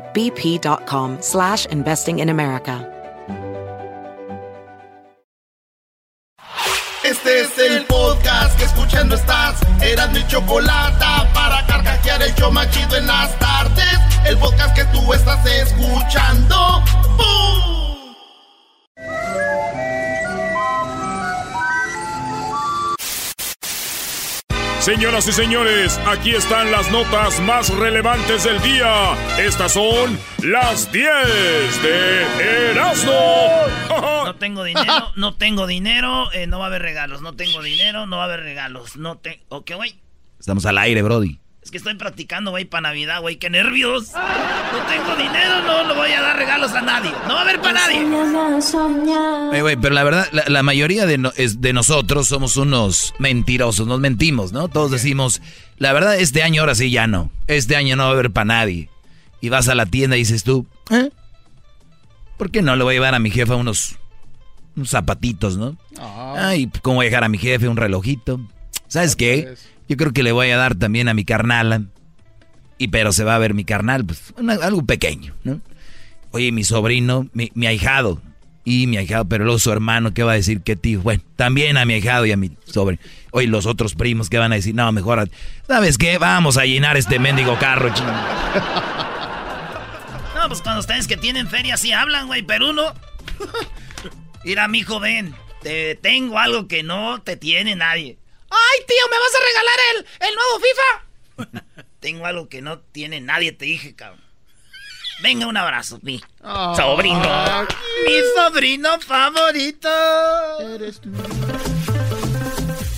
[0.00, 2.92] bp.com slash investing in America.
[7.06, 9.60] Este es el podcast que escuchando estás.
[9.80, 13.98] Eran mi chocolate para carcajear el yo machido en las tardes.
[14.24, 16.82] El podcast que tú estás escuchando.
[17.16, 17.75] ¡Bum!
[24.86, 29.16] Señoras y señores, aquí están las notas más relevantes del día.
[29.36, 33.12] Estas son las 10 de Erasmo.
[34.24, 37.20] No tengo dinero, no tengo dinero, eh, no va a haber regalos.
[37.20, 38.96] No tengo dinero, no va a haber regalos.
[38.96, 39.42] No te...
[39.48, 39.98] ¿Ok, güey?
[40.38, 41.40] Estamos al aire, Brody.
[41.66, 43.38] Es que estoy practicando, güey, para Navidad, güey.
[43.38, 44.12] ¡Qué nervios!
[44.12, 47.10] No tengo dinero, no le voy a dar regalos a nadie.
[47.26, 48.04] No va a haber para nadie.
[49.50, 53.14] Oye, güey, pero la verdad, la, la mayoría de, no- es- de nosotros somos unos
[53.18, 54.68] mentirosos, nos mentimos, ¿no?
[54.68, 55.42] Todos decimos,
[55.78, 57.32] la verdad, este año ahora sí ya no.
[57.48, 58.88] Este año no va a haber para nadie.
[59.40, 61.10] Y vas a la tienda y dices tú, ¿eh?
[62.38, 63.96] ¿Por qué no le voy a llevar a mi jefa unos,
[64.76, 65.76] unos zapatitos, no?
[66.38, 68.38] Ay, ¿cómo voy a dejar a mi jefe un relojito?
[68.86, 69.56] ¿Sabes qué?
[69.88, 71.82] Yo creo que le voy a dar también a mi carnala.
[72.78, 75.60] Y pero se va a ver mi carnal, pues algo pequeño, ¿no?
[76.32, 78.20] Oye, mi sobrino, mi, mi ahijado.
[78.64, 80.60] Y mi ahijado, pero luego su hermano, ¿qué va a decir?
[80.60, 81.00] ¿Qué tío?
[81.00, 83.00] Bueno, también a mi ahijado y a mi sobrino.
[83.30, 84.74] Oye, los otros primos, ¿qué van a decir?
[84.74, 85.30] No, mejor,
[85.68, 86.18] ¿sabes qué?
[86.18, 88.06] Vamos a llenar este mendigo carro, ching.
[90.34, 92.92] No, pues cuando ustedes que tienen feria sí hablan, güey, pero uno...
[94.44, 95.34] Mira, mijo, ven.
[95.62, 98.18] Te tengo algo que no te tiene nadie.
[98.56, 101.86] ¡Ay, tío, me vas a regalar el, el nuevo FIFA!
[102.00, 104.20] tengo algo que no tiene nadie, te dije, cabrón.
[105.22, 106.20] Venga, un abrazo, mi
[106.76, 107.66] sobrino.
[108.06, 109.88] Mi sobrino favorito.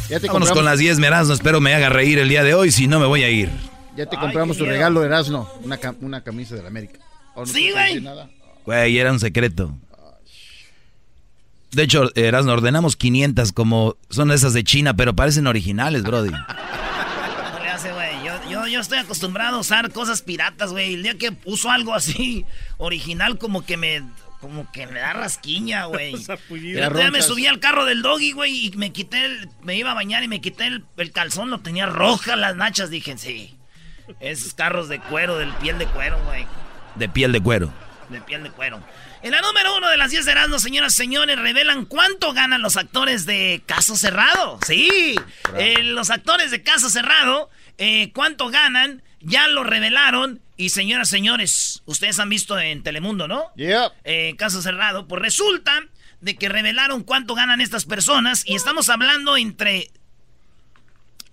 [0.09, 2.55] Ya te Vámonos compramos, con las 10 merazno, espero me haga reír el día de
[2.55, 3.51] hoy, si no me voy a ir.
[3.95, 4.75] ya te Ay, compramos tu miedo.
[4.75, 5.53] regalo, Erasno.
[5.63, 6.99] Una, ca- una camisa de la América.
[7.35, 8.03] ¿O no Sí, güey.
[8.65, 9.71] Güey, era un secreto.
[11.73, 16.31] De hecho, Erasmo, ordenamos 500 como son esas de China, pero parecen originales, Brody.
[16.31, 18.25] No le hace, güey.
[18.25, 20.95] Yo, yo, yo estoy acostumbrado a usar cosas piratas, güey.
[20.95, 22.45] El día que uso algo así
[22.79, 24.03] original, como que me.
[24.41, 26.15] Como que me da rasquiña, güey.
[26.49, 29.49] Día me subí al carro del doggy, güey, y me quité el.
[29.63, 32.89] Me iba a bañar y me quité el, el calzón, lo tenía roja las nachas.
[32.89, 33.57] Dije, sí.
[34.21, 36.47] Esos carros de cuero, del piel de cuero, güey.
[36.95, 37.73] De piel de cuero.
[38.09, 38.81] De piel de cuero.
[39.23, 42.63] En la número uno de las 10 de Erasmus, señoras y señores, revelan cuánto ganan
[42.63, 44.61] los actores de Caso Cerrado.
[44.67, 45.17] Sí,
[45.57, 50.41] eh, los actores de Caso Cerrado, eh, cuánto ganan, ya lo revelaron.
[50.57, 53.53] Y señoras y señores, ustedes han visto en Telemundo, ¿no?
[53.57, 53.93] Yeah.
[54.05, 55.83] Eh, Caso Cerrado, pues resulta
[56.21, 59.91] de que revelaron cuánto ganan estas personas y estamos hablando entre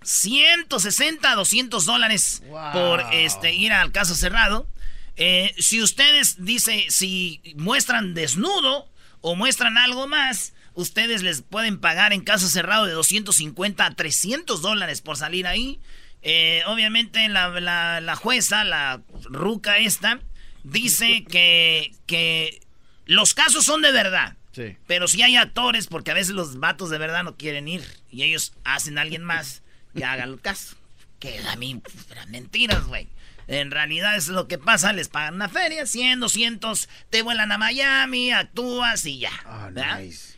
[0.03, 4.67] 160 a 200 dólares por este ir al caso cerrado.
[5.17, 8.89] Eh, si ustedes dice si muestran desnudo
[9.21, 14.61] o muestran algo más, ustedes les pueden pagar en caso cerrado de 250 a 300
[14.61, 15.79] dólares por salir ahí.
[16.21, 20.19] Eh, obviamente la, la- la jueza, la ruca esta,
[20.63, 22.61] dice que, que
[23.05, 24.35] los casos son de verdad.
[24.51, 24.77] Sí.
[24.87, 28.23] Pero si hay actores, porque a veces los vatos de verdad no quieren ir y
[28.23, 29.61] ellos hacen a alguien más
[29.93, 30.75] y hagan el caso.
[31.19, 33.07] Que a mí, eran mentiras, güey.
[33.47, 37.57] En realidad es lo que pasa, les pagan una feria, 100, 200, te vuelan a
[37.57, 39.31] Miami, actúas y ya.
[39.45, 39.69] Ah.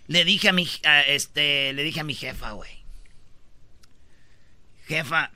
[0.07, 2.83] Le dije a mi, a este, le dije a mi jefa, güey.
[4.87, 5.31] Jefa,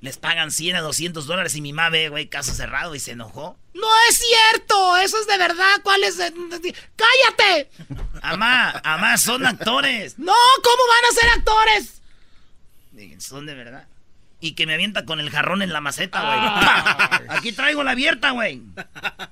[0.00, 3.12] les pagan 100 a 200 dólares y mi mamá ve, güey, caso cerrado y se
[3.12, 3.58] enojó.
[3.74, 4.96] ¡No es cierto!
[4.98, 5.80] ¡Eso es de verdad!
[5.82, 6.16] ¿Cuál es?
[6.16, 6.32] de-
[6.96, 7.70] ¡Cállate!
[8.22, 10.18] Amá, amá, son actores.
[10.18, 10.32] ¡No!
[10.62, 12.02] ¿Cómo van a ser actores?
[13.20, 13.86] Son de verdad.
[14.40, 17.28] Y que me avienta con el jarrón en la maceta, güey.
[17.38, 18.62] Aquí traigo la abierta, güey.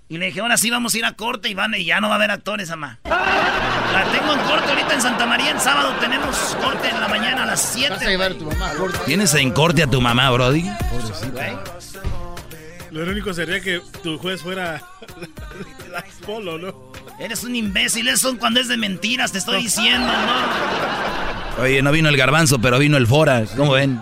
[0.08, 2.08] Y le dije, ahora sí vamos a ir a corte y, van, y ya no
[2.08, 2.98] va a haber actores, mamá.
[3.04, 7.44] La tengo en corte ahorita en Santa María, el sábado tenemos corte en la mañana
[7.44, 7.90] a las 7.
[7.90, 8.98] Vas a llevar a tu mamá a corte.
[9.06, 10.64] ¿Tienes en corte a tu mamá, Brody?
[10.90, 11.75] Pobrecita.
[12.90, 14.82] Lo irónico sería que tu juez fuera
[15.90, 16.92] la Polo, ¿no?
[17.18, 21.62] Eres un imbécil, eso cuando es de mentiras, te estoy diciendo, ¿no?
[21.62, 23.44] Oye, no vino el garbanzo, pero vino el Fora.
[23.56, 24.00] ¿Cómo ven?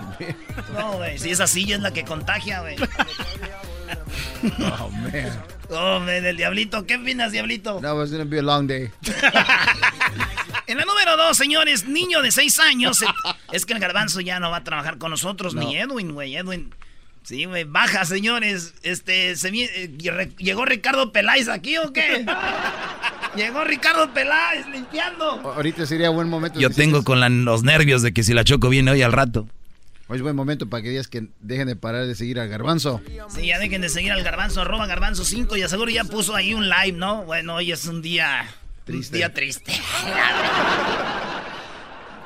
[0.76, 2.76] No, güey, si esa silla es la que contagia, güey.
[4.80, 5.42] Oh, man.
[5.70, 7.80] Oh, del diablito, ¿qué opinas, diablito?
[7.80, 8.90] That was gonna be a long day.
[10.66, 13.04] En la número dos, señores, niño de seis años.
[13.52, 16.36] Es que el garbanzo ya no va a trabajar con nosotros, ni Edwin, güey.
[16.36, 16.74] Edwin.
[17.24, 18.74] Sí, güey, baja, señores.
[18.82, 19.90] Este, se eh,
[20.38, 22.24] ¿Llegó Ricardo Peláez aquí o qué?
[23.36, 25.24] Llegó Ricardo Peláez limpiando.
[25.40, 26.60] Ahorita sería buen momento.
[26.60, 29.48] Yo tengo con la- los nervios de que si la Choco viene hoy al rato.
[30.06, 33.00] Hoy es buen momento para que digas que dejen de parar de seguir al garbanzo.
[33.34, 36.52] Sí, ya dejen de seguir al garbanzo, arroba garbanzo 5 y aseguro ya puso ahí
[36.52, 37.24] un live, ¿no?
[37.24, 38.46] Bueno, hoy es un día...
[38.84, 39.16] Triste.
[39.16, 39.72] Un día triste.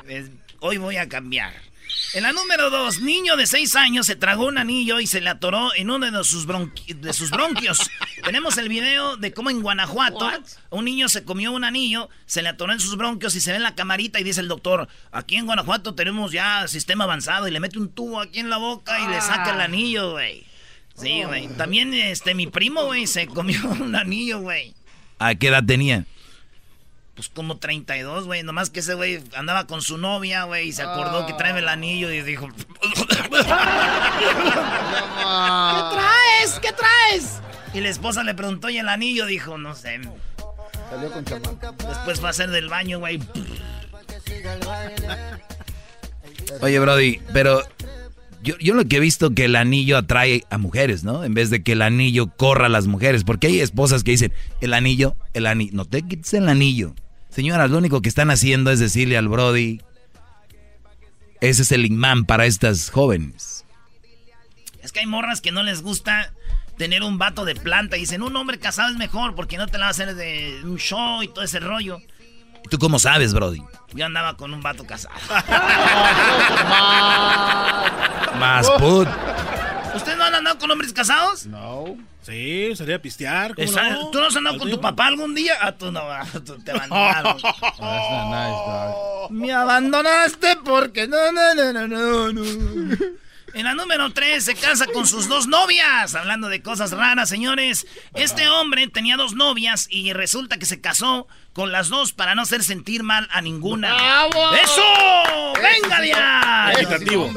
[0.09, 0.29] Es-
[0.59, 1.53] hoy voy a cambiar.
[2.13, 5.29] En la número 2, niño de 6 años se tragó un anillo y se le
[5.29, 7.79] atoró en uno de sus, bronqui- de sus bronquios.
[8.23, 10.29] Tenemos el video de cómo en Guanajuato
[10.71, 13.57] un niño se comió un anillo, se le atoró en sus bronquios y se ve
[13.57, 17.51] en la camarita y dice el doctor, aquí en Guanajuato tenemos ya sistema avanzado y
[17.51, 20.45] le mete un tubo aquí en la boca y le saca el anillo, güey.
[20.95, 21.47] Sí, güey.
[21.49, 24.73] También este mi primo, güey, se comió un anillo, güey.
[25.19, 26.05] ¿A qué edad tenía?
[27.19, 28.43] Pues como 32, güey.
[28.43, 31.67] Nomás que ese güey andaba con su novia, güey, y se acordó que trae el
[31.67, 32.47] anillo y dijo...
[32.47, 32.63] ¿Qué
[35.91, 36.59] traes?
[36.61, 37.41] ¿Qué traes?
[37.73, 39.99] Y la esposa le preguntó y el anillo dijo, no sé.
[40.89, 41.59] Salió con chamán.
[41.89, 43.19] Después va a ser del baño, güey.
[46.61, 47.63] Oye, Brody, pero
[48.41, 51.25] yo, yo lo que he visto que el anillo atrae a mujeres, ¿no?
[51.25, 53.25] En vez de que el anillo corra a las mujeres.
[53.25, 54.31] Porque hay esposas que dicen,
[54.61, 56.95] el anillo, el anillo, no te quites el anillo.
[57.29, 59.81] Señoras, lo único que están haciendo es decirle al Brody,
[61.41, 63.65] ese es el imán para estas jóvenes.
[64.81, 66.33] Es que hay morras que no les gusta
[66.77, 67.97] tener un vato de planta.
[67.97, 70.61] Y dicen, un hombre casado es mejor porque no te la va a hacer de
[70.63, 72.01] un show y todo ese rollo.
[72.65, 73.61] ¿Y tú cómo sabes, Brody?
[73.93, 75.15] Yo andaba con un vato casado.
[78.39, 79.07] Más put.
[79.95, 81.45] ¿Ustedes no han andado con hombres casados?
[81.45, 81.97] No.
[82.29, 83.55] Sí, salía a pistear.
[83.55, 84.11] ¿cómo Esa- no?
[84.11, 85.55] ¿Tú no has andado con tu papá algún día?
[85.61, 87.37] Ah, tú no, ah, tú te abandonaron.
[87.37, 89.31] Oh, that's not nice, dog.
[89.31, 92.97] Me abandonaste porque no, no, no, no, no, no.
[93.55, 96.13] En la número 3 se casa con sus dos novias.
[96.13, 97.87] Hablando de cosas raras, señores.
[98.13, 102.43] Este hombre tenía dos novias y resulta que se casó con las dos para no
[102.43, 104.27] hacer sentir mal a ninguna.
[104.63, 105.53] ¡Eso!
[105.55, 106.73] ¡Venga ahí!
[106.75, 107.31] Equitativo.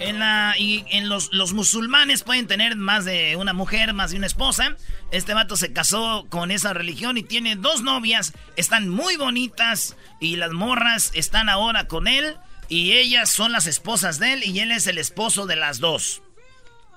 [0.00, 4.16] En la y en los, los musulmanes pueden tener más de una mujer, más de
[4.18, 4.76] una esposa.
[5.10, 8.32] Este vato se casó con esa religión y tiene dos novias.
[8.56, 12.36] Están muy bonitas y las morras están ahora con él
[12.68, 16.22] y ellas son las esposas de él y él es el esposo de las dos.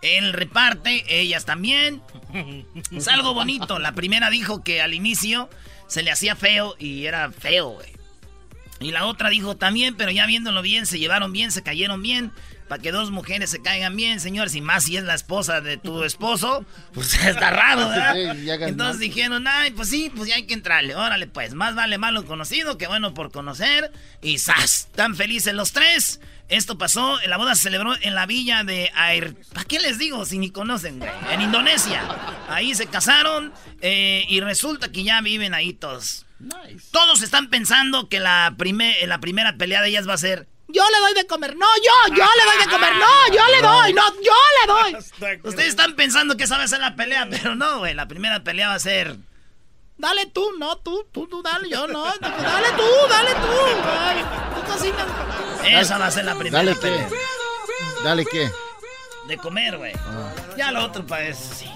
[0.01, 2.01] Él reparte, ellas también.
[2.91, 3.79] Es algo bonito.
[3.79, 5.49] La primera dijo que al inicio
[5.87, 7.94] se le hacía feo y era feo, güey.
[8.79, 12.31] Y la otra dijo también, pero ya viéndolo bien, se llevaron bien, se cayeron bien.
[12.67, 15.77] Para que dos mujeres se caigan bien, señores, y más si es la esposa de
[15.77, 18.13] tu esposo, pues está raro, ¿verdad?
[18.13, 18.49] Sí.
[18.63, 20.95] Entonces dijeron, ay, pues sí, pues ya hay que entrarle.
[20.95, 23.91] Órale, pues, más vale malo conocido que bueno por conocer.
[24.21, 24.87] Y ¡zas!
[24.95, 26.19] Tan felices los tres.
[26.47, 29.35] Esto pasó, la boda se celebró en la villa de Air...
[29.51, 31.09] ¿Para qué les digo si ni conocen, güey?
[31.31, 32.03] En Indonesia.
[32.49, 33.51] Ahí se casaron
[33.81, 36.27] eh, y resulta que ya viven ahí todos.
[36.91, 40.47] Todos están pensando que la, prime- la primera pelea de ellas va a ser...
[40.67, 43.61] Yo le doy de comer, no, yo, yo le doy de comer, no, yo le
[43.61, 45.39] doy, no, yo le doy.
[45.43, 48.43] Ustedes están pensando que esa va a ser la pelea, pero no, güey, la primera
[48.43, 49.15] pelea va a ser...
[49.97, 54.71] Dale tú, no, tú, tú, tú, dale, yo no, dale tú, dale tú, ay, tú
[54.73, 55.07] cocinas.
[55.65, 57.07] Esa va a ser la primera Dale pelea.
[57.07, 57.15] qué.
[58.03, 58.51] Dale qué.
[59.27, 59.93] De comer, güey.
[60.57, 61.71] Ya lo otro parece, sí.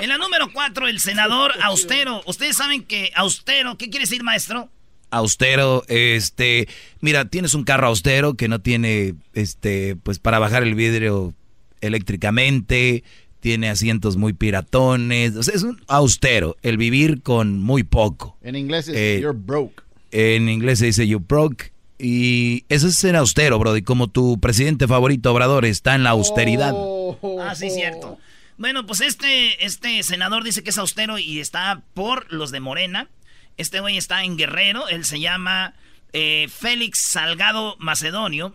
[0.00, 2.22] En la número cuatro, el senador Austero.
[2.24, 4.70] Ustedes saben que Austero, ¿qué quiere decir, maestro?
[5.12, 6.68] Austero, este,
[7.00, 11.34] mira, tienes un carro austero que no tiene, este, pues para bajar el vidrio
[11.80, 13.04] eléctricamente,
[13.40, 18.36] tiene asientos muy piratones, o sea, es un austero, el vivir con muy poco.
[18.42, 19.82] En inglés es Eh, you're broke.
[20.12, 21.72] En inglés se dice you broke.
[21.98, 23.76] Y eso es ser austero, bro.
[23.76, 26.72] Y como tu presidente favorito, Obrador, está en la austeridad.
[26.74, 27.16] Oh.
[27.40, 28.18] Ah, sí, cierto.
[28.58, 33.08] Bueno, pues este, este senador dice que es austero y está por los de Morena.
[33.56, 34.88] Este güey está en Guerrero.
[34.88, 35.74] Él se llama
[36.12, 38.54] eh, Félix Salgado Macedonio.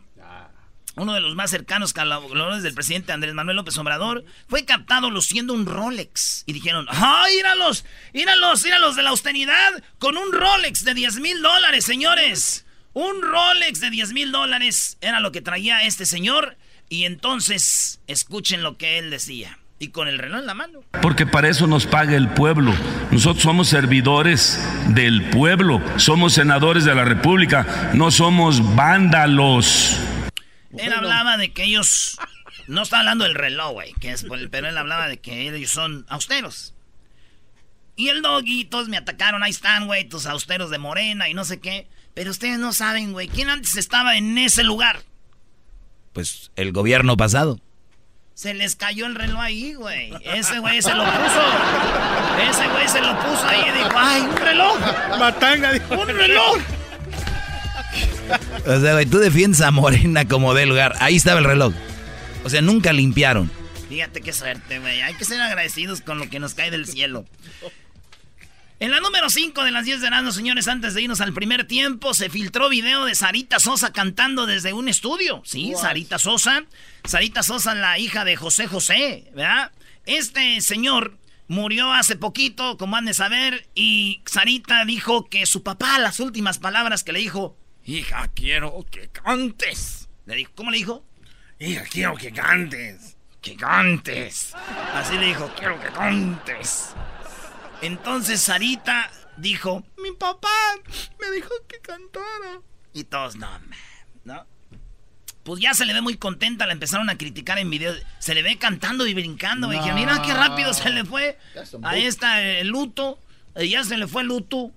[0.96, 5.54] uno de los más cercanos colaboradores del presidente Andrés Manuel López Obrador, fue captado luciendo
[5.54, 6.44] un Rolex.
[6.48, 7.86] Y dijeron, ¡ay, íralos!
[8.14, 8.66] ¡Íralos!
[8.66, 9.84] ¡Íralos de la austeridad!
[10.00, 12.66] Con un Rolex de 10 mil dólares, señores.
[12.94, 16.58] Un Rolex de 10 mil dólares era lo que traía este señor.
[16.90, 19.60] Y entonces, escuchen lo que él decía.
[19.80, 20.80] Y con el reloj en la mano.
[21.02, 22.74] Porque para eso nos paga el pueblo.
[23.12, 25.82] Nosotros somos servidores del pueblo.
[25.98, 27.92] Somos senadores de la República.
[27.94, 30.00] No somos vándalos.
[30.78, 32.18] Él hablaba de que ellos.
[32.68, 33.94] No está hablando del reloj, güey.
[34.50, 36.74] Pero él hablaba de que ellos son austeros.
[37.96, 39.44] Y el doggy, todos me atacaron.
[39.44, 41.88] Ahí están, güey, tus austeros de morena y no sé qué.
[42.16, 43.28] Pero ustedes no saben, güey.
[43.28, 45.02] ¿Quién antes estaba en ese lugar?
[46.14, 47.60] Pues el gobierno pasado.
[48.38, 50.14] Se les cayó el reloj ahí, güey.
[50.22, 51.42] Ese güey se lo puso.
[52.48, 54.78] Ese güey se lo puso ahí y dijo, ¡ay, un reloj!
[55.18, 55.96] Matanga, dijo.
[55.96, 56.58] ¡Un reloj!
[58.68, 60.94] O sea, güey, tú defiendes a Morena como de lugar.
[61.00, 61.74] Ahí estaba el reloj.
[62.44, 63.50] O sea, nunca limpiaron.
[63.90, 65.02] Fíjate qué suerte, güey.
[65.02, 67.26] Hay que ser agradecidos con lo que nos cae del cielo.
[68.80, 71.66] En la número 5 de las 10 de verano, señores, antes de irnos al primer
[71.66, 75.42] tiempo, se filtró video de Sarita Sosa cantando desde un estudio.
[75.46, 76.64] Sí, Sarita Sosa.
[77.04, 79.72] Sarita Sosa, la hija de José José, ¿verdad?
[80.06, 81.18] Este señor
[81.48, 86.60] murió hace poquito, como han de saber, y Sarita dijo que su papá, las últimas
[86.60, 90.08] palabras que le dijo, hija, quiero que cantes.
[90.28, 91.04] Le dijo, ¿cómo le dijo?
[91.60, 93.18] Hija, quiero que cantes.
[93.42, 94.54] Que cantes.
[94.94, 96.94] Así le dijo, quiero que cantes.
[97.82, 100.50] Entonces Sarita dijo, mi papá
[101.20, 102.62] me dijo que cantara.
[102.94, 103.50] Y todos, no,
[104.24, 104.46] ¿no?
[105.44, 107.94] Pues ya se le ve muy contenta, la empezaron a criticar en video.
[108.20, 109.72] Se le ve cantando y brincando.
[109.72, 111.38] Y dijeron, mira qué rápido se le fue.
[111.84, 113.18] Ahí está el luto.
[113.56, 114.72] Ya se le fue el luto.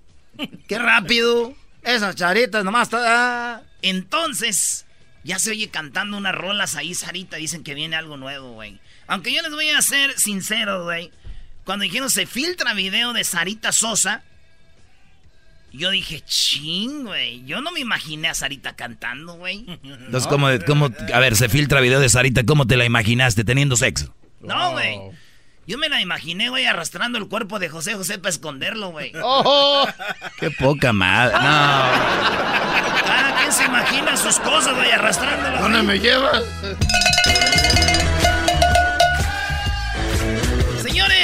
[0.69, 1.53] qué rápido.
[1.83, 2.87] Esas charitas nomás.
[2.87, 3.63] está.
[3.81, 4.85] Entonces,
[5.25, 7.35] ya se oye cantando unas rolas ahí, Sarita.
[7.35, 8.79] Dicen que viene algo nuevo, güey.
[9.07, 11.11] Aunque yo les voy a ser sincero, güey.
[11.63, 14.23] Cuando dijeron se filtra video de Sarita Sosa,
[15.73, 17.45] yo dije, ching, güey.
[17.45, 19.65] Yo no me imaginé a Sarita cantando, güey.
[19.83, 23.75] Entonces, ¿cómo, cómo, a ver, se filtra video de Sarita, ¿cómo te la imaginaste teniendo
[23.75, 24.13] sexo?
[24.41, 24.99] No, güey.
[25.67, 29.13] Yo me la imaginé, güey, arrastrando el cuerpo de José José para esconderlo, güey.
[29.23, 29.87] Oh.
[30.39, 31.35] ¡Qué poca madre!
[31.35, 31.41] No.
[33.05, 35.61] Cada quien se imagina sus cosas, güey, arrastrándolo.
[35.61, 36.43] ¿Dónde me llevas?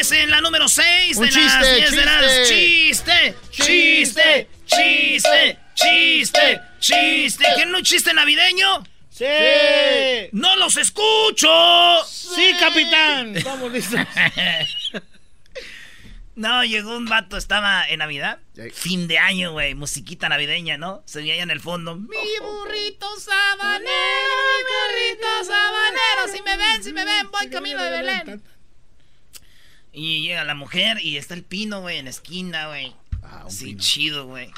[0.08, 2.48] Señores, en la número 6 de las 10 de las...
[2.48, 3.36] ¡Chiste!
[3.52, 4.48] ¡Chiste!
[4.66, 5.60] ¡Chiste!
[5.76, 6.62] ¡Chiste!
[6.80, 7.46] ¡Chiste!
[7.56, 8.84] ¿Quieren un chiste navideño?
[9.10, 9.26] ¡Sí!
[10.32, 11.50] ¡No los escucho!
[12.06, 13.36] ¡Sí, capitán!
[13.44, 14.00] Vamos, listos.
[16.36, 18.38] No, llegó un vato, estaba en Navidad.
[18.72, 19.74] Fin de año, güey.
[19.74, 21.02] Musiquita navideña, ¿no?
[21.08, 21.96] Se veía allá en el fondo.
[21.96, 22.08] Mi
[22.40, 26.32] burrito sabanero, mi burrito sabanero.
[26.32, 28.44] Si me ven, si me ven, voy camino de Belén.
[30.00, 32.94] Y llega la mujer y está el pino, güey, en la esquina, güey.
[33.24, 34.52] Ah, sí, chido, güey.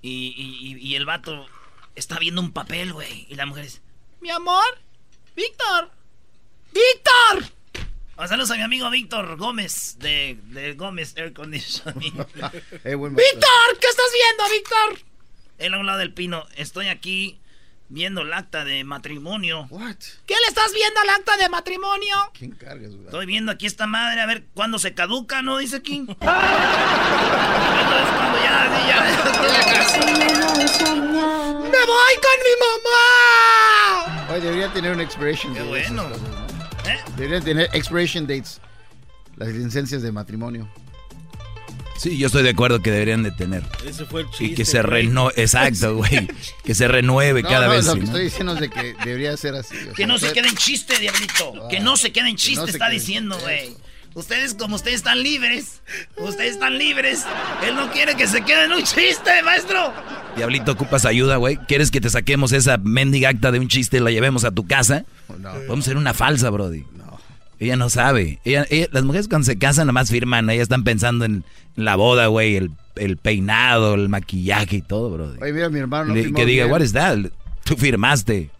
[0.00, 1.46] Y, y, y, el vato
[1.94, 3.26] está viendo un papel, güey.
[3.28, 3.82] Y la mujer dice,
[4.22, 4.64] mi amor,
[5.36, 5.90] Víctor,
[6.72, 7.52] Víctor.
[8.26, 12.14] Saludos a mi amigo Víctor Gómez de, de Gómez Air Conditioning.
[12.14, 15.04] Víctor, ¿qué estás viendo, Víctor?
[15.58, 16.46] Él a un lado del pino.
[16.56, 17.38] Estoy aquí
[17.88, 19.66] viendo el acta de matrimonio.
[19.70, 19.96] What?
[20.26, 22.16] ¿Qué le estás viendo al acta de matrimonio?
[22.34, 23.06] ¿Quién cargas, güey?
[23.06, 25.58] Estoy viendo aquí esta madre a ver cuándo se caduca, ¿no?
[25.58, 26.04] Dice aquí.
[26.18, 26.28] cuando
[28.38, 28.98] ya, ya.
[31.62, 34.28] ¡Me voy con mi mamá!
[34.30, 35.64] Oye, debería tener un expiration date.
[35.64, 36.04] Qué bueno.
[36.86, 36.98] ¿Eh?
[37.16, 38.60] Debería tener expiration dates.
[39.36, 40.68] Las licencias de matrimonio.
[41.98, 43.64] Sí, yo estoy de acuerdo que deberían de tener.
[43.84, 44.44] Ese fue el chiste.
[44.44, 46.28] Y que se renueve, exacto, güey.
[46.64, 47.86] que se renueve cada no, vez.
[47.86, 49.76] Lo que estoy diciendo es de que debería ser así.
[49.96, 51.68] que no se quede en chiste, diablito.
[51.68, 53.76] que no se quede en chiste, no está diciendo, güey.
[54.14, 55.82] Ustedes, como ustedes están libres,
[56.16, 57.24] ustedes están libres.
[57.64, 59.92] Él no quiere que se quede en un chiste, maestro.
[60.36, 61.56] Diablito, ocupas ayuda, güey.
[61.56, 64.66] ¿Quieres que te saquemos esa mendiga acta de un chiste y la llevemos a tu
[64.66, 65.04] casa?
[65.28, 65.50] No.
[65.68, 66.84] Vamos a hacer una falsa, Brody.
[67.58, 68.40] Ella no sabe.
[68.44, 70.48] las mujeres cuando se casan nada más firman.
[70.50, 75.34] Ellas están pensando en la boda, güey, el, peinado, el maquillaje y todo, bro.
[75.40, 77.18] Oye, mira, mi hermano no Que diga, what is that?
[77.64, 78.50] Tú firmaste.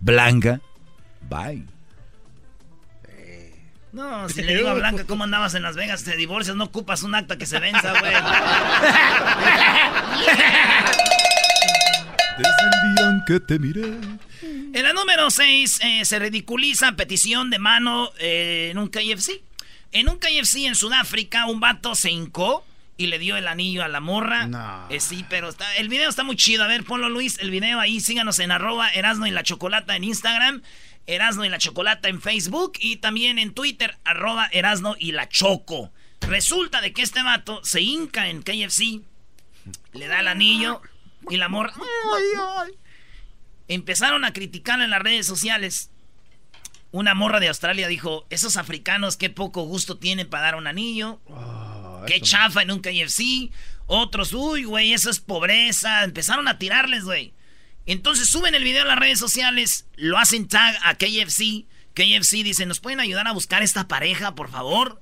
[0.00, 0.60] Blanca.
[1.28, 1.64] Bye.
[3.92, 7.02] No, si le digo a Blanca cómo andabas en Las Vegas, te divorcias, no ocupas
[7.02, 8.12] un acta que se venza, güey.
[12.36, 13.98] Desde el día en que te miré.
[14.42, 19.42] En la número 6 eh, se ridiculiza petición de mano eh, en un KFC.
[19.92, 22.62] En un KFC en Sudáfrica, un vato se hincó
[22.98, 24.46] y le dio el anillo a la morra.
[24.46, 24.86] No.
[24.90, 26.64] Eh, sí, pero está, el video está muy chido.
[26.64, 28.00] A ver, ponlo Luis, el video ahí.
[28.00, 30.62] Síganos en arroba Erasno y la Chocolata en Instagram.
[31.06, 32.74] Erasno y la Chocolata en Facebook.
[32.80, 35.90] Y también en Twitter, arroba Erasno y la Choco.
[36.20, 39.00] Resulta de que este vato se hinca en KFC.
[39.94, 40.82] Le da el anillo
[41.30, 41.72] y la morra...
[43.68, 45.90] Empezaron a criticar en las redes sociales.
[46.92, 51.20] Una morra de Australia dijo, esos africanos qué poco gusto tienen para dar un anillo.
[52.06, 53.50] qué chafa en un KFC.
[53.86, 56.04] Otros, uy, güey, eso es pobreza.
[56.04, 57.34] Empezaron a tirarles, güey.
[57.86, 61.66] Entonces suben el video a las redes sociales, lo hacen tag a KFC.
[61.94, 65.00] KFC dice, ¿nos pueden ayudar a buscar esta pareja, por favor?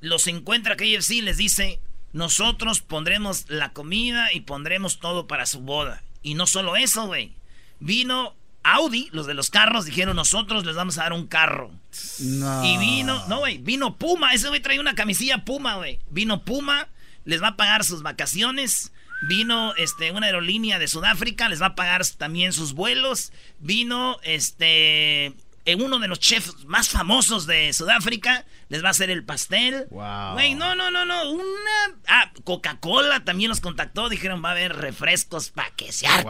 [0.00, 1.80] Los encuentra KFC y les dice,
[2.12, 6.02] nosotros pondremos la comida y pondremos todo para su boda.
[6.22, 7.32] Y no solo eso, güey.
[7.78, 11.70] Vino Audi, los de los carros, dijeron, nosotros les vamos a dar un carro.
[12.18, 12.64] No.
[12.64, 14.34] Y vino, no, güey, vino Puma.
[14.34, 16.00] Ese güey trae una camisilla Puma, güey.
[16.10, 16.88] Vino Puma,
[17.24, 18.92] les va a pagar sus vacaciones.
[19.28, 23.32] Vino este, una aerolínea de Sudáfrica, les va a pagar también sus vuelos.
[23.60, 25.34] Vino este,
[25.78, 29.86] uno de los chefs más famosos de Sudáfrica, les va a hacer el pastel.
[29.90, 30.32] Wow.
[30.32, 31.30] Güey, no, no, no, no.
[31.30, 31.96] Una.
[32.08, 34.08] Ah, Coca-Cola también los contactó.
[34.08, 36.24] Dijeron, va a haber refrescos para que se harten.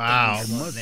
[0.58, 0.72] Wow,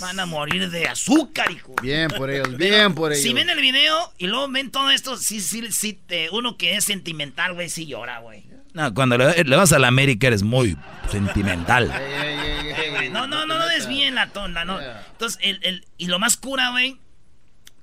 [0.00, 1.74] Van a morir de azúcar, hijo.
[1.82, 3.22] Bien por ellos, bien por ellos.
[3.22, 6.76] Si ven el video y luego ven todo esto, sí, sí, sí, te- uno que
[6.76, 8.44] es sentimental, güey, sí llora, güey.
[8.74, 10.76] No, cuando le, le vas a la América eres muy
[11.10, 11.90] sentimental.
[11.92, 14.80] Ey, ey, ey, ey, Güey, No, no, no, no desvíen la tonda, no.
[14.80, 16.98] Entonces, el, el- y lo más cura, güey,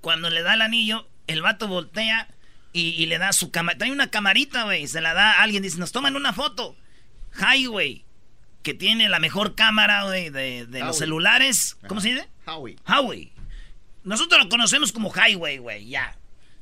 [0.01, 2.27] cuando le da el anillo, el vato voltea
[2.73, 3.77] y, y le da su cámara.
[3.77, 6.75] Trae una camarita, güey, se la da a alguien, dice, nos toman una foto.
[7.37, 8.05] Highway,
[8.63, 10.99] que tiene la mejor cámara, güey, de, de los Howie.
[10.99, 11.77] celulares.
[11.87, 12.27] ¿Cómo se dice?
[12.45, 12.77] Howie.
[12.87, 13.31] Highway.
[14.03, 16.15] Nosotros lo conocemos como Highway, güey, ya.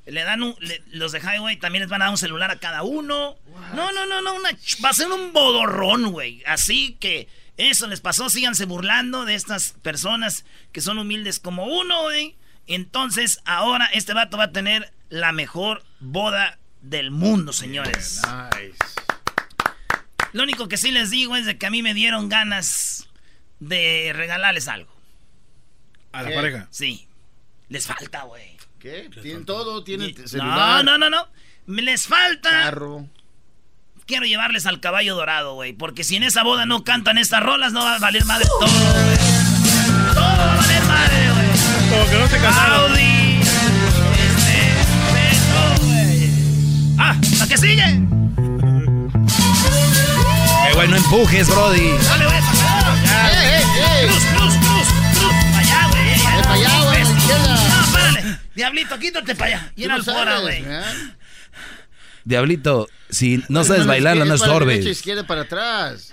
[0.05, 2.59] Le dan un, le- los de Highway también les van a dar un celular a
[2.59, 3.35] cada uno.
[3.75, 4.49] No, no, no, no, una
[4.83, 6.43] va a ser un bodorrón, güey.
[6.45, 7.27] Así que
[7.57, 12.35] eso les pasó, síganse burlando de estas personas que son humildes como uno, güey.
[12.67, 18.21] Entonces, ahora este vato va a tener la mejor boda del mundo, señores.
[18.53, 18.75] Nice.
[20.33, 23.07] Lo único que sí les digo es de que a mí me dieron ganas
[23.59, 24.93] de regalarles algo.
[26.11, 26.35] A la ¿Qué?
[26.35, 26.67] pareja.
[26.69, 27.07] Sí.
[27.69, 28.57] Les falta, güey.
[28.79, 29.09] ¿Qué?
[29.21, 31.27] Tienen todo, tienen No, celular, no, no, no.
[31.65, 32.49] Me les falta.
[32.49, 33.07] carro.
[34.05, 35.73] Quiero llevarles al caballo dorado, güey.
[35.73, 38.67] Porque si en esa boda no cantan estas rolas, no va a valer madre todo,
[38.69, 39.17] güey.
[40.13, 41.26] Todo va a valer madre.
[41.89, 42.91] Como que no se casaron.
[42.91, 43.39] Audi.
[45.13, 46.31] Beto, güey.
[46.97, 47.83] Ah, ¿la que sigue?
[50.67, 51.91] Eh, güey, no empujes, Brody.
[52.03, 52.93] Dale, güey, para.
[53.31, 53.63] ¡Ey, ey,
[54.01, 54.07] ey!
[54.07, 55.33] Cruz, cruz, cruz, cruz.
[55.51, 56.11] Para allá, güey.
[56.11, 57.53] Es para allá, güey, a.
[57.69, 58.37] No, párale.
[58.55, 59.71] Diablito, quítate para allá.
[59.75, 60.61] Y en no alfora, sabes, güey.
[60.63, 61.17] man.
[62.25, 64.97] Diablito, si no sabes Mano bailarla, no izquierda para derecha, estorbes.
[64.97, 66.11] izquierda para atrás.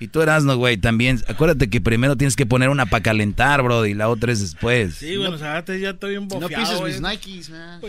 [0.00, 1.22] Y tú eras, no, güey, también.
[1.28, 4.96] Acuérdate que primero tienes que poner una para calentar, Brody, y la otra es después.
[4.96, 7.80] Sí, bueno, o sea, antes ya estoy bien No pises mis Nikes, man.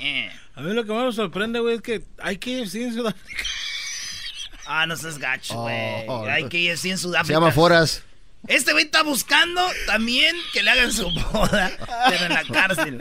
[0.00, 0.30] Eh.
[0.54, 3.44] A mí lo que más me sorprende, güey, es que hay que ir en Sudáfrica.
[4.64, 6.06] Ah, no seas gacho, güey.
[6.06, 7.26] Oh, Hay que ir así en Sudáfrica.
[7.26, 8.04] Se llama Foras.
[8.46, 11.70] Este güey está buscando también que le hagan su boda,
[12.08, 12.98] pero en la cárcel.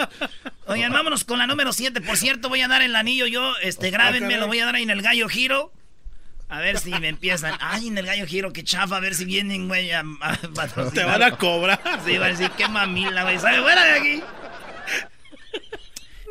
[0.68, 2.02] Oigan, vámonos con la número 7.
[2.02, 3.54] Por cierto, voy a dar el anillo yo.
[3.62, 5.72] Este, grábenme, lo voy a dar ahí en el gallo giro.
[6.52, 7.56] A ver si me empiezan.
[7.62, 8.98] Ay, en el gallo giro, qué chafa.
[8.98, 10.94] A ver si vienen, güey, a, a patrocinar.
[10.94, 11.82] Te van a cobrar.
[12.06, 13.40] Sí, va a decir, qué mamila, güey.
[13.40, 13.62] ¿Sabe?
[13.62, 14.24] Fuera de aquí.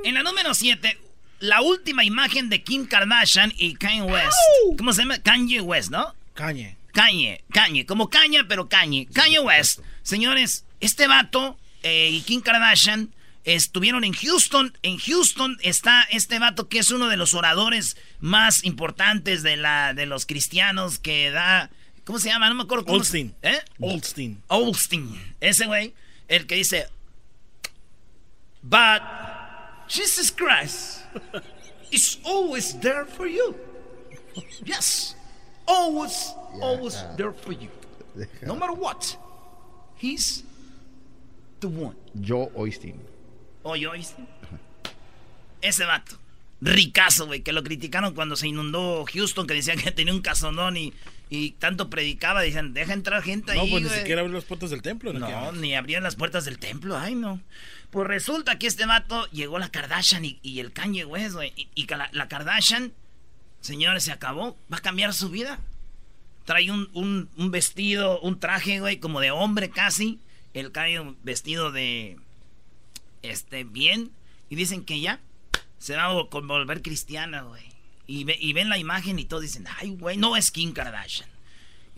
[0.04, 0.98] En la número 7,
[1.40, 4.37] la última imagen de Kim Kardashian y Kanye West.
[4.76, 5.18] ¿Cómo se llama?
[5.20, 6.14] Kanye West, ¿no?
[6.35, 6.76] Cañe.
[6.92, 9.09] Kanye, Kanye, como caña, pero Kanye.
[9.14, 9.80] Kanye West.
[10.02, 13.09] Señores, este vato eh, y Kim Kardashian
[13.44, 14.76] estuvieron en Houston.
[14.83, 19.94] En Houston está este vato que es uno de los oradores más importantes de, la,
[19.94, 21.70] de los cristianos que da...
[22.05, 22.48] ¿Cómo se llama?
[22.48, 22.85] No me acuerdo.
[22.85, 23.35] cómo se- Olstein.
[23.42, 23.59] ¿Eh?
[23.81, 24.42] Olstein.
[24.48, 25.35] Olstein.
[25.40, 25.94] Ese güey,
[26.29, 26.88] el que dice...
[28.62, 29.00] But
[29.88, 31.00] Jesus Christ
[31.90, 33.57] is always there for you.
[34.64, 35.14] Yes.
[35.66, 37.70] Always, always there for you.
[38.42, 39.16] No matter what.
[39.96, 40.42] He's
[41.61, 41.96] the one.
[42.20, 42.98] Joe Oistin.
[43.62, 44.23] Oye, ¿oíste?
[45.61, 46.16] Ese vato.
[46.62, 50.77] Ricazo, güey, que lo criticaron cuando se inundó Houston, que decían que tenía un casonón
[50.77, 50.92] y,
[51.31, 52.42] y tanto predicaba.
[52.42, 54.01] Decían, deja entrar gente No, ahí, pues ni güey".
[54.01, 55.12] siquiera abrir las puertas del templo.
[55.12, 55.20] ¿no?
[55.29, 57.40] No, ni abrían las puertas del templo, ay no.
[57.90, 61.53] Pues resulta que este vato llegó la Kardashian y, y el Kanye West, güey.
[61.57, 62.92] Y, y la, la Kardashian,
[63.61, 64.57] señores, se acabó.
[64.73, 65.59] Va a cambiar su vida.
[66.44, 70.20] Trae un, un- un vestido, un traje, güey, como de hombre casi.
[70.53, 72.16] El Kanye vestido de,
[73.22, 74.11] este, bien.
[74.48, 75.20] Y dicen que ya
[75.78, 77.62] se va a vol- volver cristiana, güey.
[78.06, 81.30] y ven la imagen y todos dicen, ay, güey, no es Kim Kardashian.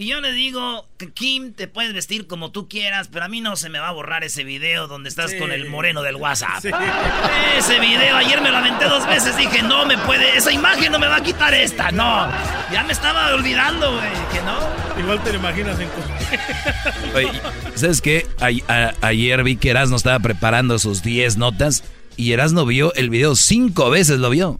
[0.02, 3.40] Y yo le digo, que Kim, te puedes vestir como tú quieras, pero a mí
[3.40, 5.38] no se me va a borrar ese video donde estás Sí.
[5.38, 6.60] con el moreno del WhatsApp.
[6.60, 6.70] Sí.
[7.58, 10.98] Ese video, ayer me lo aventé dos veces, dije, no me puede, esa imagen no
[10.98, 12.28] me va a quitar esta, no.
[12.72, 15.00] Ya me estaba olvidando, güey, que no.
[15.00, 15.88] Igual te lo imaginas en...
[17.14, 17.30] Oye,
[17.76, 18.26] ¿sabes qué?
[18.40, 21.84] A- a- ayer vi que Erasmo estaba preparando sus 10 notas
[22.16, 24.58] y Erasmo vio el video cinco veces, lo vio.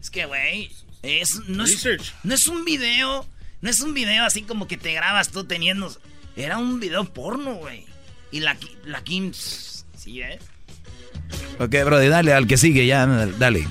[0.00, 0.70] Es que, güey,
[1.02, 2.14] es, no, es, Research.
[2.22, 3.26] no es un video,
[3.62, 5.90] no es un video así como que te grabas tú teniendo...
[6.36, 7.84] Era un video porno, güey.
[8.30, 10.38] Y la, la Kim, ¿sí, eh?
[11.58, 13.66] Ok, Brody, dale al que sigue ya, dale.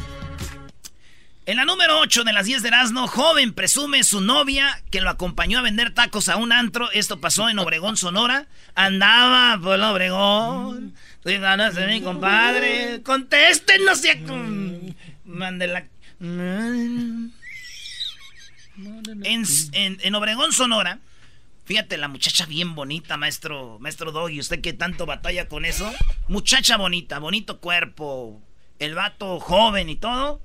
[1.48, 5.10] En la número 8 de las 10 de Erasmo, joven presume su novia que lo
[5.10, 6.92] acompañó a vender tacos a un antro.
[6.92, 8.46] Esto pasó en Obregón, Sonora.
[8.76, 10.94] Andaba por el Obregón.
[11.24, 13.02] Soy ganas de mi compadre.
[13.04, 14.22] Contesten, no sé.
[15.26, 15.84] Mande la.
[19.24, 21.00] En, en, en Obregón, Sonora.
[21.66, 24.40] Fíjate, la muchacha bien bonita, maestro, maestro Doggy.
[24.40, 25.92] Usted que tanto batalla con eso.
[26.28, 28.42] Muchacha bonita, bonito cuerpo.
[28.80, 30.42] El vato joven y todo.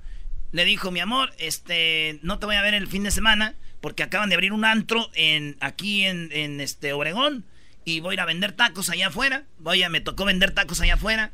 [0.51, 4.03] Le dijo, mi amor, este, no te voy a ver el fin de semana porque
[4.03, 7.45] acaban de abrir un antro en, aquí en, en este Obregón
[7.83, 9.43] y voy a ir a vender tacos allá afuera.
[9.59, 11.31] Voy a, me tocó vender tacos allá afuera.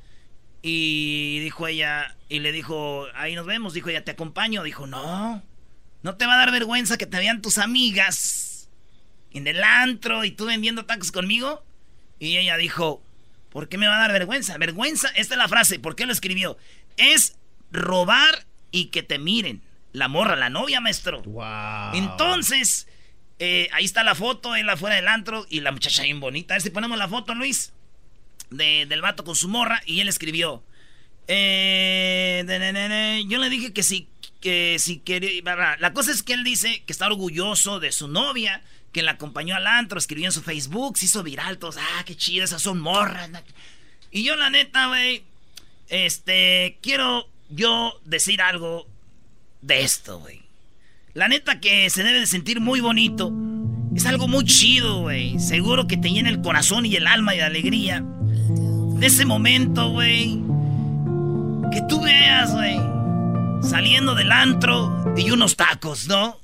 [0.61, 3.73] Y dijo ella, y le dijo, ahí nos vemos.
[3.73, 4.63] Dijo ella, te acompaño.
[4.63, 5.43] Dijo, no,
[6.03, 8.69] no te va a dar vergüenza que te vean tus amigas
[9.31, 11.63] en el antro y tú vendiendo tacos conmigo.
[12.19, 13.03] Y ella dijo,
[13.49, 14.57] ¿por qué me va a dar vergüenza?
[14.57, 16.57] Vergüenza, esta es la frase, ¿por qué lo escribió?
[16.97, 17.35] Es
[17.71, 19.61] robar y que te miren.
[19.91, 21.21] La morra, la novia, maestro.
[21.23, 21.93] Wow.
[21.93, 22.87] Entonces,
[23.39, 26.53] eh, ahí está la foto, él afuera del antro y la muchacha bien bonita.
[26.53, 27.73] A ver si ponemos la foto, Luis,
[28.49, 30.63] de- del vato con su morra y él escribió.
[31.27, 34.09] eh, de- de- yo le dije que si,
[34.43, 35.41] que si quería...
[35.79, 39.55] La cosa es que él dice que está orgulloso de su novia, que la acompañó
[39.55, 42.81] al antro, escribió en su Facebook, se hizo viral, todos, ah, qué chido, esas son
[42.81, 43.29] morras.
[44.11, 45.23] Y yo la neta, güey,
[45.87, 48.85] este, quiero yo decir algo
[49.61, 50.41] de esto, güey.
[51.13, 53.31] La neta que se debe de sentir muy bonito.
[53.95, 55.39] Es algo muy chido, güey.
[55.39, 58.03] Seguro que te llena el corazón y el alma y de alegría.
[58.03, 60.37] De ese momento, güey.
[61.71, 62.92] Que tú veas, güey.
[63.67, 66.37] Saliendo del antro y unos tacos, ¿no?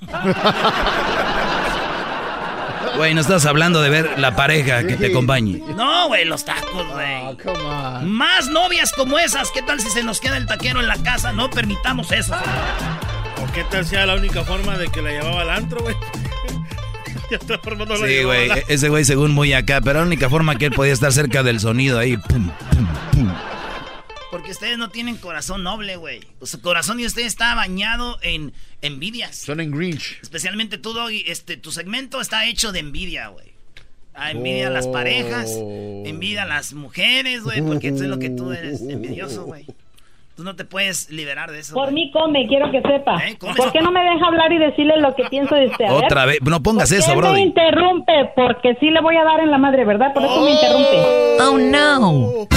[2.96, 5.62] Güey, no estás hablando de ver la pareja que te acompañe.
[5.76, 7.24] No, güey, los tacos, güey.
[7.24, 8.12] Oh, come on.
[8.12, 9.52] Más novias como esas.
[9.52, 11.32] ¿Qué tal si se nos queda el taquero en la casa?
[11.32, 12.36] No permitamos eso.
[12.36, 15.96] ¿O qué tal sea la única forma de que la llevaba al antro, güey?
[17.88, 20.74] no Sí, güey, e- ese güey según muy acá, pero la única forma que él
[20.74, 22.18] podía estar cerca del sonido ahí.
[22.18, 23.32] pum, pum, pum.
[24.40, 26.22] Porque ustedes no tienen corazón noble, güey.
[26.40, 29.36] Pues Su corazón de ustedes está bañado en envidias.
[29.36, 30.18] Son en Grinch.
[30.22, 33.48] Especialmente tú, Doggy, este, tu segmento está hecho de envidia, güey.
[34.14, 34.94] Ah, envidia a las Oh.
[34.94, 35.52] parejas,
[36.06, 39.66] envidia a las mujeres, güey, porque eso es lo que tú eres envidioso, güey.
[40.38, 41.74] Tú no te puedes liberar de eso.
[41.74, 43.18] Por mí come, quiero que sepa.
[43.28, 43.38] ¿Eh?
[43.38, 43.56] Come.
[43.56, 45.84] ¿Por qué no me deja hablar y decirle lo que pienso de usted?
[45.84, 46.06] A ver.
[46.06, 48.14] Otra vez, no pongas ¿Por eso, qué me interrumpe?
[48.38, 50.14] Porque sí le voy a dar en la madre, ¿verdad?
[50.14, 50.98] Por eso me interrumpe.
[51.42, 52.48] Oh no.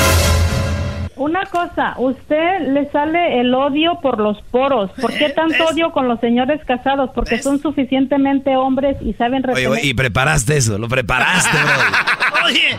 [1.16, 4.90] Una cosa, usted le sale el odio por los poros.
[5.00, 5.30] ¿Por qué ¿Eh?
[5.30, 5.72] tanto ¿Ves?
[5.72, 7.10] odio con los señores casados?
[7.14, 7.44] Porque ¿Ves?
[7.44, 9.68] son suficientemente hombres y saben Oye, retener.
[9.68, 12.46] güey, y preparaste eso, lo preparaste, Brody.
[12.52, 12.78] Oye,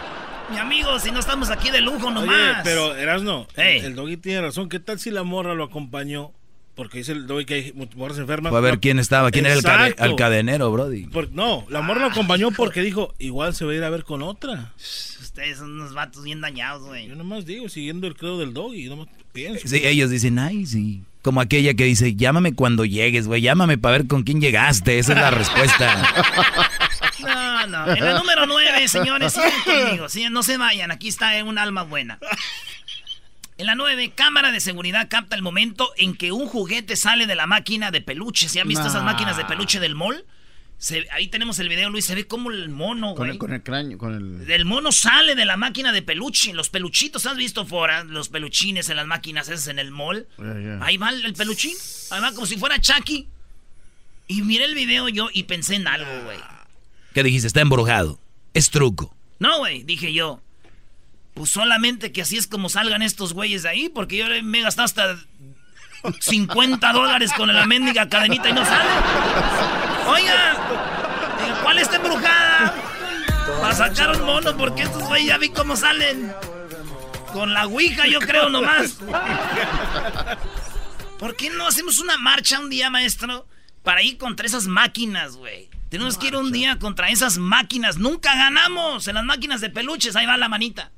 [0.52, 2.62] mi amigo, si no estamos aquí de lujo Oye, nomás.
[2.64, 3.80] pero Erasno, Ey.
[3.80, 4.68] el doggy tiene razón.
[4.70, 6.32] ¿Qué tal si la morra lo acompañó?
[6.76, 8.50] Porque dice el doggy que hay morras enfermas.
[8.50, 11.06] Fue a ver No, quién estaba, quién era el, el cadenero, Brody.
[11.06, 14.04] Por- no, la morra lo acompañó porque dijo, igual se va a ir a ver
[14.04, 14.74] con otra.
[15.22, 17.08] Ustedes son unos vatos bien dañados, güey.
[17.08, 19.68] Yo nomás digo, siguiendo el credo del doggy, nomás pienso.
[19.68, 21.04] Sí, ellos dicen, ay, sí.
[21.22, 24.98] Como aquella que dice, llámame cuando llegues, güey, llámame para ver con quién llegaste.
[25.00, 26.14] Esa es la respuesta.
[27.20, 27.94] No, no.
[27.96, 29.52] En la número 9, señores, sigan
[29.86, 30.10] conmigo.
[30.10, 32.20] sí, no se vayan, aquí está eh, un alma buena.
[33.58, 37.36] En la 9, cámara de seguridad capta el momento en que un juguete sale de
[37.36, 38.50] la máquina de peluche.
[38.50, 40.26] ¿Se han visto esas máquinas de peluche del mall?
[40.80, 42.04] Se- ahí tenemos el video, Luis.
[42.06, 43.32] Se ve como el mono, Con güey.
[43.32, 44.52] el, con el cráneo, con el...
[44.52, 46.52] El mono sale de la máquina de peluche.
[46.54, 48.04] Los peluchitos, ¿has visto fuera?
[48.04, 50.28] Los peluchines en las máquinas esas en el mall.
[50.40, 50.80] Yeah, yeah.
[50.82, 51.74] Ahí va el el peluchín.
[52.12, 53.28] Ahí va como si fuera Chucky.
[54.28, 56.40] Y miré el video yo y pensé en algo, güey.
[57.14, 57.48] ¿Qué dijiste?
[57.48, 58.20] Está embrujado.
[58.54, 59.16] Es truco.
[59.40, 60.42] No, güey, dije yo.
[61.34, 64.62] Pues solamente que así es como salgan estos güeyes de ahí, porque yo me he
[64.62, 65.18] gastado hasta
[66.20, 68.90] 50 dólares con la mendiga cadenita y no sale.
[70.08, 70.56] Oiga,
[71.64, 72.76] ¿cuál está embrujada?
[73.62, 76.34] Para sacar un mono, porque estos güeyes ya vi cómo salen.
[77.32, 79.00] Con la ouija, yo creo nomás.
[81.18, 83.48] ¿Por qué no hacemos una marcha un día, maestro?
[83.82, 85.70] Para ir contra esas máquinas, güey.
[85.90, 87.98] Tenemos que ir un día contra esas máquinas.
[87.98, 90.16] Nunca ganamos en las máquinas de peluches.
[90.16, 90.92] Ahí va la manita.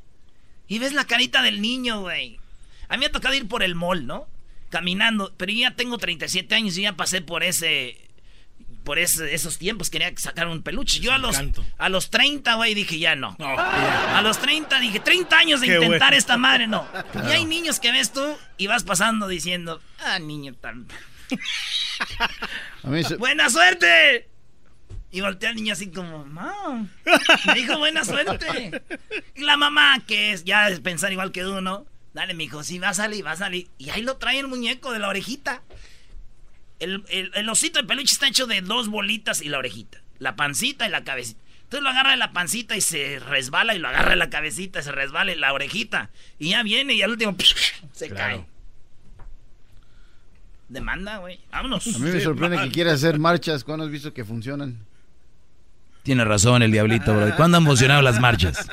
[0.68, 2.40] Y ves la carita del niño, güey.
[2.90, 4.28] A mí me ha tocado ir por el mall, ¿no?
[4.70, 5.34] Caminando.
[5.38, 8.02] Pero yo ya tengo 37 años y ya pasé por ese...
[8.84, 11.00] Por esos tiempos quería sacar un peluche.
[11.00, 11.42] Yo a los,
[11.80, 13.36] a los 30, güey, dije ya no.
[13.40, 16.88] A los 30 dije, 30 años de intentar esta madre, no.
[17.28, 20.88] Y hay niños que ves tú y vas pasando diciendo, ah, niño tan...
[23.18, 24.30] ¡Buena suerte!
[25.16, 26.90] Y voltea al niño así como, mamá.
[27.48, 28.82] Me dijo buena suerte.
[29.34, 32.90] Y la mamá, que es ya es pensar igual que uno, dale, mijo, sí, va
[32.90, 33.70] a salir, va a salir.
[33.78, 35.62] Y ahí lo trae el muñeco de la orejita.
[36.80, 37.02] El,
[37.50, 40.02] osito de peluche está hecho de dos bolitas y la orejita.
[40.20, 41.40] La pancita y la cabecita.
[41.64, 44.82] Entonces lo agarra de la pancita y se resbala y lo agarra de la cabecita
[44.82, 46.10] y se resbala y la orejita.
[46.40, 47.38] Y ya viene y al último
[47.94, 48.46] se cae.
[50.68, 51.40] Demanda, güey.
[51.52, 51.88] Vámonos.
[51.88, 54.86] A mí me sorprende que quiera hacer marchas cuando has visto que funcionan.
[56.06, 57.36] Tiene razón el diablito, bro.
[57.36, 58.68] ¿Cuándo han funcionado las marchas?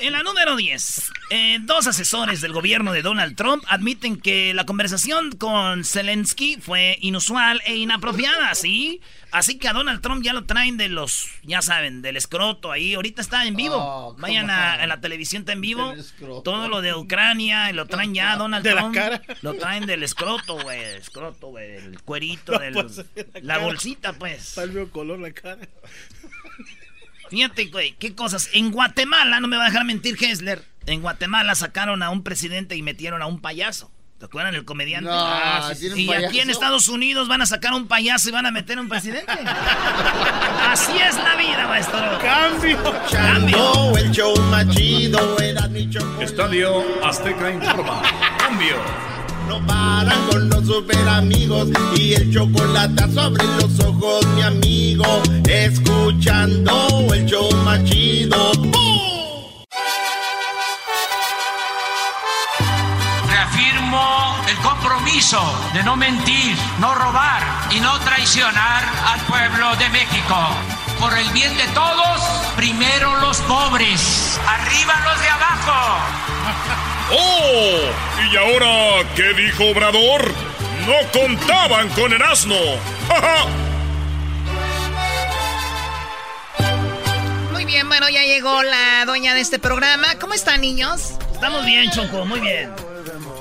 [0.00, 4.64] En la número 10, eh, dos asesores del gobierno de Donald Trump admiten que la
[4.64, 9.02] conversación con Zelensky fue inusual e inapropiada, ¿sí?
[9.30, 12.94] Así que a Donald Trump ya lo traen de los, ya saben, del escroto ahí.
[12.94, 13.76] Ahorita está en vivo.
[13.76, 15.94] Oh, Vayan a, la televisión, está en vivo.
[16.42, 18.96] Todo lo de Ucrania, lo traen ya a Donald Trump.
[19.42, 20.80] Lo traen del escroto, güey.
[20.80, 21.76] Escroto, güey.
[21.76, 22.74] El cuerito, del,
[23.42, 24.56] la, bolsita, pues.
[24.56, 25.68] Está color la cara.
[27.30, 28.50] Fíjate, güey, qué cosas.
[28.52, 32.76] En Guatemala, no me va a dejar mentir Hessler, en Guatemala sacaron a un presidente
[32.76, 33.90] y metieron a un payaso.
[34.18, 35.08] ¿Te acuerdan el comediante?
[35.10, 38.76] Ah, y aquí en Estados Unidos van a sacar un payaso y van a meter
[38.76, 39.32] a un presidente.
[40.66, 42.18] Así es la vida, maestro.
[42.20, 42.78] Cambio.
[43.10, 43.96] Cambio.
[43.96, 45.38] El show machido
[46.20, 48.02] Estadio Azteca informa.
[48.38, 48.76] Cambio
[49.50, 55.04] no paran con los super amigos y el chocolate sobre los ojos, mi amigo,
[55.48, 56.72] escuchando
[57.12, 58.52] el show machido.
[63.28, 65.42] Reafirmo el compromiso
[65.74, 70.36] de no mentir, no robar y no traicionar al pueblo de México.
[71.00, 72.20] Por el bien de todos,
[72.54, 76.89] primero los pobres, arriba los de abajo.
[77.12, 77.80] ¡Oh!
[78.32, 80.32] ¿Y ahora qué dijo Obrador?
[80.86, 82.56] No contaban con el asno.
[87.52, 90.14] Muy bien, bueno, ya llegó la dueña de este programa.
[90.20, 91.14] ¿Cómo están, niños?
[91.32, 92.70] Estamos bien, Choco, muy bien.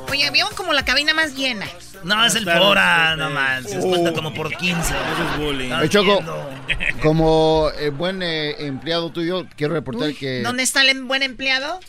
[0.09, 1.67] Oye, veo como la cabina más llena.
[2.03, 3.65] No, es el Fora, nomás.
[3.69, 4.93] Se cuenta como por 15.
[5.39, 6.23] Oye, Choco,
[7.01, 10.41] como eh, buen eh, empleado tuyo, quiero reportar que...
[10.41, 11.79] ¿Dónde está el buen empleado?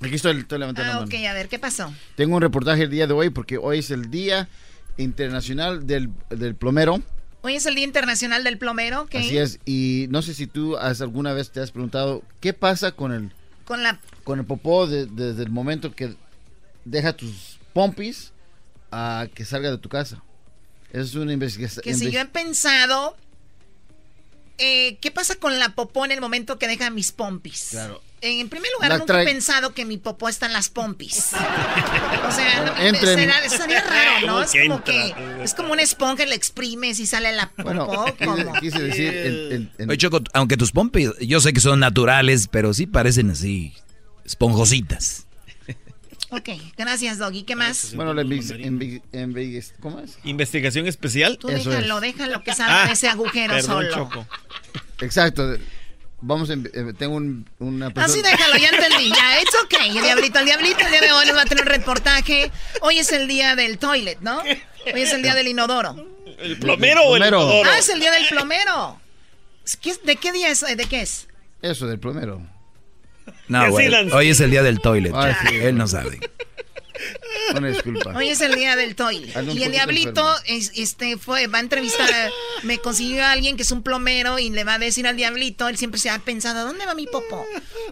[0.00, 1.92] Aquí estoy, estoy levantando ah, ok, a ver, ¿qué pasó?
[2.16, 4.48] Tengo un reportaje el día de hoy porque hoy es el Día
[4.98, 6.10] Internacional del,
[6.58, 7.02] Plomero.
[7.42, 9.14] Hoy es el Día Internacional del Plomero, ¿ok?
[9.14, 12.92] Así es, y no sé si tú has, alguna vez te has preguntado qué pasa
[12.92, 13.32] con el...
[13.64, 14.00] Con la...
[14.24, 16.14] Con el popó desde el momento que
[16.84, 18.32] deja tus pompis
[18.90, 20.22] a que salga de tu casa.
[20.92, 21.82] Es una investigación.
[21.82, 23.16] Que si yo he pensado,
[24.58, 27.68] eh, ¿qué pasa con la popó en el momento que deja mis pompis?
[27.70, 28.02] Claro.
[28.22, 31.32] En primer lugar, nunca he pensado que mi popó está en las pompis.
[32.28, 32.74] o sea,
[33.48, 34.42] sería raro, ¿no?
[34.42, 38.06] Es como que es como una esponja, le exprimes y sale la popó.
[38.24, 39.70] Bueno, quise, decir...
[39.86, 43.74] Oye, Choco, aunque tus pompis, yo sé que son naturales, pero sí parecen así,
[44.24, 45.25] esponjositas.
[46.30, 47.44] Ok, gracias, Doggy.
[47.44, 47.94] ¿Qué más?
[47.94, 48.22] Bueno, la
[49.80, 50.18] ¿cómo es?
[50.24, 51.38] ¿Investigación especial?
[51.38, 53.94] Tú déjalo, déjalo que salga ah, ese agujero solo.
[53.94, 54.26] Choco.
[55.00, 55.56] Exacto.
[56.20, 56.56] Vamos, eh,
[56.98, 58.12] tengo un, una persona...
[58.12, 59.96] Así déjalo, ya entendí, ya, it's okay.
[59.96, 62.50] El diablito, el diablito el día de hoy nos va a tener un reportaje.
[62.80, 64.40] Hoy es el día del toilet, ¿no?
[64.40, 65.94] Hoy es el día del inodoro.
[66.38, 67.68] ¿El plomero o el inodoro?
[67.70, 69.00] Ah, es el día del plomero.
[70.04, 70.60] ¿De qué día es?
[70.60, 71.28] ¿De qué es?
[71.62, 72.55] Eso, del plomero.
[73.48, 75.12] No, güey, hoy es el día del toilet.
[75.14, 76.18] Ah, Él no sabe.
[77.54, 78.12] Una disculpa.
[78.16, 79.32] Hoy es el día del toy.
[79.54, 82.08] y el diablito este, fue, va a entrevistar,
[82.62, 85.68] me consiguió a alguien que es un plomero y le va a decir al diablito,
[85.68, 87.44] él siempre se ha pensado, ¿a dónde va mi popó?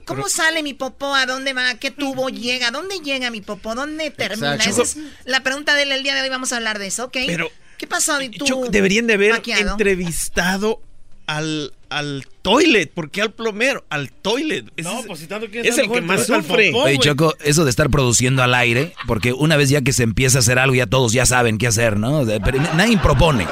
[0.05, 1.15] ¿Cómo sale mi popó?
[1.15, 1.75] ¿A dónde va?
[1.75, 2.69] ¿Qué tubo llega?
[2.69, 3.75] ¿A dónde llega mi popó?
[3.75, 4.57] ¿Dónde termina?
[4.57, 7.19] Esa es la pregunta del día de hoy, vamos a hablar de eso, ¿ok?
[7.27, 8.19] Pero, ¿Qué pasó?
[8.39, 10.81] ¿tú, deberían de haber entrevistado
[11.27, 13.85] al, al toilet, ¿por qué al plomero?
[13.89, 14.67] Al toilet.
[14.83, 16.73] no, pues si tanto es el que más sufre.
[16.75, 20.39] Oye, Choco, eso de estar produciendo al aire, porque una vez ya que se empieza
[20.39, 22.25] a hacer algo, ya todos ya saben qué hacer, ¿no?
[22.27, 23.47] Pero nadie propone.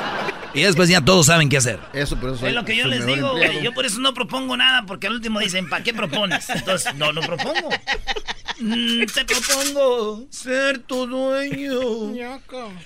[0.54, 1.78] Y después ya todos saben qué hacer.
[1.94, 3.62] Eso, pero eso es lo que yo les digo, güey.
[3.62, 6.48] Yo por eso no propongo nada, porque al último dicen, ¿para qué propones?
[6.50, 7.70] Entonces, no, no propongo.
[8.58, 11.80] Mm, te propongo ser tu dueño.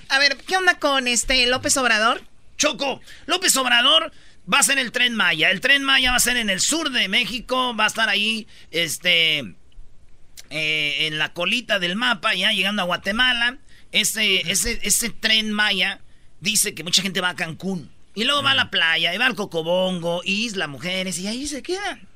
[0.08, 2.22] A ver, ¿qué onda con este López Obrador?
[2.56, 4.12] Choco, López Obrador
[4.52, 5.50] va a ser el tren Maya.
[5.50, 8.46] El tren Maya va a ser en el sur de México, va a estar ahí,
[8.70, 9.38] este,
[10.50, 13.58] eh, en la colita del mapa, ya llegando a Guatemala.
[13.92, 16.00] Ese, ese, ese tren Maya
[16.40, 17.90] dice que mucha gente va a Cancún.
[18.14, 21.62] Y luego va a la playa, y va al Cocobongo, Isla Mujeres, y ahí se
[21.62, 22.08] quedan.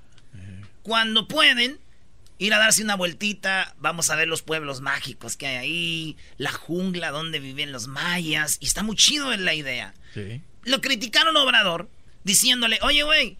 [0.82, 1.78] Cuando pueden
[2.38, 6.52] ir a darse una vueltita, vamos a ver los pueblos mágicos que hay ahí, la
[6.52, 9.92] jungla donde viven los mayas, y está muy chido en la idea.
[10.64, 11.90] Lo criticaron Obrador,
[12.24, 13.38] diciéndole, oye, güey,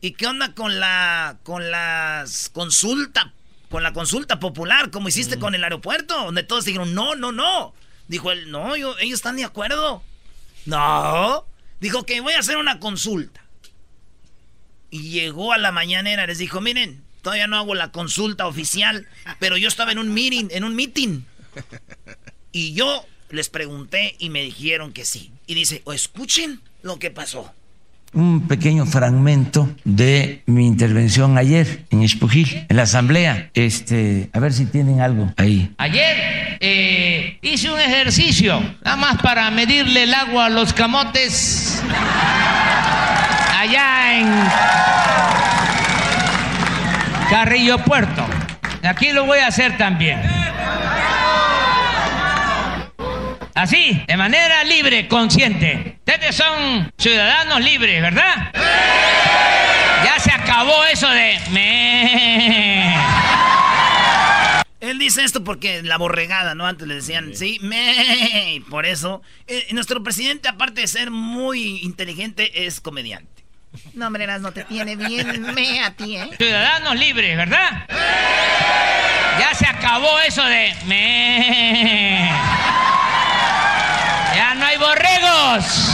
[0.00, 3.32] ¿y qué onda con la, con las consulta,
[3.70, 6.24] con la consulta popular, como hiciste con el aeropuerto?
[6.24, 7.74] Donde todos dijeron, no, no, no.
[8.08, 10.02] Dijo él, no, ellos están de acuerdo.
[10.66, 11.46] No.
[11.80, 13.42] Dijo que voy a hacer una consulta.
[14.90, 19.08] Y llegó a la mañanera, les dijo, miren, todavía no hago la consulta oficial,
[19.38, 21.22] pero yo estaba en un meeting, en un meeting.
[22.52, 25.32] Y yo les pregunté y me dijeron que sí.
[25.46, 27.54] Y dice, o escuchen lo que pasó
[28.14, 33.50] un pequeño fragmento de mi intervención ayer en Espujil, en la asamblea.
[33.54, 35.72] Este, a ver si tienen algo ahí.
[35.78, 41.82] Ayer eh, hice un ejercicio, nada más para medirle el agua a los camotes
[43.58, 44.28] allá en
[47.30, 48.24] Carrillo Puerto.
[48.82, 50.41] Aquí lo voy a hacer también.
[53.54, 55.98] Así, de manera libre, consciente.
[55.98, 58.52] Ustedes son ciudadanos libres, ¿verdad?
[60.04, 61.38] Ya se acabó eso de...
[61.50, 62.96] Me...
[64.80, 66.66] Él dice esto porque la borregada, ¿no?
[66.66, 68.60] Antes le decían, sí, me.
[68.68, 73.44] Por eso, eh, nuestro presidente, aparte de ser muy inteligente, es comediante.
[73.94, 76.28] No, hombre, no te tiene bien me a ti, ¿eh?
[76.36, 77.86] Ciudadanos libres, ¿verdad?
[79.38, 82.30] Ya se acabó eso de me.
[84.34, 85.88] Ya no hay borregos.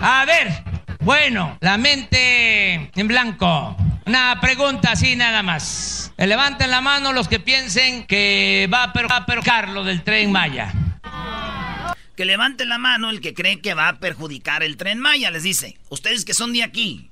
[0.00, 0.64] A ver,
[1.00, 3.76] bueno, la mente en blanco.
[4.06, 6.12] Una pregunta así nada más.
[6.16, 10.72] Levanten la mano los que piensen que va a perjudicar lo del tren Maya.
[12.16, 15.42] Que levanten la mano el que cree que va a perjudicar el tren Maya, les
[15.42, 15.78] dice.
[15.88, 17.10] Ustedes que son de aquí.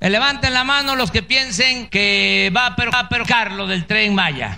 [0.00, 4.54] Levanten la mano los que piensen que va a perjudicar lo del tren Maya.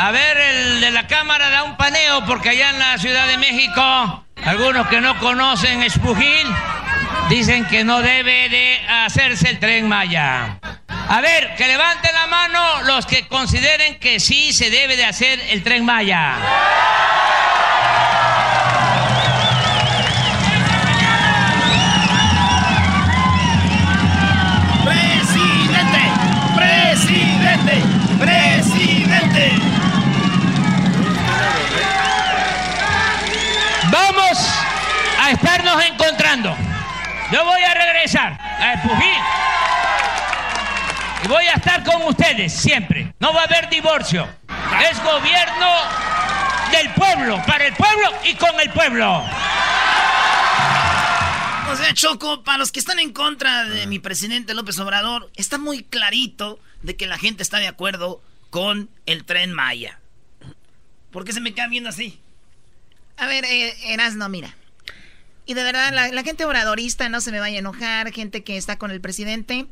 [0.00, 3.36] A ver, el de la cámara da un paneo porque allá en la Ciudad de
[3.36, 6.46] México, algunos que no conocen Espujil,
[7.28, 10.60] dicen que no debe de hacerse el tren Maya.
[10.86, 15.40] A ver, que levanten la mano los que consideren que sí se debe de hacer
[15.50, 16.36] el tren Maya.
[35.68, 36.56] A estarnos encontrando.
[37.30, 39.22] Yo voy a regresar a Espujil.
[41.24, 43.12] Y voy a estar con ustedes siempre.
[43.20, 44.28] No va a haber divorcio.
[44.90, 45.68] Es gobierno
[46.72, 49.24] del pueblo, para el pueblo y con el pueblo.
[51.70, 55.58] O sea, Choco, para los que están en contra de mi presidente López Obrador, está
[55.58, 59.98] muy clarito de que la gente está de acuerdo con el tren Maya.
[61.10, 62.20] ¿Por qué se me queda viendo así?
[63.18, 63.74] A ver, eh,
[64.14, 64.54] no, mira.
[65.48, 68.76] Y de verdad, la, gente obradorista no se me vaya a enojar, gente que está
[68.76, 69.66] con el presidente.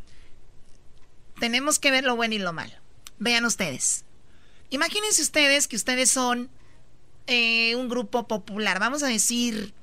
[1.38, 2.72] Tenemos que ver lo bueno y lo malo.
[3.18, 4.06] Vean ustedes.
[4.70, 6.48] Imagínense ustedes que ustedes son
[7.26, 9.74] eh, un grupo popular, vamos a decir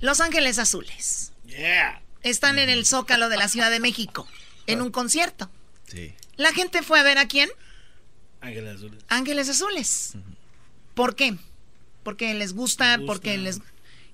[0.00, 1.34] Los Ángeles Azules.
[1.44, 2.00] Yeah.
[2.22, 4.26] Están en el Zócalo de la Ciudad de México,
[4.66, 5.50] en un concierto.
[5.86, 6.14] Sí.
[6.36, 7.50] La gente fue a ver a quién?
[8.40, 9.04] Ángeles Azules.
[9.08, 10.12] Ángeles Azules.
[10.94, 11.36] ¿Por qué?
[12.02, 13.60] porque les gusta, porque les...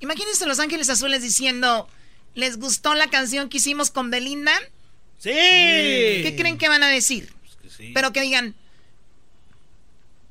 [0.00, 1.88] Imagínense Los Ángeles Azules diciendo,
[2.34, 4.52] ¿les gustó la canción que hicimos con Belinda?
[5.18, 5.30] Sí.
[5.30, 7.32] ¿Qué creen que van a decir?
[7.40, 7.90] Pues que sí.
[7.92, 8.54] Pero que digan,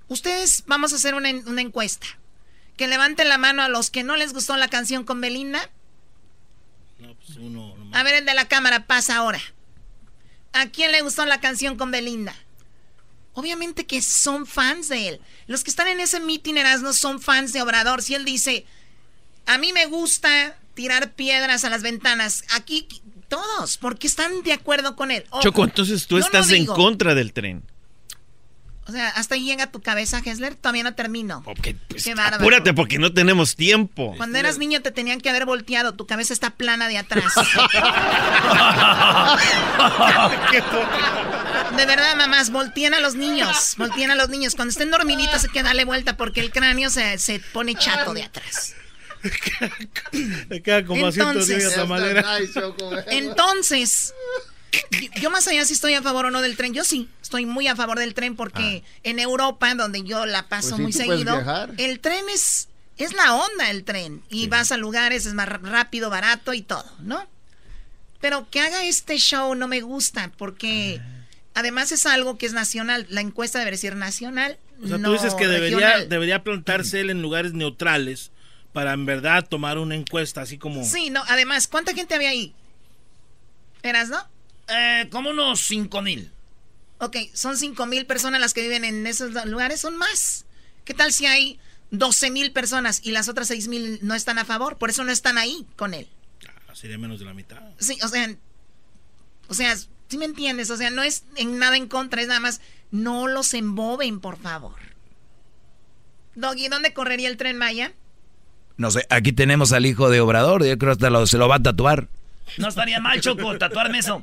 [0.08, 2.08] ustedes vamos a hacer una, encuesta.
[2.78, 5.70] Que levanten la mano a los que no les gustó la canción con Belinda.
[7.00, 9.42] No, pues uno, a ver, el de la cámara pasa ahora.
[10.54, 12.36] ¿A quién le gustó la canción con Belinda?
[13.34, 15.22] Obviamente que son fans de él.
[15.46, 18.02] Los que están en ese meeting no son fans de Obrador.
[18.02, 18.66] Si él dice,
[19.48, 22.88] a mí me gusta tirar piedras a las ventanas, aquí
[23.28, 25.26] todos, porque están de acuerdo con él.
[25.42, 27.64] Choco, entonces tú estás en contra del tren.
[28.88, 30.56] O sea, hasta ahí llega tu cabeza, Hessler.
[30.56, 31.44] Todavía no termino.
[31.46, 32.38] Okay, pues, Qué bárbaro.
[32.38, 34.14] apúrate porque no tenemos tiempo.
[34.16, 35.96] Cuando eras niño te tenían que haber volteado.
[35.96, 37.26] Tu cabeza está plana de atrás.
[41.76, 43.74] de verdad, mamás, volteen a los niños.
[43.78, 44.56] Volteen a los niños.
[44.56, 48.24] Cuando estén dormiditos hay que darle vuelta porque el cráneo se, se pone chato de
[48.24, 48.74] atrás.
[50.50, 51.74] Me queda como Entonces-.
[53.08, 54.14] Entonces,
[55.22, 57.68] yo- más allá si estoy a favor o no del tren, yo sí, estoy muy
[57.68, 61.68] a favor del tren porque en Europa, donde yo la paso Pues sí, muy seguido,
[61.78, 64.22] el tren es, es la onda el tren.
[64.30, 67.28] Y vas a lugares, es más rápido, barato y todo, ¿no?
[68.20, 71.00] Pero que haga este show no me gusta porque
[71.54, 73.06] además es algo que es nacional.
[73.10, 74.58] La encuesta debería ser nacional.
[74.84, 76.10] O sea, no tú dices que debería, regional.
[76.10, 78.32] debería plantarse él en lugares neutrales
[78.78, 80.86] para en verdad tomar una encuesta así como...
[80.86, 82.54] Sí, no, además, ¿cuánta gente había ahí?
[83.82, 84.20] ¿Eras, no?
[84.68, 86.32] Eh, como unos cinco mil.
[87.00, 90.46] Ok, son cinco mil personas las que viven en esos lugares, son más.
[90.86, 91.60] ¿Qué tal si hay
[91.90, 94.78] 12 mil personas y las otras seis mil no están a favor?
[94.78, 96.08] Por eso no están ahí con él.
[96.68, 97.64] Ah, Sería menos de la mitad.
[97.80, 98.32] Sí, o sea,
[99.48, 100.70] o sea, ¿sí me entiendes?
[100.70, 102.62] O sea, no es en nada en contra, es nada más,
[102.92, 104.76] no los emboben, por favor.
[106.36, 107.92] Doggy, ¿dónde correría el tren Maya?
[108.78, 111.48] No sé, aquí tenemos al hijo de Obrador, yo creo que hasta lo- se lo
[111.48, 112.08] va a tatuar.
[112.58, 114.22] No estaría mal, Choco, tatuarme eso.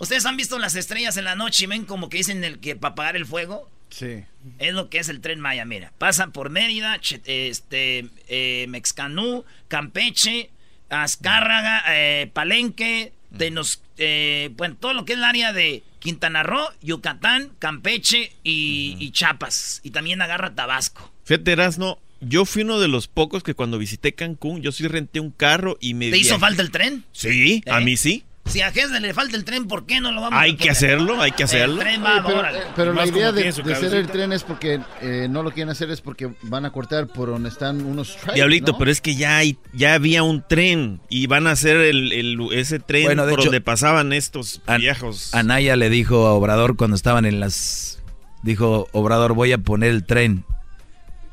[0.00, 2.74] ¿Ustedes han visto las estrellas en la noche y ven como que dicen el que
[2.76, 3.70] para apagar el fuego?
[3.90, 4.24] Sí.
[4.58, 5.92] Es lo que es el tren Maya, mira.
[5.98, 10.50] Pasan por Mérida, este, eh, Mexcanú, Campeche,
[10.88, 16.66] Azcárraga, eh, Palenque, Tenos, eh, bueno, todo lo que es el área de Quintana Roo,
[16.82, 19.80] Yucatán, Campeche y, y Chiapas.
[19.84, 21.10] Y también agarra Tabasco.
[21.24, 25.20] Fíjate, Erasno, yo fui uno de los pocos que cuando visité Cancún, yo sí renté
[25.20, 26.10] un carro y me...
[26.10, 27.04] ¿Te hizo falta el tren?
[27.12, 27.84] Sí, a ¿Eh?
[27.84, 28.24] mí sí.
[28.46, 30.58] Si a Hesler le falta el tren, ¿por qué no lo vamos Hay a que
[30.60, 30.72] poner?
[30.72, 31.74] hacerlo, hay que hacerlo.
[31.74, 34.42] El tren va, Oye, pero eh, pero la idea de, de hacer el tren es
[34.42, 38.16] porque eh, no lo quieren hacer es porque van a cortar por donde están unos
[38.16, 38.78] tracks, Diablito, ¿no?
[38.78, 42.38] pero es que ya hay, ya había un tren y van a hacer el, el-
[42.52, 45.32] ese tren Bueno, de por hecho, donde pasaban estos An- viejos.
[45.32, 48.02] Anaya le dijo a Obrador cuando estaban en las...
[48.42, 50.44] Dijo, Obrador, voy a poner el tren.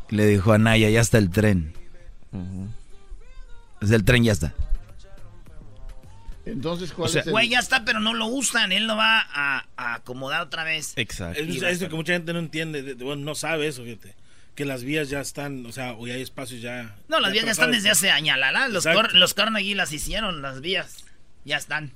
[0.10, 1.74] Le dijo a Anaya, ya está el tren.
[3.82, 4.53] Desde el tren ya está.
[6.45, 7.32] Entonces, ¿cuál O sea, es el...?
[7.34, 8.72] Güey, ya está, pero no lo usan.
[8.72, 10.93] Él lo va a, a acomodar otra vez.
[10.95, 11.39] Exacto.
[11.41, 13.36] Es, va a es lo estar- que mucha gente no entiende, de- de- bueno, no
[13.36, 14.16] sabe eso, fíjate.
[14.55, 16.95] Que las vías ya están, o sea, o ya hay espacios ya.
[17.10, 18.38] No, las vías ya están desde hace años.
[18.70, 21.03] Los, cor- los Carnegie las hicieron, las vías.
[21.43, 21.91] Ya están.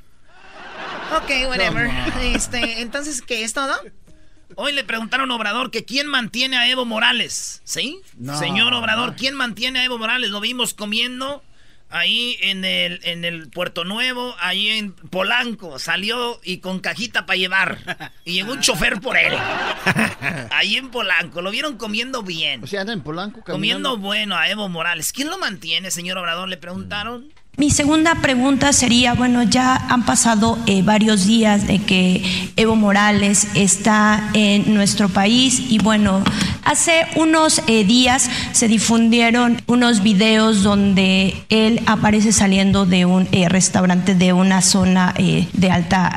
[1.15, 1.89] Ok, whatever.
[2.21, 3.73] Este, entonces, ¿qué es todo?
[4.55, 7.99] Hoy le preguntaron a Obrador que quién mantiene a Evo Morales, ¿sí?
[8.17, 8.37] No.
[8.37, 10.29] Señor Obrador, ¿quién mantiene a Evo Morales?
[10.29, 11.43] Lo vimos comiendo
[11.91, 15.77] ahí en el, en el Puerto Nuevo, ahí en Polanco.
[15.77, 18.11] Salió y con cajita para llevar.
[18.25, 19.33] Y llegó un chofer por él.
[20.51, 21.41] Ahí en Polanco.
[21.41, 22.63] Lo vieron comiendo bien.
[22.63, 25.11] O sea, anda en Polanco Comiendo bueno a Evo Morales.
[25.11, 26.47] ¿Quién lo mantiene, señor Obrador?
[26.47, 27.33] Le preguntaron.
[27.61, 32.23] Mi segunda pregunta sería, bueno, ya han pasado eh, varios días de que
[32.55, 36.23] Evo Morales está en nuestro país y bueno,
[36.63, 43.47] hace unos eh, días se difundieron unos videos donde él aparece saliendo de un eh,
[43.47, 45.13] restaurante de una zona
[45.53, 46.11] de alta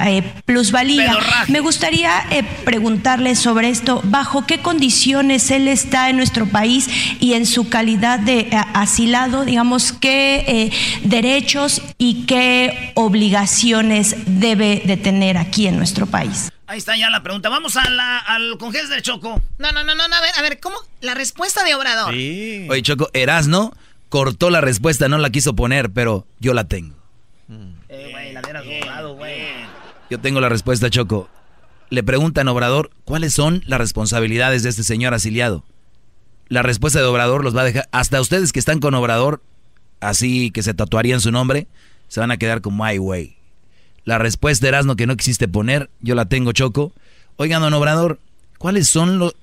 [0.47, 1.09] plusvalía.
[1.09, 1.53] Pedorraje.
[1.53, 2.11] Me gustaría
[2.64, 6.88] preguntarle sobre esto, bajo qué condiciones él está en nuestro país
[7.20, 10.70] y en su calidad de asilado, digamos, qué eh,
[11.35, 16.53] derechos y qué obligaciones debe de tener aquí en nuestro país.
[16.68, 17.49] Ahí está ya la pregunta.
[17.49, 19.43] Vamos a la, al con del Choco.
[19.59, 20.76] No, no, no, no, no, a ver, a ver, ¿cómo?
[21.01, 22.14] La respuesta de Obrador.
[22.14, 22.68] Sí.
[22.70, 23.72] Oye, Choco, Erasno
[24.09, 26.95] cortó la respuesta, no la quiso poner, pero yo la tengo.
[27.89, 29.43] Eh, güey, la hubieras borrado, güey.
[30.11, 31.28] Yo tengo la respuesta, Choco.
[31.91, 35.64] Le preguntan a Obrador cuáles son las responsabilidades de este señor asiliado.
[36.49, 37.89] La respuesta de Obrador los va a dejar.
[37.91, 39.43] Hasta ustedes que están con Obrador,
[40.01, 41.66] así que se tatuarían su nombre,
[42.09, 43.36] se van a quedar como ay, güey.
[44.05, 46.92] La respuesta Erasno que no quisiste poner, yo la tengo, Choco.
[47.36, 48.18] Oigan, don Obrador,
[48.59, 49.34] ¿cuáles son los.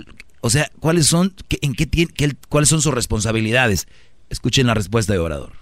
[0.41, 1.34] O sea, ¿cuáles son.
[1.62, 3.88] en qué tiene, qué- ¿Cuáles son sus responsabilidades?
[4.30, 5.54] Escuchen la respuesta de Obrador.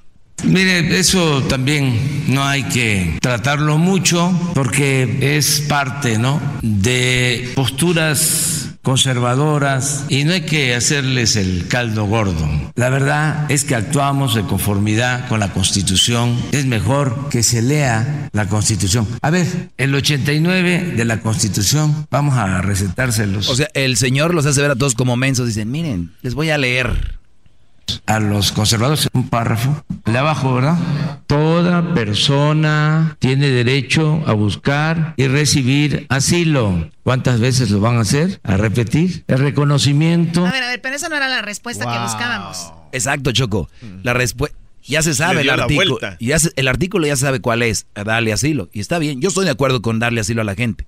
[0.44, 6.42] Mire, eso también no hay que tratarlo mucho porque es parte, ¿no?
[6.62, 12.48] De posturas conservadoras y no hay que hacerles el caldo gordo.
[12.76, 16.38] La verdad es que actuamos de conformidad con la Constitución.
[16.52, 19.08] Es mejor que se lea la Constitución.
[19.22, 23.50] A ver, el 89 de la Constitución, vamos a recetárselos.
[23.50, 25.48] O sea, el señor los hace ver a todos como mensos.
[25.48, 27.19] Dicen, miren, les voy a leer.
[28.06, 30.78] A los conservadores un párrafo, de abajo, ¿verdad?
[31.28, 36.90] Toda persona tiene derecho a buscar y recibir asilo.
[37.04, 38.40] ¿Cuántas veces lo van a hacer?
[38.44, 39.24] A repetir.
[39.28, 40.46] El reconocimiento.
[40.46, 42.72] A ver, a ver, pero esa no era la respuesta que buscábamos.
[42.92, 43.70] Exacto, Choco.
[44.04, 46.00] La respuesta ya se sabe el artículo.
[46.20, 48.70] Ya el artículo ya sabe cuál es, darle asilo.
[48.74, 50.86] Y está bien, yo estoy de acuerdo con darle asilo a la gente.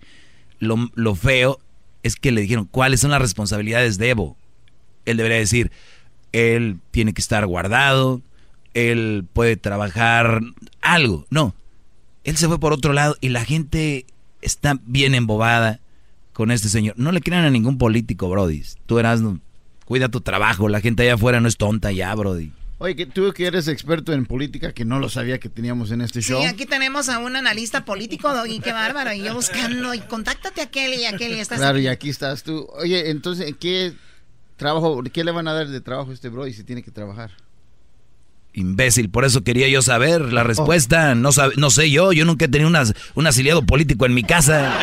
[0.60, 1.60] Lo, lo feo
[2.04, 4.38] es que le dijeron, ¿cuáles son las responsabilidades de Evo?
[5.06, 5.72] Él debería decir,
[6.32, 8.22] él tiene que estar guardado,
[8.74, 10.42] él puede trabajar
[10.82, 11.26] algo.
[11.30, 11.56] No,
[12.24, 14.06] él se fue por otro lado y la gente
[14.42, 15.80] está bien embobada
[16.34, 16.96] con este señor.
[16.98, 18.64] No le crean a ningún político, Brody.
[18.86, 19.22] Tú eras,
[19.86, 22.52] cuida tu trabajo, la gente allá afuera no es tonta ya, Brody.
[22.82, 26.02] Oye, que tú que eres experto en política, que no lo sabía que teníamos en
[26.02, 26.42] este show.
[26.42, 29.14] Sí, aquí tenemos a un analista político, Doggy, qué bárbaro.
[29.14, 32.10] Y yo buscando, y contáctate a aquel y a aquel y estás Claro, y aquí
[32.10, 32.68] estás tú.
[32.74, 33.94] Oye, entonces, ¿qué
[34.62, 36.92] trabajo, qué le van a dar de trabajo a este bro y si tiene que
[36.92, 37.32] trabajar?
[38.54, 41.16] Imbécil, por eso quería yo saber la respuesta.
[41.16, 42.70] No, no sé yo, yo nunca he tenido
[43.16, 44.78] un asiliado político en mi casa.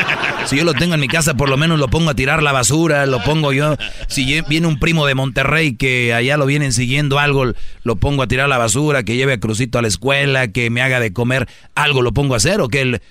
[0.46, 2.50] Si yo lo tengo en mi casa, por lo menos lo pongo a tirar la
[2.50, 3.76] basura, lo pongo yo.
[4.08, 7.52] Si viene un primo de Monterrey que allá lo vienen siguiendo algo,
[7.84, 10.82] lo pongo a tirar la basura, que lleve a Crucito a la escuela, que me
[10.82, 13.02] haga de comer, algo lo pongo a hacer o que él...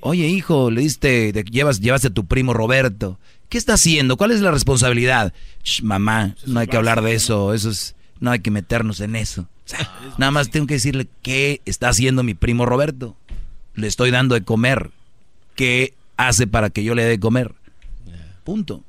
[0.00, 3.18] Oye, hijo, le diste, llevas, llevaste a tu primo Roberto.
[3.52, 4.16] ¿Qué está haciendo?
[4.16, 5.34] ¿Cuál es la responsabilidad?
[5.82, 9.46] mamá, no hay que hablar de eso, eso es no hay que meternos en eso.
[10.16, 13.14] nada más tengo que decirle qué está haciendo mi primo Roberto.
[13.74, 14.90] Le estoy dando de comer.
[15.54, 17.54] ¿Qué hace para que yo le dé de comer?
[18.42, 18.84] Punto.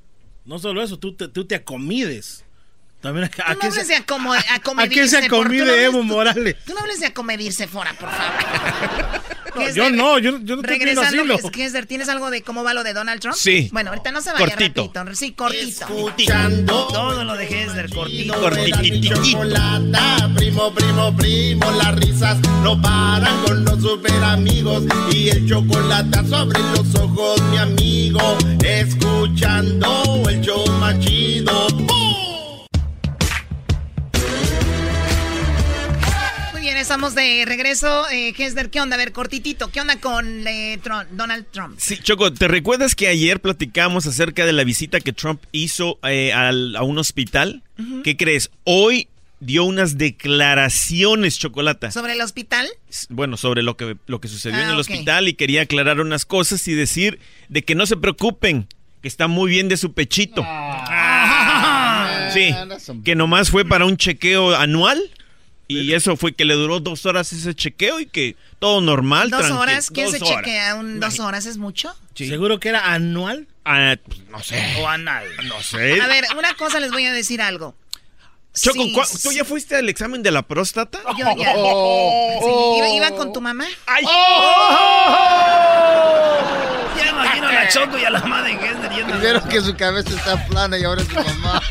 [0.46, 2.46] No solo eso, tú te, tú te acomides.
[3.04, 4.50] También, ¿a, qué se, acomedirse?
[4.78, 6.56] ¿A qué se acomide Evo Morales?
[6.66, 9.74] Tú no hables de acomedirse fuera, por favor.
[9.76, 13.20] yo no, yo, yo no Regresando, Kessler, ¿tienes algo de cómo va lo de Donald
[13.20, 13.36] Trump?
[13.36, 13.68] Sí.
[13.74, 14.90] Bueno, ahorita no se vaya cortito.
[14.94, 15.16] Rapidito.
[15.16, 15.86] Sí, cortito.
[15.86, 18.40] Escuchando todo lo de Kessler, cortito.
[18.40, 19.22] Cortitito.
[20.38, 26.58] Primo, primo, primo, las risas no paran con los super amigos y el chocolate sobre
[26.60, 28.38] los ojos, mi amigo.
[28.64, 31.68] Escuchando el show machido.
[36.84, 38.10] Estamos de regreso.
[38.12, 38.96] Eh, ¿qué onda?
[38.96, 40.78] A ver, cortitito, ¿qué onda con eh,
[41.12, 41.76] Donald Trump?
[41.80, 46.34] Sí, Choco, ¿te recuerdas que ayer platicamos acerca de la visita que Trump hizo eh,
[46.34, 47.64] a un hospital?
[48.04, 48.52] ¿Qué crees?
[48.66, 49.08] Hoy
[49.40, 51.90] dio unas declaraciones, Chocolata.
[51.90, 52.68] ¿Sobre el hospital?
[53.08, 56.26] Bueno, sobre lo que, lo que sucedió en ah, el hospital y quería aclarar unas
[56.26, 58.68] cosas y decir de que no se preocupen,
[59.02, 60.44] que está muy bien de su pechito.
[60.46, 62.30] Ah.
[62.34, 62.54] sí,
[63.06, 65.02] que nomás fue para un chequeo anual
[65.68, 69.30] y eso fue que le duró dos horas ese chequeo y que todo normal.
[69.30, 69.90] ¿Dos horas?
[69.90, 70.76] ¿Quién se chequea?
[70.76, 71.96] Un, ¿Dos horas es mucho?
[72.16, 73.48] ¿Seguro que era anual?
[73.66, 74.62] Ah, pues, no sé.
[74.80, 75.26] O anal.
[75.46, 76.02] No sé.
[76.02, 77.76] A ver, una cosa les voy a decir algo.
[78.54, 78.84] Choco,
[79.24, 81.00] ¿tú ya fuiste al examen de la próstata?
[81.18, 81.54] Yo ya.
[81.56, 82.84] Oh.
[82.86, 83.66] sí, iba, con tu mamá.
[83.88, 84.04] ¡Ay!
[84.06, 85.73] Oh.
[87.70, 91.02] Choco y a la madre que es Primero que su cabeza está plana y ahora
[91.02, 91.62] es su mamá.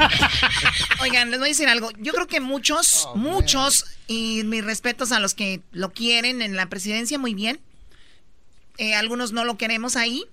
[1.00, 1.90] Oigan, les voy a decir algo.
[1.98, 6.56] Yo creo que muchos, oh, muchos, y mis respetos a los que lo quieren en
[6.56, 7.60] la presidencia, muy bien.
[8.78, 10.24] Eh, algunos no lo queremos ahí.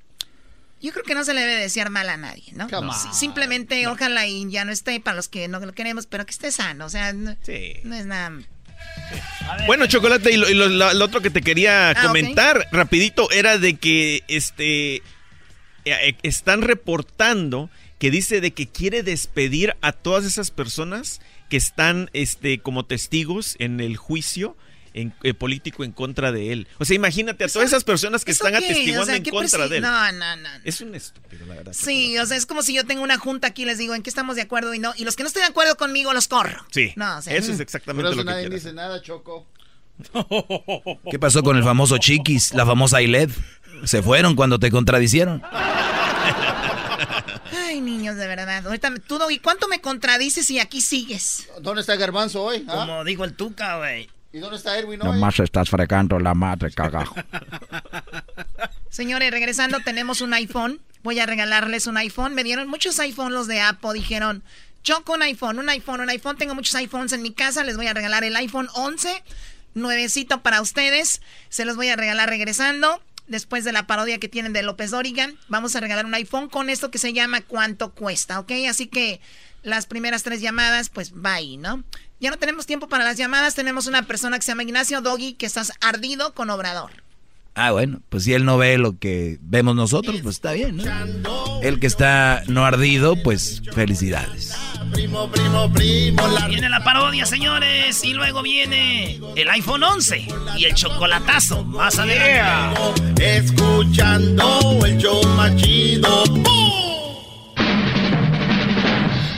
[0.82, 2.68] Yo creo que no se le debe desear mal a nadie, ¿no?
[3.14, 6.52] simplemente ojalá y ya no esté para los que no lo queremos, pero que esté
[6.52, 6.86] sano.
[6.86, 8.32] O sea, no, es nada.
[9.66, 15.04] Bueno, Chocolate, y lo, otro que te quería ah, comentar rapidito era de que este
[16.24, 22.60] están reportando que dice de que quiere despedir a todas esas personas que están este
[22.60, 24.56] como testigos en el juicio
[24.94, 26.68] en, eh, político en contra de él.
[26.78, 29.84] O sea, imagínate a todas esas personas que están atestiguando en contra de él.
[29.84, 30.50] No, no, no.
[30.64, 31.74] Es un estúpido, la verdad.
[31.74, 34.04] Sí, o sea, es como si yo tengo una junta aquí y les digo en
[34.04, 34.94] qué estamos de acuerdo y no.
[34.98, 36.66] Y los que no estén de acuerdo conmigo los corro.
[36.72, 36.94] Sí.
[36.96, 39.48] No, eso es exactamente lo que nadie dice nada, Choco.
[41.12, 43.30] ¿Qué pasó con el famoso Chiquis, la famosa ILED?
[43.84, 45.42] Se fueron cuando te contradicieron.
[47.52, 48.66] Ay, niños, de verdad.
[48.66, 51.48] Ahorita, tú, ¿y cuánto me contradices y aquí sigues?
[51.62, 52.66] ¿Dónde está Garbanzo hoy?
[52.68, 52.74] Ah?
[52.76, 54.10] Como dijo el Tuca, güey.
[54.32, 55.08] ¿Y dónde está Erwin hoy?
[55.08, 57.16] Nomás estás fregando la madre, cagajo.
[58.90, 60.80] Señores, regresando, tenemos un iPhone.
[61.04, 62.36] Voy a regalarles un iPhone.
[62.36, 63.94] Me dieron muchos iPhones los de Apple.
[63.94, 64.44] Dijeron,
[64.84, 66.38] yo con iPhone, un iPhone, un iPhone.
[66.38, 67.64] Tengo muchos iPhones en mi casa.
[67.64, 69.24] Les voy a regalar el iPhone 11.
[69.74, 71.22] Nuevecito para ustedes.
[71.50, 73.02] Se los voy a regalar regresando.
[73.30, 76.70] Después de la parodia que tienen de López Dorigan, vamos a regalar un iPhone con
[76.70, 78.40] esto que se llama ¿Cuánto cuesta?
[78.40, 78.52] ¿Ok?
[78.68, 79.22] Así que
[79.62, 81.84] las primeras tres llamadas, pues bye, ¿no?
[82.20, 83.54] Ya no tenemos tiempo para las llamadas.
[83.54, 86.92] Tenemos una persona que se llama Ignacio Doggy que estás ardido con Obrador.
[87.56, 90.84] Ah, bueno, pues si él no ve lo que vemos nosotros, pues está bien, ¿no?
[91.62, 94.56] El que está no ardido, pues felicidades.
[94.94, 100.28] Primo, primo, primo, Viene la parodia, señores, y luego viene el iPhone 11
[100.58, 103.38] y el chocolatazo más adelante.
[103.38, 106.24] Escuchando el show machido.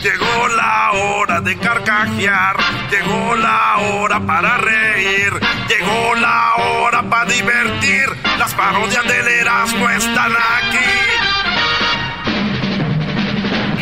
[0.02, 2.58] Llegó la hora de carcajear,
[2.90, 5.32] llegó la hora para reír,
[5.70, 8.08] llegó la hora para divertir.
[8.40, 10.80] Las parodias del Erasmo están aquí.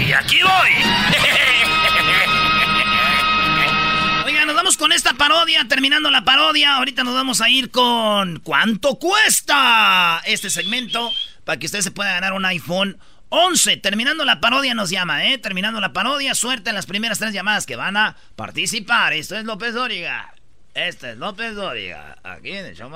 [0.05, 0.71] Y aquí voy.
[4.25, 5.69] Oiga, nos vamos con esta parodia.
[5.69, 10.21] Terminando la parodia, ahorita nos vamos a ir con ¿Cuánto cuesta?
[10.25, 11.13] Este segmento
[11.45, 12.97] para que usted se pueda ganar un iPhone
[13.29, 13.77] 11.
[13.77, 15.37] Terminando la parodia nos llama, ¿eh?
[15.37, 19.13] Terminando la parodia, suerte en las primeras tres llamadas que van a participar.
[19.13, 20.33] Esto es López Dóriga.
[20.73, 22.17] Este es López Dóriga.
[22.23, 22.89] Aquí en el show.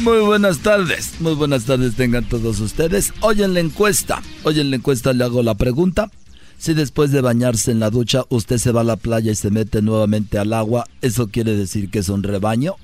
[0.00, 3.12] Muy buenas tardes, muy buenas tardes tengan todos ustedes.
[3.20, 6.10] Hoy en la encuesta, hoy en la encuesta le hago la pregunta.
[6.58, 9.50] Si después de bañarse en la ducha usted se va a la playa y se
[9.50, 12.76] mete nuevamente al agua, ¿eso quiere decir que es un rebaño?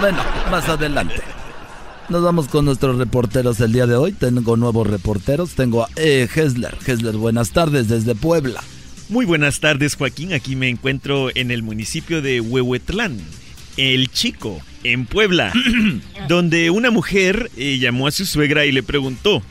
[0.00, 1.22] Bueno, más adelante.
[2.08, 4.12] Nos vamos con nuestros reporteros el día de hoy.
[4.12, 5.50] Tengo nuevos reporteros.
[5.50, 6.74] Tengo a eh, Hesler.
[6.86, 8.64] Hesler, buenas tardes desde Puebla.
[9.10, 10.32] Muy buenas tardes, Joaquín.
[10.32, 13.18] Aquí me encuentro en el municipio de Huehuetlán,
[13.76, 15.52] El Chico, en Puebla,
[16.28, 19.42] donde una mujer eh, llamó a su suegra y le preguntó,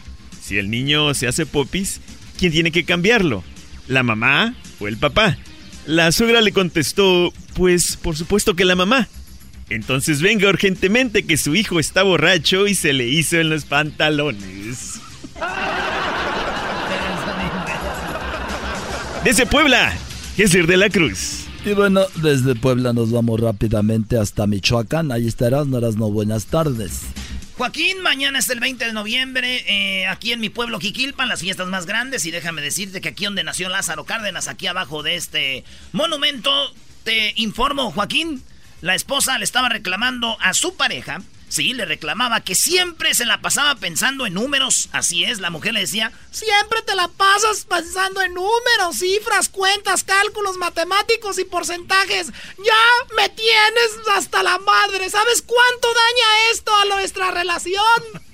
[0.41, 2.01] si el niño se hace popis,
[2.39, 3.43] ¿quién tiene que cambiarlo?
[3.87, 5.37] ¿La mamá o el papá?
[5.85, 9.07] La suegra le contestó, pues por supuesto que la mamá.
[9.69, 14.99] Entonces venga urgentemente que su hijo está borracho y se le hizo en los pantalones.
[19.23, 19.93] Desde Puebla,
[20.37, 21.47] Jesús de la Cruz.
[21.65, 25.11] Y bueno, desde Puebla nos vamos rápidamente hasta Michoacán.
[25.11, 27.01] Ahí estarás, no no buenas tardes.
[27.57, 31.67] Joaquín, mañana es el 20 de noviembre, eh, aquí en mi pueblo Jiquilpan, las fiestas
[31.67, 32.25] más grandes.
[32.25, 36.51] Y déjame decirte que aquí donde nació Lázaro Cárdenas, aquí abajo de este monumento,
[37.03, 38.43] te informo, Joaquín,
[38.81, 43.41] la esposa le estaba reclamando a su pareja, sí, le reclamaba que siempre se la
[43.41, 44.89] pasaba pensando en números.
[44.91, 50.03] Así es, la mujer le decía, siempre te la pasas pensando en números, cifras, cuentas,
[50.03, 52.27] cálculos matemáticos y porcentajes.
[52.57, 55.09] Ya me tienes hasta la madre.
[55.09, 58.26] ¿Sabes cuánto daña esto a nuestra relación?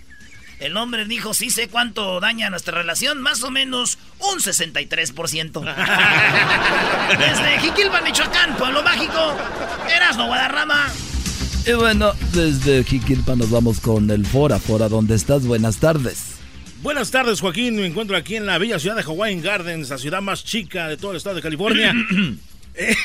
[0.63, 5.61] El hombre dijo, sí sé cuánto daña nuestra relación, más o menos un 63%.
[7.19, 9.35] Desde Jiquilpan, Michoacán, Pueblo Mágico,
[9.93, 10.89] Erasmo Guadarrama.
[11.67, 14.57] Y bueno, desde Jiquilpan nos vamos con el Fora.
[14.57, 15.45] Fora, ¿dónde estás?
[15.45, 16.35] Buenas tardes.
[16.81, 17.75] Buenas tardes, Joaquín.
[17.75, 20.95] Me encuentro aquí en la bella ciudad de Hawaiian Gardens, la ciudad más chica de
[20.95, 21.93] todo el estado de California.
[22.75, 22.95] Eh,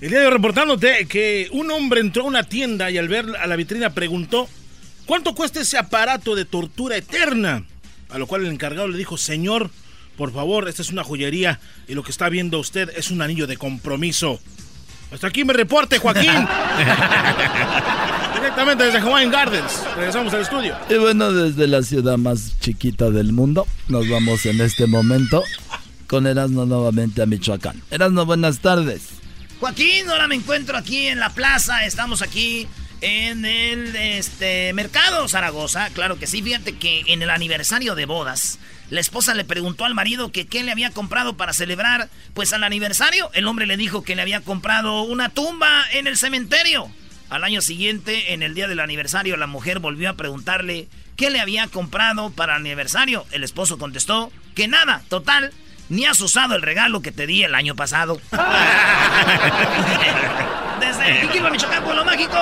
[0.00, 3.26] el día de hoy reportándote que un hombre entró a una tienda y al ver
[3.40, 4.48] a la vitrina preguntó
[5.08, 7.64] ¿Cuánto cuesta ese aparato de tortura eterna?
[8.10, 9.70] A lo cual el encargado le dijo, señor,
[10.18, 13.46] por favor, esta es una joyería y lo que está viendo usted es un anillo
[13.46, 14.38] de compromiso.
[15.10, 16.30] Hasta aquí me reporte, Joaquín.
[18.34, 19.82] Directamente desde Hawaiian Gardens.
[19.96, 20.76] Regresamos al estudio.
[20.90, 25.42] Y bueno, desde la ciudad más chiquita del mundo, nos vamos en este momento
[26.06, 27.82] con Erasmo nuevamente a Michoacán.
[27.90, 29.04] Erasmo, buenas tardes.
[29.58, 31.86] Joaquín, ahora me encuentro aquí en la plaza.
[31.86, 32.68] Estamos aquí
[33.00, 35.90] en el este, mercado Zaragoza.
[35.90, 38.58] Claro que sí, fíjate que en el aniversario de bodas,
[38.90, 42.64] la esposa le preguntó al marido que qué le había comprado para celebrar, pues al
[42.64, 43.30] aniversario.
[43.34, 46.90] El hombre le dijo que le había comprado una tumba en el cementerio.
[47.30, 51.40] Al año siguiente, en el día del aniversario, la mujer volvió a preguntarle qué le
[51.40, 53.26] había comprado para el aniversario.
[53.32, 55.52] El esposo contestó que nada, total,
[55.90, 58.18] ni has usado el regalo que te di el año pasado.
[60.80, 62.38] Desde Michoacán, Pueblo Mágico.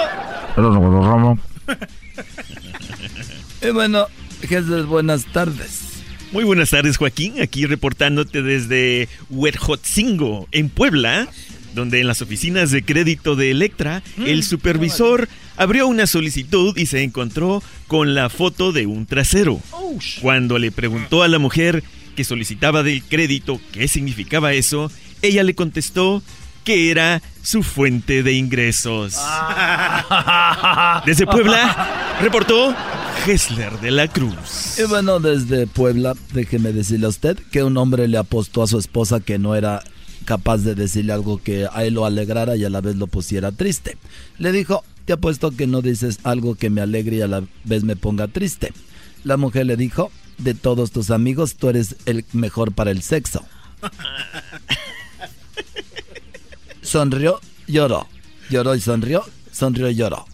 [3.63, 4.07] y bueno,
[4.41, 5.83] Jesús, buenas tardes.
[6.33, 7.43] Muy buenas tardes, Joaquín.
[7.43, 11.29] Aquí reportándote desde Huerjotzingo, en Puebla,
[11.75, 16.87] donde en las oficinas de crédito de Electra, mm, el supervisor abrió una solicitud y
[16.87, 19.61] se encontró con la foto de un trasero.
[20.23, 21.85] Cuando le preguntó a la mujer
[22.17, 24.91] que solicitaba del crédito qué significaba eso,
[25.21, 26.23] ella le contestó
[26.67, 29.15] que era su fuente de ingresos.
[29.17, 31.01] Ah.
[31.07, 32.75] Desde Puebla, reportó
[33.25, 34.77] Hessler de la Cruz.
[34.77, 38.81] Y bueno, desde Puebla, déjeme decirle a usted que un hombre le apostó a su
[38.81, 39.85] esposa que no era
[40.25, 43.53] capaz de decirle algo que a él lo alegrara y a la vez lo pusiera
[43.53, 43.97] triste.
[44.39, 47.85] Le dijo, te apuesto que no dices algo que me alegre y a la vez
[47.85, 48.73] me ponga triste.
[49.23, 53.45] La mujer le dijo, de todos tus amigos, tú eres el mejor para el sexo.
[56.97, 58.09] sonrió, lloró.
[58.49, 59.23] Lloró y sonrió,
[59.53, 60.25] sonrió y lloró.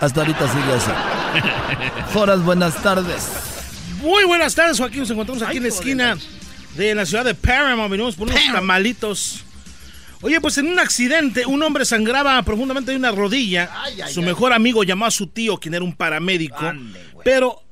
[0.00, 0.90] Hasta ahorita sigue así.
[2.12, 3.26] Joras, buenas tardes.
[4.02, 5.00] Muy buenas tardes, Joaquín.
[5.00, 6.18] Nos encontramos aquí en la esquina
[6.76, 7.90] de la ciudad de Paramount.
[7.90, 9.44] Venimos por unos tamalitos.
[10.20, 13.70] Oye, pues en un accidente, un hombre sangraba profundamente de una rodilla.
[14.12, 16.70] su mejor amigo llamó a su tío, quien era un paramédico.
[17.24, 17.62] pero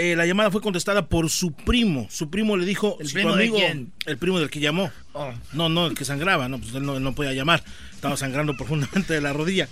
[0.00, 2.06] eh, la llamada fue contestada por su primo.
[2.10, 3.92] Su primo le dijo, ¿El primo de quién?
[4.06, 4.90] el primo del que llamó.
[5.12, 5.32] Oh.
[5.52, 7.62] No, no, el que sangraba, no, pues él no, él no podía llamar.
[7.92, 9.68] Estaba sangrando profundamente de la rodilla.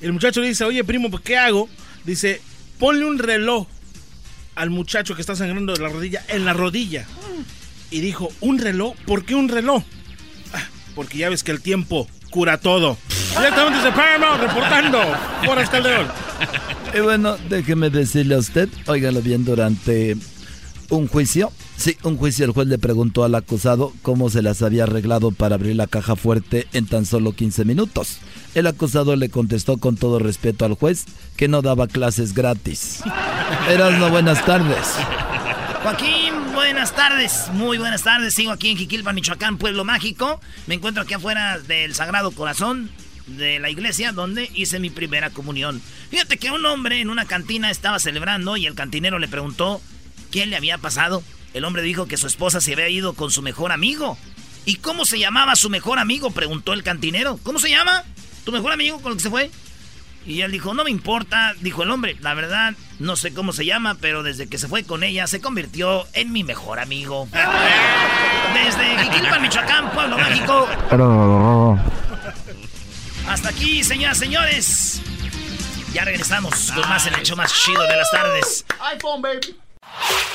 [0.00, 1.68] El muchacho le dice, oye primo, pues ¿qué hago?
[2.04, 2.40] Dice,
[2.78, 3.66] ponle un reloj
[4.54, 7.06] al muchacho que está sangrando de la rodilla en la rodilla.
[7.90, 8.94] Y dijo, ¿un reloj?
[9.06, 9.82] ¿Por qué un reloj?
[10.54, 12.96] "Ah, porque ya ves que el tiempo cura todo.
[13.36, 14.98] Directamente desde Paramount, reportando.
[15.70, 16.08] Calderón.
[16.94, 20.16] Y bueno, déjeme decirle a usted, óigalo bien, durante
[20.90, 24.82] un juicio, sí, un juicio, el juez le preguntó al acusado cómo se las había
[24.82, 28.18] arreglado para abrir la caja fuerte en tan solo 15 minutos.
[28.54, 33.02] El acusado le contestó con todo respeto al juez que no daba clases gratis.
[33.70, 34.96] Erasno, buenas tardes.
[35.82, 37.48] Joaquín, buenas tardes.
[37.54, 38.34] Muy buenas tardes.
[38.34, 40.40] Sigo aquí en Jiquilpan, Michoacán, Pueblo Mágico.
[40.66, 42.90] Me encuentro aquí afuera del Sagrado Corazón
[43.26, 45.80] de la iglesia donde hice mi primera comunión.
[46.10, 49.80] Fíjate que un hombre en una cantina estaba celebrando y el cantinero le preguntó
[50.30, 51.22] qué le había pasado.
[51.54, 54.18] El hombre dijo que su esposa se había ido con su mejor amigo.
[54.64, 56.30] ¿Y cómo se llamaba su mejor amigo?
[56.30, 57.38] Preguntó el cantinero.
[57.42, 58.04] ¿Cómo se llama?
[58.44, 59.50] ¿Tu mejor amigo con el que se fue?
[60.24, 63.64] Y él dijo, no me importa, dijo el hombre, la verdad, no sé cómo se
[63.64, 67.28] llama, pero desde que se fue con ella se convirtió en mi mejor amigo.
[68.54, 70.68] Desde Jiquilpan, Michoacán, Pueblo Mágico.
[73.32, 75.00] Hasta aquí, señoras, señores.
[75.94, 78.66] Ya regresamos con más el hecho más chido de las tardes.
[78.92, 79.56] iPhone, baby.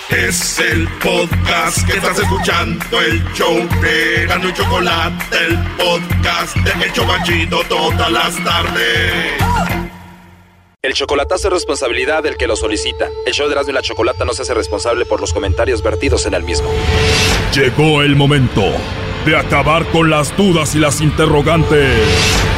[0.10, 6.86] Es el podcast que estás escuchando, el show de Gano y Chocolate, el podcast de
[6.86, 9.44] El Chobachito todas las tardes.
[10.82, 13.10] El chocolatazo es responsabilidad del que lo solicita.
[13.28, 16.26] El show de Erasmo y la Chocolata no se hace responsable por los comentarios vertidos
[16.26, 16.72] en el mismo.
[17.54, 18.64] Llegó el momento
[19.24, 22.58] de acabar con las dudas y las interrogantes.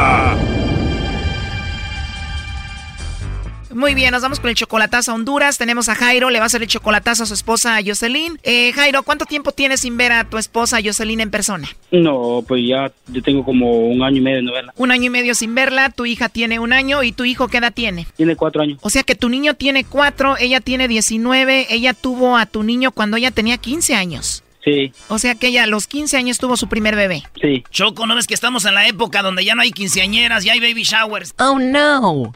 [3.81, 5.57] Muy bien, nos vamos con el chocolatazo a Honduras.
[5.57, 8.37] Tenemos a Jairo, le va a hacer el chocolatazo a su esposa Jocelyn.
[8.43, 11.67] Eh, Jairo, ¿cuánto tiempo tienes sin ver a tu esposa Jocelyn en persona?
[11.89, 14.73] No, pues ya yo tengo como un año y medio de no verla.
[14.77, 17.57] Un año y medio sin verla, tu hija tiene un año y tu hijo qué
[17.57, 18.05] edad tiene?
[18.15, 18.77] Tiene cuatro años.
[18.83, 22.91] O sea que tu niño tiene cuatro, ella tiene 19, ella tuvo a tu niño
[22.91, 24.43] cuando ella tenía 15 años.
[24.63, 27.23] Sí, O sea que ella a los 15 años tuvo su primer bebé.
[27.41, 27.63] sí.
[27.71, 30.59] Choco, ¿no ves que estamos en la época donde ya no hay quinceañeras, ya hay
[30.59, 31.33] baby showers?
[31.39, 32.31] Oh no.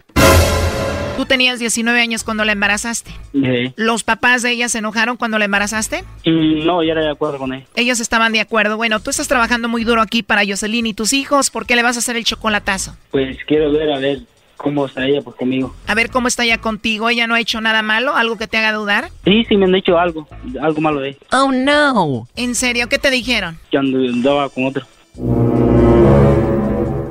[1.18, 3.12] Tú tenías 19 años cuando la embarazaste.
[3.34, 3.74] sí.
[3.78, 6.04] ¿Los papás de ella se enojaron cuando la embarazaste?
[6.26, 7.64] Mm, no, ya era de acuerdo con él.
[7.76, 8.78] Ellos estaban de acuerdo.
[8.78, 11.50] Bueno, tú estás trabajando muy duro aquí para Jocelyn y tus hijos.
[11.50, 12.96] ¿Por qué le vas a hacer el chocolatazo?
[13.12, 14.20] Pues quiero ver a ver
[14.58, 15.74] cómo está ella pues conmigo.
[15.88, 17.10] A ver cómo está ella contigo.
[17.10, 18.16] ¿Ella no ha hecho nada malo?
[18.16, 19.10] ¿Algo que te haga dudar?
[19.24, 20.28] Sí, sí me han dicho algo,
[20.62, 21.18] algo malo de él.
[21.32, 22.28] Oh no.
[22.36, 22.90] ¿En serio?
[22.90, 23.58] ¿Qué te dijeron?
[23.72, 24.86] Que andaba con otro.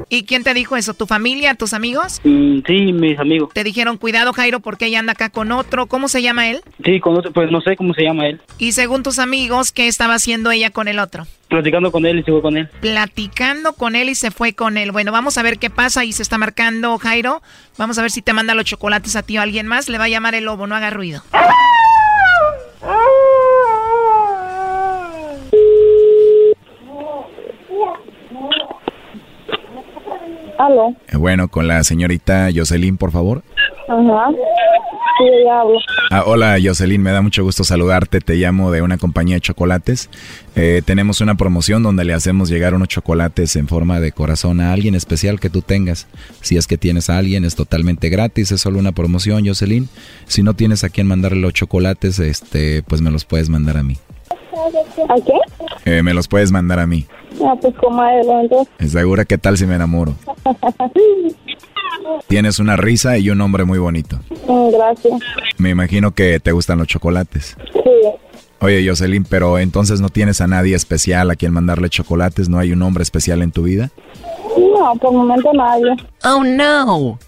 [0.08, 0.94] ¿Y quién te dijo eso?
[0.94, 1.54] ¿Tu familia?
[1.54, 2.20] ¿Tus amigos?
[2.24, 3.50] Mm, sí, mis amigos.
[3.52, 5.86] Te dijeron, cuidado Jairo, porque ella anda acá con otro.
[5.86, 6.60] ¿Cómo se llama él?
[6.84, 8.40] Sí, con otro, pues no sé cómo se llama él.
[8.58, 11.26] Y según tus amigos, ¿qué estaba haciendo ella con el otro?
[11.48, 12.68] Platicando con él y se fue con él.
[12.80, 14.92] Platicando con él y se fue con él.
[14.92, 17.42] Bueno, vamos a ver qué pasa y se está marcando Jairo.
[17.78, 19.88] Vamos a ver si te manda los chocolates a ti o a alguien más.
[19.88, 21.22] Le va a llamar el lobo, no haga ruido.
[30.58, 30.94] Aló.
[31.08, 33.42] Eh, Bueno, con la señorita Jocelyn, por favor.
[33.88, 34.30] Ajá.
[35.16, 35.78] Sí, habla.
[36.10, 38.20] Ah, hola Jocelyn, me da mucho gusto saludarte.
[38.20, 40.10] Te llamo de una compañía de chocolates.
[40.56, 44.72] Eh, tenemos una promoción donde le hacemos llegar unos chocolates en forma de corazón a
[44.72, 46.08] alguien especial que tú tengas.
[46.40, 49.88] Si es que tienes a alguien, es totalmente gratis, es solo una promoción, Jocelyn.
[50.26, 53.84] Si no tienes a quien mandarle los chocolates, este, pues me los puedes mandar a
[53.84, 53.96] mí.
[55.08, 55.32] ¿A qué?
[55.98, 57.06] Eh, me los puedes mandar a mí.
[57.42, 58.92] Ah, pues comadre, entonces.
[58.92, 60.14] ¿Segura qué tal si me enamoro?
[62.28, 64.18] Tienes una risa y un nombre muy bonito.
[64.46, 65.20] Mm, Gracias.
[65.58, 67.56] Me imagino que te gustan los chocolates.
[67.72, 67.80] Sí.
[68.60, 72.72] Oye, Jocelyn, pero entonces no tienes a nadie especial a quien mandarle chocolates, ¿no hay
[72.72, 73.90] un hombre especial en tu vida?
[74.56, 75.94] No, por el momento nadie.
[76.24, 77.18] Oh no.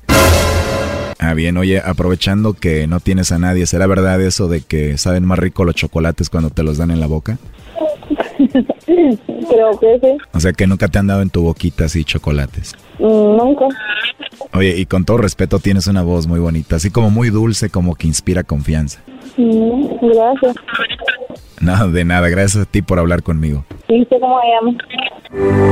[1.18, 5.24] Ah, bien, oye, aprovechando que no tienes a nadie, ¿será verdad eso de que saben
[5.26, 7.38] más rico los chocolates cuando te los dan en la boca?
[8.86, 10.16] Creo que sí.
[10.32, 12.74] O sea, que nunca te han dado en tu boquita así chocolates.
[12.98, 13.66] Mm, nunca.
[14.52, 17.94] Oye, y con todo respeto tienes una voz muy bonita, así como muy dulce, como
[17.94, 19.00] que inspira confianza.
[19.36, 20.56] Mm, gracias.
[21.60, 23.64] Nada, de nada, gracias a ti por hablar conmigo.
[23.88, 24.76] ¿Y usted cómo se llama?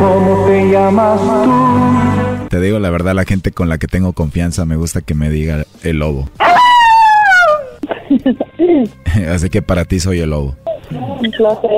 [0.00, 2.48] ¿Cómo te llamas tú?
[2.48, 5.30] Te digo la verdad, la gente con la que tengo confianza me gusta que me
[5.30, 6.28] diga el lobo.
[9.28, 10.56] Así que para ti soy el lobo.
[10.90, 11.70] Un placer.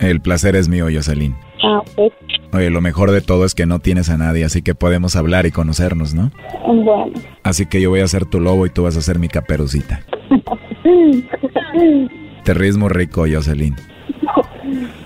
[0.00, 1.36] El placer es mío, Jocelyn.
[1.62, 2.12] Ah, pues.
[2.52, 5.46] Oye, lo mejor de todo es que no tienes a nadie, así que podemos hablar
[5.46, 6.30] y conocernos, ¿no?
[6.66, 7.10] Bueno.
[7.42, 10.00] Así que yo voy a ser tu lobo y tú vas a ser mi caperucita.
[12.44, 13.74] Te ríes muy rico, Jocelyn.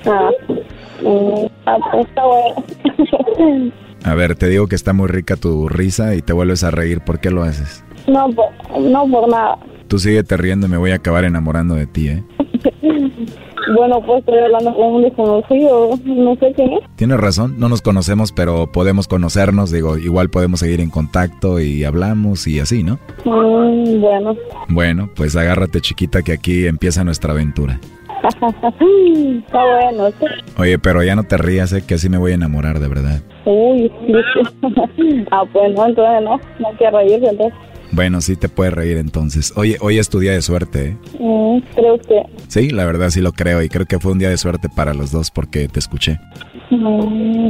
[0.07, 0.31] ah,
[1.03, 3.73] mm, ah, pues está bueno.
[4.05, 7.03] A ver, te digo que está muy rica tu risa y te vuelves a reír.
[7.03, 7.85] ¿Por qué lo haces?
[8.07, 8.47] no, por,
[8.81, 9.59] no por nada.
[9.89, 12.25] Tú síguete riendo y me voy a acabar enamorando de ti, ¿eh?
[13.75, 15.91] bueno, pues estoy hablando con un desconocido.
[16.05, 16.81] No sé quién es.
[16.97, 19.71] Tienes razón, no nos conocemos, pero podemos conocernos.
[19.71, 22.99] Digo, igual podemos seguir en contacto y hablamos y así, ¿no?
[23.25, 24.37] Mm, bueno.
[24.69, 27.79] Bueno, pues agárrate chiquita que aquí empieza nuestra aventura.
[28.21, 30.11] está bueno.
[30.19, 30.27] sí.
[30.59, 31.83] Oye, pero ya no te rías, ¿eh?
[31.87, 33.21] Que así me voy a enamorar, de verdad.
[33.47, 33.91] Uy,
[35.31, 36.41] ah, pues no, entonces no.
[36.59, 37.70] No hay que reírse entonces.
[37.93, 39.53] Bueno, sí te puedes reír entonces.
[39.57, 40.97] Oye, hoy es tu día de suerte, ¿eh?
[41.19, 42.23] Mm, creo que.
[42.49, 44.95] Sí, la verdad sí lo creo y creo que fue un día de suerte para
[44.95, 46.19] los dos porque te escuché.
[46.71, 47.49] Mm.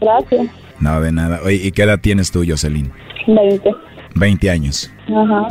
[0.00, 0.46] Gracias.
[0.80, 1.40] No, de nada.
[1.44, 2.90] Oye, ¿y qué edad tienes tú, Jocelyn?
[3.26, 3.74] 20.
[4.14, 4.90] 20 años.
[5.08, 5.48] Ajá.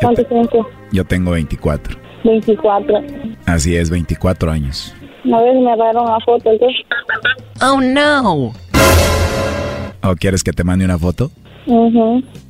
[0.00, 0.64] ¿Cuánto tienes tú?
[0.92, 1.96] Yo tengo 24.
[2.24, 3.00] 24.
[3.46, 4.94] Así es, 24 años.
[5.24, 6.80] Una vez me agarraron una foto, entonces.
[7.60, 8.52] Oh, no.
[10.02, 11.30] ¿O quieres que te mande una foto?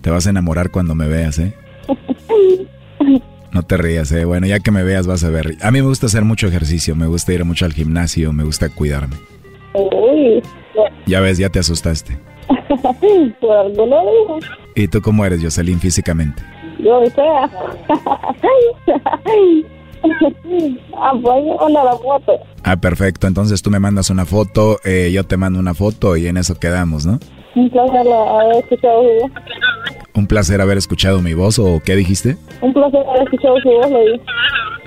[0.00, 1.52] Te vas a enamorar cuando me veas, ¿eh?
[3.52, 4.24] No te rías, ¿eh?
[4.24, 5.56] Bueno, ya que me veas vas a ver.
[5.62, 8.68] A mí me gusta hacer mucho ejercicio, me gusta ir mucho al gimnasio, me gusta
[8.68, 9.16] cuidarme.
[9.74, 10.42] Uy.
[11.06, 12.18] Ya ves, ya te asustaste.
[13.40, 14.38] Por algo lo digo.
[14.76, 16.42] ¿Y tú cómo eres, Jocelyn, físicamente?
[16.78, 17.44] Yo sea.
[20.96, 22.38] ah, pues onda la foto.
[22.62, 23.26] Ah, perfecto.
[23.26, 26.54] Entonces tú me mandas una foto, eh, yo te mando una foto y en eso
[26.58, 27.18] quedamos, ¿no?
[27.58, 29.32] Un placer haber escuchado su voz.
[30.14, 32.36] Un placer haber escuchado mi voz, ¿o qué dijiste?
[32.62, 34.20] Un placer haber escuchado su voz, le dije.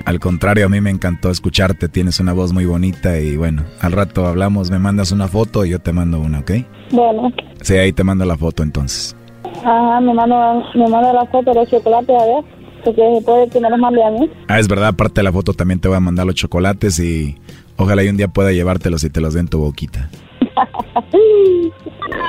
[0.05, 3.91] Al contrario, a mí me encantó escucharte, tienes una voz muy bonita y bueno, al
[3.91, 6.51] rato hablamos, me mandas una foto y yo te mando una, ¿ok?
[6.91, 7.31] Bueno.
[7.61, 9.15] Sí, ahí te mando la foto entonces.
[9.63, 12.43] Ajá, me manda, me manda la foto de los chocolates, a ver.
[12.85, 14.29] Porque puede que me los mande a mí.
[14.47, 17.37] Ah, es verdad, aparte de la foto también te voy a mandar los chocolates y
[17.75, 20.09] ojalá y un día pueda llevártelos y te los den en tu boquita.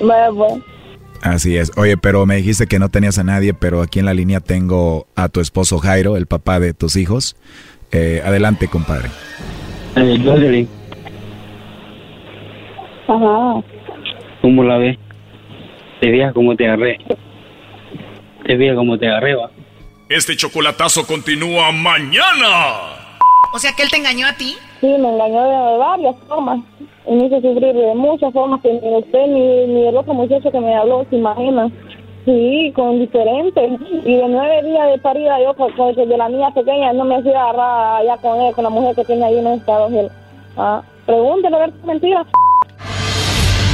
[0.01, 0.63] Bueno.
[1.23, 1.71] Así es.
[1.77, 5.07] Oye, pero me dijiste que no tenías a nadie, pero aquí en la línea tengo
[5.15, 7.37] a tu esposo Jairo, el papá de tus hijos.
[7.93, 9.09] Eh, adelante, compadre.
[9.97, 10.67] Eh,
[13.07, 13.63] Ajá.
[14.41, 14.99] ¿cómo la ves?
[16.01, 16.99] Te veas como te agarré.
[18.45, 19.51] Te veas como te agarré, va.
[20.09, 23.19] Este chocolatazo continúa mañana.
[23.55, 24.57] O sea, que él te engañó a ti.
[24.83, 26.59] Sí, me engañó de varias formas.
[27.07, 30.51] Y me hizo sufrir de muchas formas que ni usted ni, ni el otro muchacho
[30.51, 31.71] que me habló se imagina.
[32.25, 33.81] Sí, con diferentes.
[34.05, 37.17] Y de nueve días de parida yo, con, con- de la niña pequeña, no me
[37.17, 40.13] hacía agarrar allá con él, con la mujer que tiene ahí en Estados Unidos.
[40.57, 42.27] Ah, pregúntele a ver si es mentira.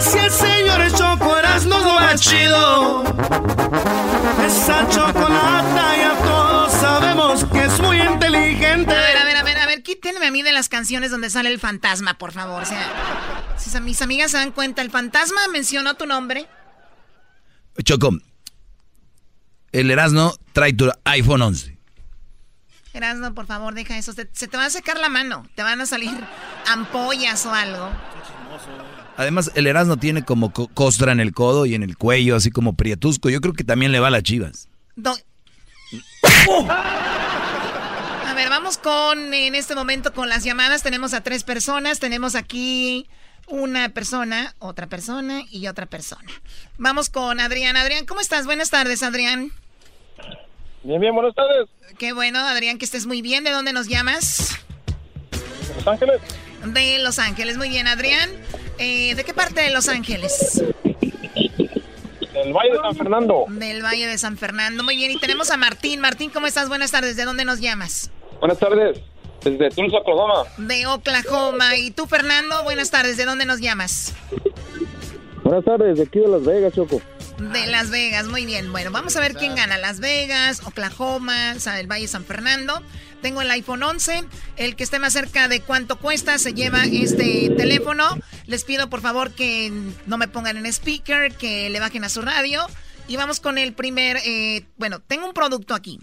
[0.00, 3.04] El señor Choco Erasmo lo más chido.
[4.46, 8.96] Esa chocolata ya todos sabemos que es muy inteligente.
[8.96, 11.28] A ver, a ver, a ver, a ver, quítenme a mí de las canciones donde
[11.28, 12.62] sale el fantasma, por favor.
[12.62, 16.48] O sea, si mis amigas se dan cuenta, el fantasma mencionó tu nombre.
[17.84, 18.16] Choco,
[19.72, 21.76] el Erasmo trae tu iPhone 11.
[22.94, 24.14] Erasno, por favor, deja eso.
[24.14, 25.46] Se, se te va a secar la mano.
[25.54, 26.10] Te van a salir
[26.66, 27.90] ampollas o algo.
[29.16, 32.50] Además, el Erasmo tiene como co- costra en el codo y en el cuello, así
[32.50, 33.28] como prietusco.
[33.30, 34.68] Yo creo que también le va a las chivas.
[34.96, 35.16] Do-
[36.68, 40.82] A ver, vamos con, en este momento, con las llamadas.
[40.82, 41.98] Tenemos a tres personas.
[42.00, 43.08] Tenemos aquí
[43.46, 46.30] una persona, otra persona y otra persona.
[46.78, 47.76] Vamos con Adrián.
[47.76, 48.46] Adrián, ¿cómo estás?
[48.46, 49.52] Buenas tardes, Adrián.
[50.82, 51.68] Bien, bien, buenas tardes.
[51.98, 53.44] Qué bueno, Adrián, que estés muy bien.
[53.44, 54.56] ¿De dónde nos llamas?
[55.76, 56.20] Los Ángeles,
[56.64, 57.56] De Los Ángeles.
[57.56, 58.30] Muy bien, Adrián.
[58.78, 60.62] Eh, ¿De qué parte de Los Ángeles?
[62.32, 63.44] del Valle de San Fernando.
[63.48, 64.82] Del Valle de San Fernando.
[64.82, 66.00] Muy bien, y tenemos a Martín.
[66.00, 66.68] Martín, ¿cómo estás?
[66.68, 67.16] Buenas tardes.
[67.16, 68.10] ¿De dónde nos llamas?
[68.38, 68.98] Buenas tardes.
[69.44, 70.44] Desde Tulsa, Oklahoma.
[70.58, 71.76] De Oklahoma.
[71.76, 72.62] ¿Y tú, Fernando?
[72.64, 73.16] Buenas tardes.
[73.16, 74.14] ¿De dónde nos llamas?
[75.42, 77.00] Buenas tardes, de aquí de Las Vegas, Choco.
[77.38, 78.70] De Las Vegas, muy bien.
[78.70, 79.78] Bueno, vamos a ver quién gana.
[79.78, 82.82] Las Vegas, Oklahoma, el Valle San Fernando.
[83.22, 84.24] Tengo el iPhone 11.
[84.56, 88.18] El que esté más cerca de cuánto cuesta se lleva este teléfono.
[88.46, 89.72] Les pido por favor que
[90.06, 92.66] no me pongan en speaker, que le bajen a su radio.
[93.08, 96.00] Y vamos con el primer, eh, bueno, tengo un producto aquí.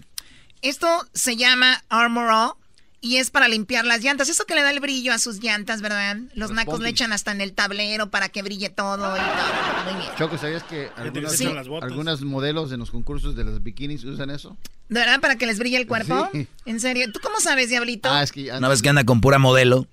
[0.62, 2.67] Esto se llama Armor All
[3.00, 4.28] y es para limpiar las llantas.
[4.28, 6.16] Eso que le da el brillo a sus llantas, ¿verdad?
[6.34, 9.92] Los, nacos le echan hasta en el tablero para que brille todo y todo.
[9.92, 10.12] Muy bien.
[10.16, 14.56] Choco, ¿sabías que algunos modelos en los concursos de los bikinis usan eso?
[14.88, 15.20] ¿De verdad?
[15.20, 16.28] ¿Para que les brille el cuerpo?
[16.64, 17.10] ¿En serio?
[17.12, 18.10] ¿Tú cómo sabes, Diablito?
[18.10, 18.50] Ah, es que...
[18.50, 19.86] Una vez que anda con pura modelo.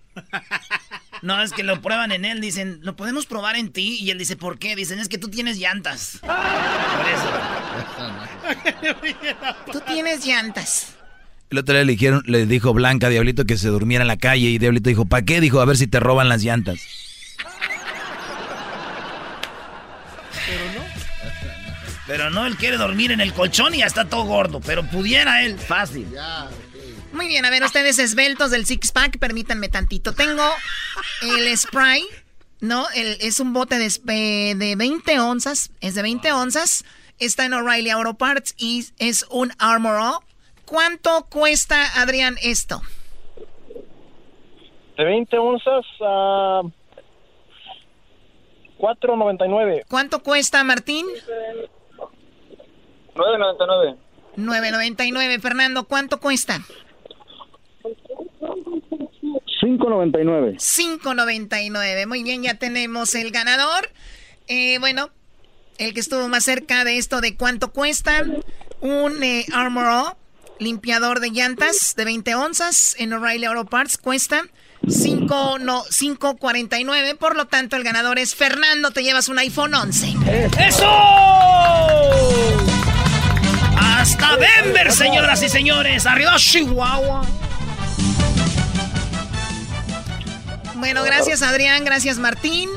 [1.21, 3.97] No, es que lo prueban en él, dicen, lo podemos probar en ti.
[3.99, 4.75] Y él dice, ¿por qué?
[4.75, 6.19] Dicen, es que tú tienes llantas.
[6.21, 6.31] Por
[7.07, 7.31] eso.
[9.71, 10.95] tú tienes llantas.
[11.51, 14.17] El otro día le, dijeron, le dijo Blanca a Diablito que se durmiera en la
[14.17, 15.39] calle y Diablito dijo, ¿para qué?
[15.39, 16.79] Dijo, a ver si te roban las llantas.
[20.47, 20.85] Pero no.
[22.07, 24.59] Pero no, él quiere dormir en el colchón y ya está todo gordo.
[24.59, 26.07] Pero pudiera él, fácil.
[27.13, 30.13] Muy bien, a ver, ustedes esbeltos del Six Pack, permítanme tantito.
[30.13, 30.43] Tengo
[31.21, 32.03] el spray,
[32.59, 32.87] ¿no?
[32.93, 36.85] es un bote de, de 20 onzas, es de 20 onzas.
[37.17, 40.24] Está en O'Reilly Auto Parts y es un Armor All
[40.65, 42.81] ¿Cuánto cuesta, Adrián, esto?
[44.97, 46.61] De 20 onzas a
[48.79, 49.83] 4.99.
[49.89, 51.05] ¿Cuánto cuesta, Martín?
[53.15, 53.97] 9.99.
[54.37, 55.39] 9.99.
[55.39, 56.59] Fernando, ¿cuánto cuesta?
[59.61, 60.55] 5.99.
[60.55, 62.07] 5.99.
[62.07, 63.89] Muy bien, ya tenemos el ganador.
[64.47, 65.09] Eh, bueno,
[65.77, 68.25] el que estuvo más cerca de esto de cuánto cuesta.
[68.81, 70.15] Un eh, Armor
[70.59, 74.43] limpiador de llantas de 20 onzas en O'Reilly Auto Parts cuesta
[74.87, 80.15] 5 no 5.49, por lo tanto el ganador es Fernando, te llevas un iPhone 11.
[80.59, 80.89] ¡Eso!
[83.79, 87.23] Hasta Denver, señoras y señores, arriba Chihuahua.
[90.75, 92.69] Bueno, gracias Adrián, gracias Martín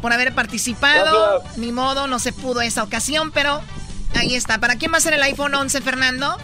[0.00, 1.42] por haber participado.
[1.56, 3.60] Ni modo, no se pudo esa ocasión, pero
[4.14, 4.58] ahí está.
[4.58, 6.36] ¿Para quién va a ser el iPhone 11, Fernando?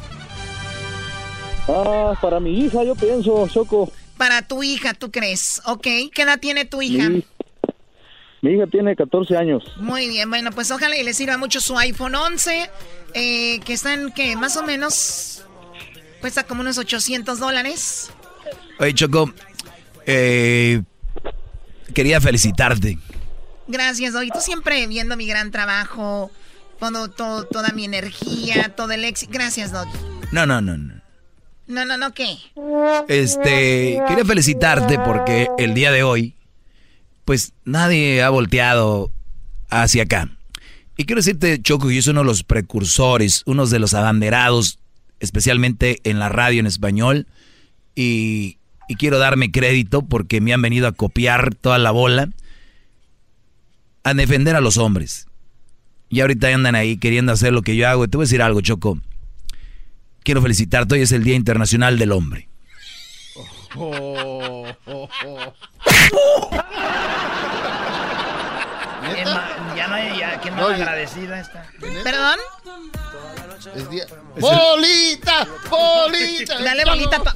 [1.68, 3.92] Ah, para mi hija, yo pienso, Choco.
[4.16, 5.62] Para tu hija, ¿tú crees?
[5.64, 7.08] Ok, ¿qué edad tiene tu hija?
[7.08, 9.62] Mi, hija tiene 14 años.
[9.76, 12.70] Muy bien, bueno, pues ojalá y le sirva mucho su iPhone 11,
[13.14, 15.44] eh, que están, que más o menos,
[16.20, 18.10] cuesta como unos 800 dólares.
[18.80, 19.32] Oye, Choco,
[20.06, 20.82] eh,
[21.94, 22.98] quería felicitarte.
[23.68, 26.32] Gracias, hoy tú siempre viendo mi gran trabajo,
[26.80, 29.32] todo, todo, toda mi energía, todo el éxito.
[29.32, 29.92] Gracias, Doggy.
[30.32, 31.01] No, no, no, no.
[31.66, 32.38] No, no, no, ¿qué?
[33.08, 36.34] Este, quería felicitarte porque el día de hoy,
[37.24, 39.12] pues nadie ha volteado
[39.70, 40.28] hacia acá.
[40.96, 44.78] Y quiero decirte, Choco, yo soy uno de los precursores, uno de los abanderados,
[45.20, 47.26] especialmente en la radio en español.
[47.94, 48.58] Y,
[48.88, 52.28] y quiero darme crédito porque me han venido a copiar toda la bola,
[54.04, 55.26] a defender a los hombres.
[56.10, 58.04] Y ahorita andan ahí queriendo hacer lo que yo hago.
[58.04, 58.98] Y te voy a decir algo, Choco
[60.23, 60.95] quiero felicitarte.
[60.95, 62.49] Hoy es el Día Internacional del Hombre.
[69.75, 71.66] ya no hay, ya, qué más agradecida está.
[72.05, 72.39] ¿Perdón?
[73.75, 74.05] Es día...
[74.39, 75.47] ¡Bolita!
[75.70, 76.59] ¡Bolita!
[76.62, 77.31] Dale bolita a tu...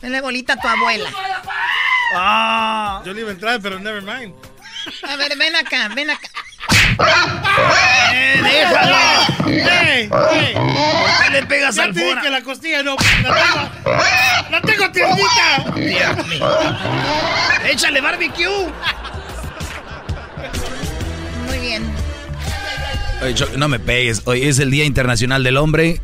[0.00, 1.10] Dale bolita a tu abuela.
[2.14, 3.02] Ah.
[3.04, 4.34] Yo le iba a entrar, pero never mind.
[5.06, 6.28] A ver, ven acá, ven acá.
[8.12, 9.39] ¡Eh, déjalo!
[9.58, 10.02] ¡Ey!
[10.02, 10.54] ¡Ey!
[10.54, 12.96] ¿Por qué le pegas ya al te dije que la costilla no...
[13.22, 14.50] ¡La tengo!
[14.50, 15.64] ¡La tengo tiernita!
[15.74, 16.48] Dios mío.
[17.70, 18.46] ¡Échale barbecue!
[21.46, 21.82] Muy bien.
[23.22, 24.22] Oye, no me pegues.
[24.24, 26.00] Hoy es el Día Internacional del Hombre.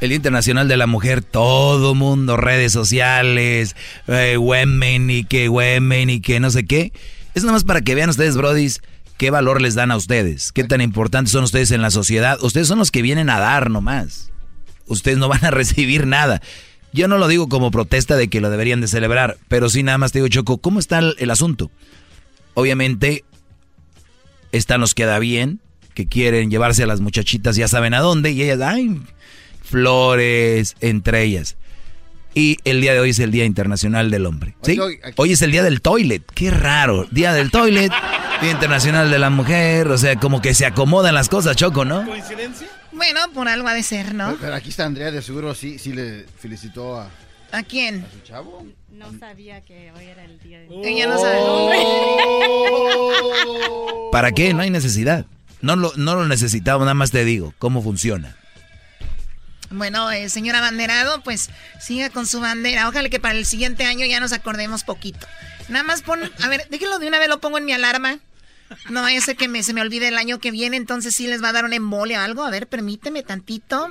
[0.00, 3.76] El Día Internacional de la Mujer, todo mundo, redes sociales,
[4.08, 6.92] eh, women y que women y que no sé qué.
[7.34, 8.80] Es nada más para que vean ustedes, brodis,
[9.20, 10.50] ¿Qué valor les dan a ustedes?
[10.50, 12.42] ¿Qué tan importantes son ustedes en la sociedad?
[12.42, 14.32] Ustedes son los que vienen a dar nomás.
[14.86, 16.40] Ustedes no van a recibir nada.
[16.94, 19.98] Yo no lo digo como protesta de que lo deberían de celebrar, pero sí nada
[19.98, 21.70] más te digo, Choco, ¿cómo está el, asunto?
[22.54, 23.22] Obviamente,
[24.52, 25.60] están los que da bien,
[25.92, 29.02] que quieren llevarse a las muchachitas, ya saben a dónde, y ellas, ay,
[29.62, 31.58] flores entre ellas.
[32.34, 34.54] Y el día de hoy es el Día Internacional del Hombre.
[34.62, 34.78] ¿Sí?
[35.16, 36.22] Hoy es el día del toilet.
[36.34, 37.06] Qué raro.
[37.10, 37.92] Día del toilet.
[38.40, 42.06] Día Internacional de la Mujer, o sea, como que se acomodan las cosas, Choco, ¿no?
[42.06, 42.68] ¿Coincidencia?
[42.92, 44.28] Bueno, por algo ha de ser, ¿no?
[44.28, 47.10] Pero, pero aquí está Andrea, de seguro sí, sí le felicitó a,
[47.52, 48.06] ¿A quién?
[48.08, 48.66] a su chavo.
[48.92, 50.68] No sabía que hoy era el día de...
[50.84, 51.78] Ella no sabe el nombre.
[54.12, 54.54] ¿Para qué?
[54.54, 55.26] No hay necesidad.
[55.60, 58.36] No lo, no lo necesitamos, nada más te digo cómo funciona.
[59.70, 61.48] Bueno, eh, señora Banderado, pues
[61.80, 62.88] siga con su bandera.
[62.88, 65.26] Ojalá que para el siguiente año ya nos acordemos poquito.
[65.68, 68.18] Nada más pon, a ver, déjenlo de una vez, lo pongo en mi alarma.
[68.88, 71.26] No vaya a ser que me, se me olvide el año que viene, entonces sí
[71.26, 72.44] les va a dar una embolia o algo.
[72.44, 73.88] A ver, permíteme tantito.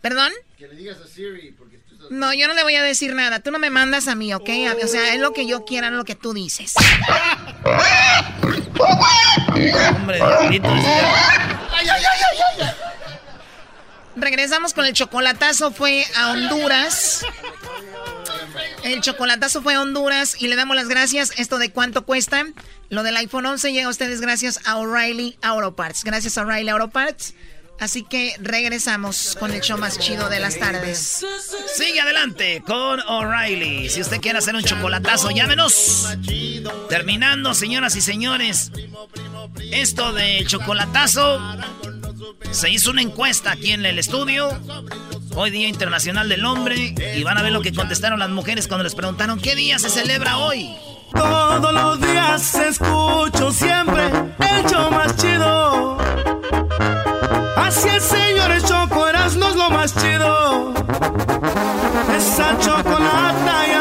[0.00, 0.32] ¿Perdón?
[0.56, 2.10] Que le digas a Siri, porque tú estás...
[2.10, 3.40] No, yo no le voy a decir nada.
[3.40, 4.48] Tú no me mandas a mí, ¿ok?
[4.82, 6.74] O sea, es lo que yo quiera, no lo que tú dices.
[9.96, 10.68] Hombre, diablito.
[14.20, 15.72] Regresamos con el chocolatazo.
[15.72, 17.24] Fue a Honduras.
[18.84, 21.32] El chocolatazo fue a Honduras y le damos las gracias.
[21.36, 22.46] Esto de cuánto cuesta.
[22.90, 26.04] Lo del iPhone 11 llega a ustedes gracias a O'Reilly Auto Parts.
[26.04, 27.34] Gracias a O'Reilly Auto Parts.
[27.80, 31.24] Así que regresamos con el show más chido de las tardes.
[31.76, 33.88] Sigue adelante con O'Reilly.
[33.88, 36.08] Si usted quiere hacer un chocolatazo, llámenos.
[36.88, 38.72] Terminando, señoras y señores.
[39.70, 41.40] Esto del chocolatazo.
[42.50, 44.48] Se hizo una encuesta aquí en el estudio.
[45.34, 46.94] Hoy Día Internacional del Hombre.
[47.16, 49.90] Y van a ver lo que contestaron las mujeres cuando les preguntaron qué día se
[49.90, 50.74] celebra hoy.
[51.14, 55.98] Todos los días escucho siempre el show más chido.
[57.56, 60.74] Así el señor el Choco es lo más chido.
[62.16, 63.77] Esa chocolata ya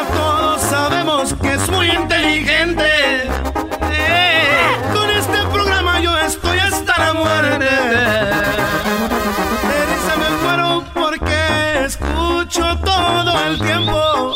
[13.47, 14.35] el tiempo.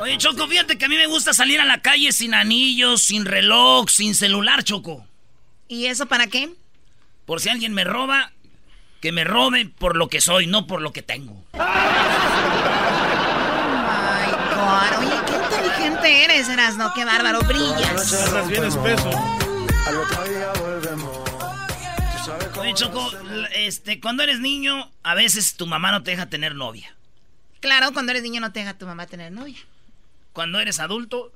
[0.00, 3.24] Oye, Choco, fíjate que a mí me gusta salir a la calle sin anillos, sin
[3.24, 5.06] reloj, sin celular, Choco.
[5.68, 6.50] ¿Y eso para qué?
[7.24, 8.32] Por si alguien me roba,
[9.00, 11.44] que me robe por lo que soy, no por lo que tengo.
[11.54, 11.62] Ay,
[14.54, 14.98] God.
[15.00, 16.92] Oye, qué inteligente eres, Erasno.
[16.94, 18.12] Qué bárbaro, brillas.
[18.12, 19.10] Estás bien espeso.
[22.58, 23.10] Oye, Choco,
[23.54, 26.96] este, cuando eres niño, a veces tu mamá no te deja tener novia.
[27.60, 29.58] Claro, cuando eres niño no te deja tu mamá tener novia.
[30.32, 31.32] Cuando eres adulto,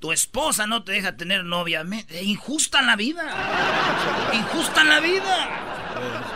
[0.00, 1.84] tu esposa no te deja tener novia.
[1.84, 3.22] Me- injusta en la vida.
[4.32, 5.48] Injusta en la vida.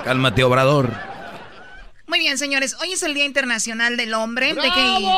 [0.04, 0.90] Cálmate, Obrador.
[2.06, 2.76] Muy bien, señores.
[2.80, 4.54] Hoy es el Día Internacional del Hombre.
[4.54, 5.08] De que,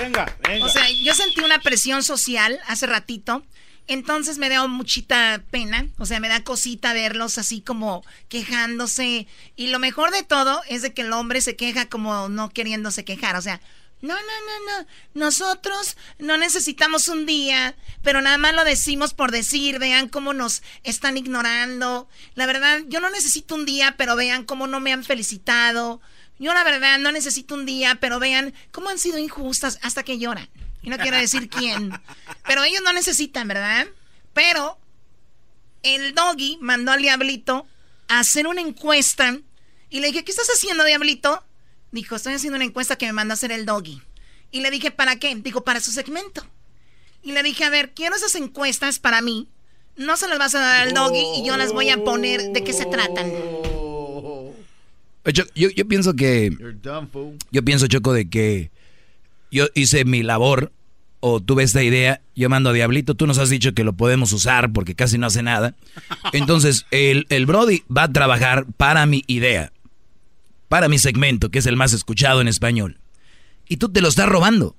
[0.00, 0.64] Venga, venga.
[0.66, 3.42] o sea, yo sentí una presión social hace ratito.
[3.88, 9.26] Entonces me da muchita pena, o sea, me da cosita verlos así como quejándose.
[9.56, 13.06] Y lo mejor de todo es de que el hombre se queja como no queriéndose
[13.06, 13.34] quejar.
[13.36, 13.62] O sea,
[14.02, 14.86] no, no, no, no.
[15.14, 19.78] Nosotros no necesitamos un día, pero nada más lo decimos por decir.
[19.78, 22.10] Vean cómo nos están ignorando.
[22.34, 26.02] La verdad, yo no necesito un día, pero vean cómo no me han felicitado.
[26.38, 30.18] Yo la verdad no necesito un día, pero vean cómo han sido injustas hasta que
[30.18, 30.48] lloran.
[30.82, 31.92] Y no quiero decir quién.
[32.46, 33.86] Pero ellos no necesitan, ¿verdad?
[34.32, 34.78] Pero
[35.82, 37.66] el doggy mandó al diablito
[38.08, 39.38] a hacer una encuesta.
[39.90, 41.42] Y le dije, ¿qué estás haciendo, diablito?
[41.90, 44.00] Dijo, estoy haciendo una encuesta que me mandó a hacer el doggy.
[44.50, 45.34] Y le dije, ¿para qué?
[45.34, 46.46] Dijo, para su segmento.
[47.22, 49.48] Y le dije, a ver, quiero esas encuestas para mí.
[49.96, 52.62] No se las vas a dar al doggy y yo las voy a poner de
[52.62, 53.32] qué se tratan.
[55.32, 56.50] Yo, yo, yo pienso que.
[56.58, 57.36] You're dumb, fool.
[57.50, 58.70] Yo pienso, Choco, de que
[59.50, 60.72] yo hice mi labor
[61.20, 62.20] o tuve esta idea.
[62.34, 65.26] Yo mando a Diablito, tú nos has dicho que lo podemos usar porque casi no
[65.26, 65.74] hace nada.
[66.32, 69.72] Entonces, el, el Brody va a trabajar para mi idea,
[70.68, 72.98] para mi segmento, que es el más escuchado en español.
[73.68, 74.76] Y tú te lo estás robando.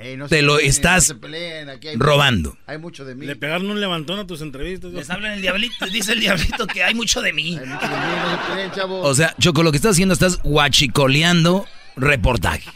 [0.00, 2.50] Ey, no Te lo peleen, estás no se peleen, aquí hay robando.
[2.50, 3.26] Mucho, hay mucho de mí.
[3.26, 4.92] Le pegaron un levantón a tus entrevistas.
[4.92, 7.58] Les hablan el diablito, dice el diablito que hay mucho de mí.
[7.58, 8.90] Hay mucho de mí, no se peleen.
[9.02, 12.70] O sea, Choco, lo que estás haciendo, estás guachicoleando reportaje.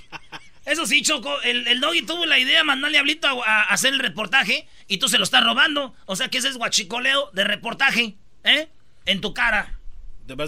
[0.64, 3.62] Eso sí, Choco, el, el doggy tuvo la idea de mandar al diablito a, a
[3.64, 5.94] hacer el reportaje y tú se lo estás robando.
[6.06, 8.68] O sea que ese es guachicoleo de reportaje, ¿eh?
[9.06, 9.78] En tu cara.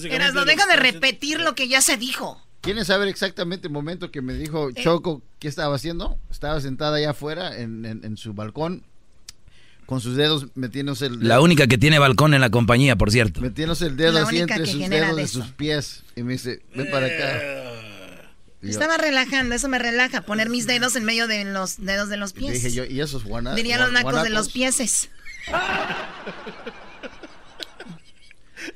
[0.04, 2.40] Eras, no deja de repetir lo que ya se dijo.
[2.60, 4.74] ¿Quieren saber exactamente el momento que me dijo Eh.
[4.82, 6.16] Choco qué estaba haciendo?
[6.30, 8.84] Estaba sentada allá afuera en, en- en su balcón
[9.86, 13.42] con sus dedos metiéndose el La única que tiene balcón en la compañía, por cierto.
[13.42, 16.88] metiéndose el dedo La así entre sus dedos de sus pies y me dice, ven
[16.90, 17.42] para acá.
[18.64, 22.16] Yo- Estaba relajando, eso me relaja, poner mis dedos en medio de los dedos de
[22.16, 22.54] los pies.
[22.54, 24.30] dije yo, ¿y esos guana- Dirían los nacos de guanacos?
[24.46, 25.08] los pieses.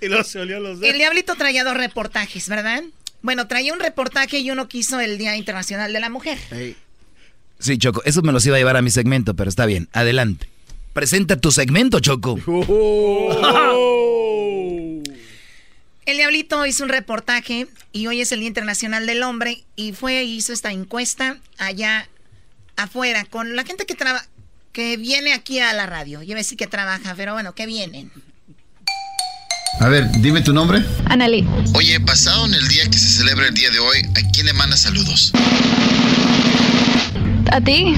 [0.00, 0.92] Y luego se olió los dedos.
[0.92, 2.82] El diablito traía dos reportajes, ¿verdad?
[3.22, 6.38] Bueno, traía un reportaje y uno quiso el Día Internacional de la Mujer.
[7.58, 9.88] Sí, Choco, eso me los iba a llevar a mi segmento, pero está bien.
[9.92, 10.48] Adelante.
[10.92, 12.38] Presenta tu segmento, Choco.
[16.08, 20.24] El Diablito hizo un reportaje y hoy es el Día Internacional del Hombre y fue
[20.24, 22.08] hizo esta encuesta allá
[22.76, 24.26] afuera con la gente que trabaja
[24.72, 26.22] que viene aquí a la radio.
[26.22, 28.10] Yo decir que trabaja, pero bueno, que vienen.
[29.80, 30.82] A ver, dime tu nombre.
[31.10, 31.46] Analí.
[31.74, 34.54] Oye, basado en el día que se celebra el día de hoy, ¿a quién le
[34.54, 35.32] manda saludos?
[37.52, 37.94] ¿A ti?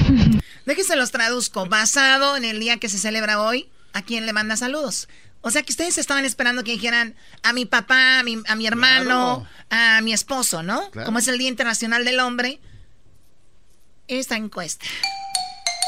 [0.65, 1.65] Déjense los traduzco.
[1.65, 5.07] Basado en el día que se celebra hoy, ¿a quién le manda saludos?
[5.41, 8.67] O sea que ustedes estaban esperando que dijeran a mi papá, a mi, a mi
[8.67, 10.89] hermano, a mi esposo, ¿no?
[10.91, 11.05] Claro.
[11.05, 12.59] Como es el Día Internacional del Hombre.
[14.07, 14.85] Esta encuesta.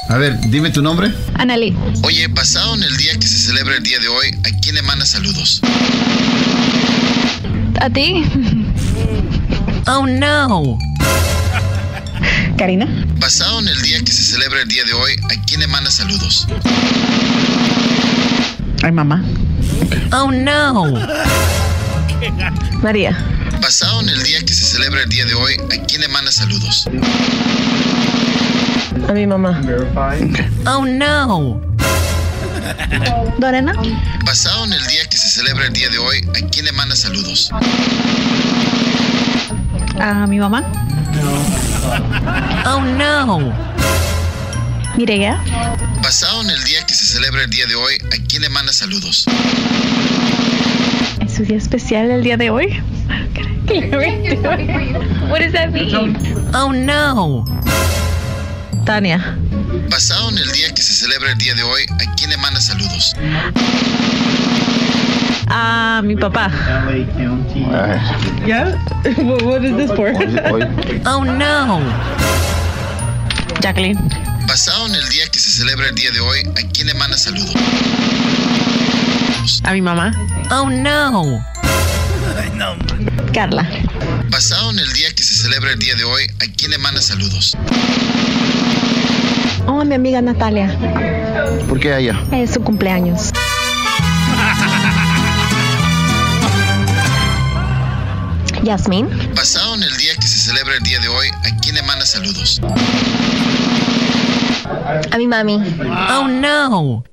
[0.08, 1.12] A ver, dime tu nombre.
[1.38, 1.74] Analí.
[2.02, 4.82] Oye, basado en el día que se celebra el día de hoy, ¿a quién le
[4.82, 5.60] manda saludos?
[7.80, 8.24] ¿A ti?
[9.86, 10.78] Oh no.
[12.58, 12.86] Karina.
[13.18, 15.90] Basado en el día que se celebra el día de hoy, ¿a quién le manda
[15.90, 16.46] saludos?
[18.84, 19.24] Ay, mamá.
[20.12, 20.92] Oh no.
[22.82, 23.16] María.
[23.62, 26.30] Basado en el día que se celebra el día de hoy, ¿a quién le manda
[26.30, 26.86] saludos?
[29.08, 29.58] A mi mamá.
[30.66, 31.62] Oh no.
[33.38, 33.72] Lorena.
[34.26, 36.94] Basado en el día que se celebra el día de hoy, ¿a quién le manda
[36.94, 37.50] saludos?
[39.98, 40.62] A mi mamá.
[42.66, 43.50] Oh no.
[44.98, 45.40] Mireya.
[46.04, 48.74] Basado en el día que se celebra el día de hoy, ¿a quién le manda
[48.74, 49.24] saludos?
[51.24, 52.78] ¿Es su día especial el día de hoy?
[55.30, 56.14] What does that mean?
[56.54, 57.46] Oh no.
[58.84, 59.38] Tania.
[59.88, 62.60] Basado en el día que se celebra el día de hoy, ¿a quién le manda
[62.60, 63.14] saludos?
[65.48, 66.50] A mi papá.
[68.44, 68.78] Yeah?
[69.42, 70.12] What is this for?
[71.06, 71.80] Oh no.
[73.62, 74.33] Jacqueline.
[74.46, 77.16] Basado en el día que se celebra el día de hoy, ¿a quién le manda
[77.16, 77.54] saludos?
[79.64, 80.12] A mi mamá.
[80.50, 81.44] Oh no.
[82.54, 82.76] No.
[83.32, 83.68] Carla.
[84.28, 87.00] Basado en el día que se celebra el día de hoy, ¿a quién le manda
[87.00, 87.56] saludos?
[89.66, 90.76] Oh, a mi amiga Natalia.
[91.68, 92.20] ¿Por qué a ella?
[92.32, 93.30] Es su cumpleaños.
[98.62, 99.08] Yasmín.
[99.34, 102.06] Basado en el día que se celebra el día de hoy, ¿a quién le manda
[102.06, 102.60] saludos?
[104.64, 105.56] A mi mami.
[106.10, 107.04] Oh no.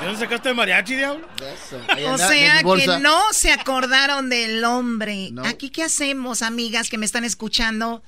[0.00, 1.28] ¿De dónde sacaste el mariachi, diablo?
[2.08, 5.30] O sea que no se acordaron del hombre.
[5.44, 8.02] Aquí, ¿qué hacemos, amigas que me están escuchando?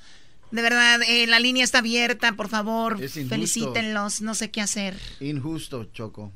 [0.51, 4.97] De verdad, eh, la línea está abierta, por favor, felicítenlos, no sé qué hacer.
[5.19, 6.31] Injusto, Choco.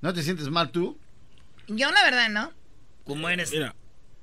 [0.00, 0.98] ¿No te sientes mal tú?
[1.68, 2.52] Yo, la verdad, ¿no?
[3.04, 3.50] ¿Cómo eres?
[3.52, 3.74] Mira,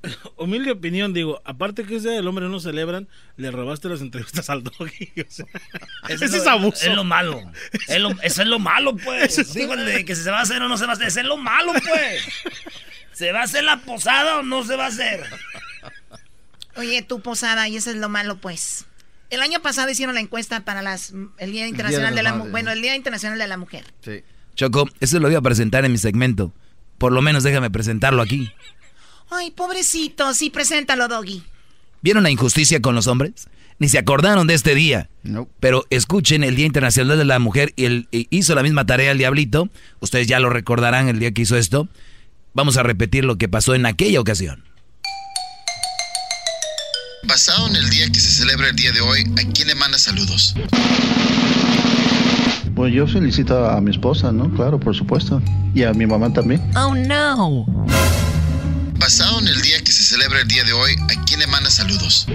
[0.38, 3.08] humilde opinión, digo, aparte que ese día del hombre no celebran,
[3.38, 5.12] le robaste las entrevistas al doggy.
[5.22, 5.46] O sea,
[6.10, 6.88] ese es abuso.
[6.90, 7.40] Es lo malo.
[7.88, 9.54] Es lo- eso es lo malo, pues.
[9.54, 11.08] Digo, el de que si se va a hacer o no se va a hacer.
[11.08, 12.24] Eso es lo malo, pues.
[13.14, 15.24] ¿Se va a hacer la posada o no se va a hacer?
[16.76, 18.86] Oye, tu posada, y eso es lo malo, pues.
[19.30, 22.38] El año pasado hicieron la encuesta para las el Día Internacional de de las la
[22.38, 23.86] Mu- Madres, bueno, el Día Internacional de la Mujer.
[24.04, 24.24] Sí.
[24.56, 26.54] Choco, eso lo iba a presentar en mi segmento.
[26.98, 28.52] Por lo menos déjame presentarlo aquí.
[29.34, 31.42] Ay, pobrecito, sí, preséntalo, Doggy.
[32.02, 33.48] ¿Vieron la injusticia con los hombres?
[33.80, 35.10] Ni se acordaron de este día.
[35.62, 39.12] Pero escuchen el Día Internacional de la Mujer y el, y hizo la misma tarea
[39.12, 39.70] el diablito.
[40.02, 41.88] Ustedes ya lo recordarán el día que hizo esto.
[42.54, 44.66] Vamos a repetir lo que pasó en aquella ocasión.
[47.24, 49.98] Basado en el día que se celebra el día de hoy, ¿a quién le manda
[49.98, 50.56] saludos?
[52.76, 54.54] Pues yo felicito a mi esposa, ¿no?
[54.56, 55.42] Claro, por supuesto.
[55.74, 56.62] Y a mi mamá también.
[56.76, 57.66] Oh, no.
[59.02, 61.72] Basado en el día que se celebra el día de hoy, ¿a quién le manda
[61.72, 62.28] saludos?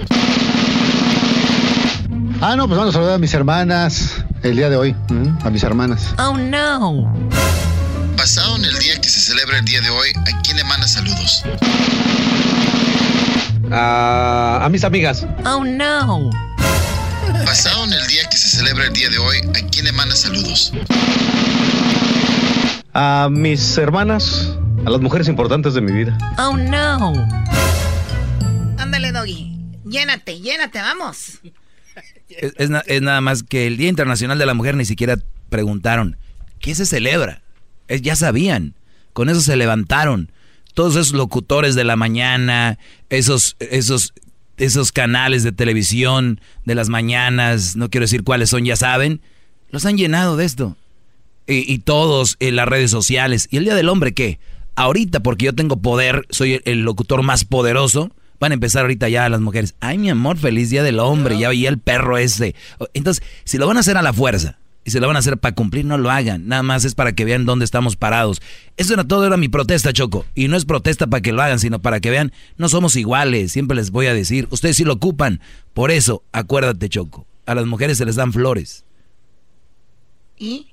[2.41, 4.11] Ah, no, pues vamos a saludar a mis hermanas
[4.43, 4.93] el día de hoy.
[5.45, 6.13] A mis hermanas.
[6.19, 7.09] Oh, no.
[8.17, 10.89] Basado en el día que se celebra el día de hoy, ¿a quién le manda
[10.89, 11.43] saludos?
[13.71, 15.25] A, a mis amigas.
[15.45, 16.29] Oh, no.
[17.45, 20.17] Basado en el día que se celebra el día de hoy, ¿a quién le manda
[20.17, 20.73] saludos?
[22.93, 24.49] A mis hermanas.
[24.87, 26.17] A las mujeres importantes de mi vida.
[26.37, 27.11] Oh, no.
[28.77, 29.53] Ándale, Doggy.
[29.83, 31.39] Llénate, llénate, vamos.
[32.29, 35.17] Es, es na- es nada más que el Día Internacional de la Mujer ni siquiera
[35.49, 36.15] preguntaron,
[36.61, 37.41] ¿qué se celebra?
[37.89, 38.75] Es- ya sabían,
[39.11, 40.31] con eso se levantaron.
[40.73, 42.77] Todos esos locutores de la mañana,
[43.09, 44.13] esos, esos,
[44.55, 49.19] esos canales de televisión de las mañanas, no quiero decir cuáles son, ya saben,
[49.69, 50.77] los han llenado de esto.
[51.45, 53.49] Y, y todos en las redes sociales.
[53.51, 54.39] ¿Y el Día del Hombre qué?
[54.77, 59.27] Ahorita, porque yo tengo poder, soy el, locutor más poderoso, van a empezar ahorita ya
[59.27, 59.73] las mujeres.
[59.79, 62.53] Ay, mi amor, feliz Día del Hombre, ya veía el perro ese.
[62.93, 65.39] Entonces, si lo van a hacer a la fuerza, y se lo van a hacer
[65.39, 66.47] para cumplir, no lo hagan.
[66.47, 68.39] Nada más es para que vean dónde estamos parados.
[68.77, 70.27] Eso era todo, era mi protesta, Choco.
[70.35, 73.51] Y no es protesta para que lo hagan, sino para que vean, no somos iguales.
[73.51, 75.41] Siempre les voy a decir, ustedes sí lo ocupan.
[75.73, 78.85] Por eso, acuérdate, Choco, a las mujeres se les dan flores.
[80.37, 80.67] ¿Y?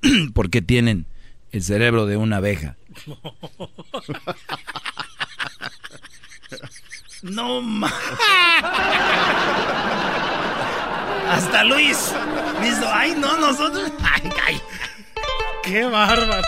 [0.34, 1.04] Porque tienen
[1.50, 2.76] el cerebro de una abeja.
[7.22, 7.92] No más.
[11.30, 12.12] Hasta Luis.
[12.92, 13.90] Ay, no, nosotros.
[14.02, 14.60] Ay, ay.
[15.62, 16.42] Qué bárbaro.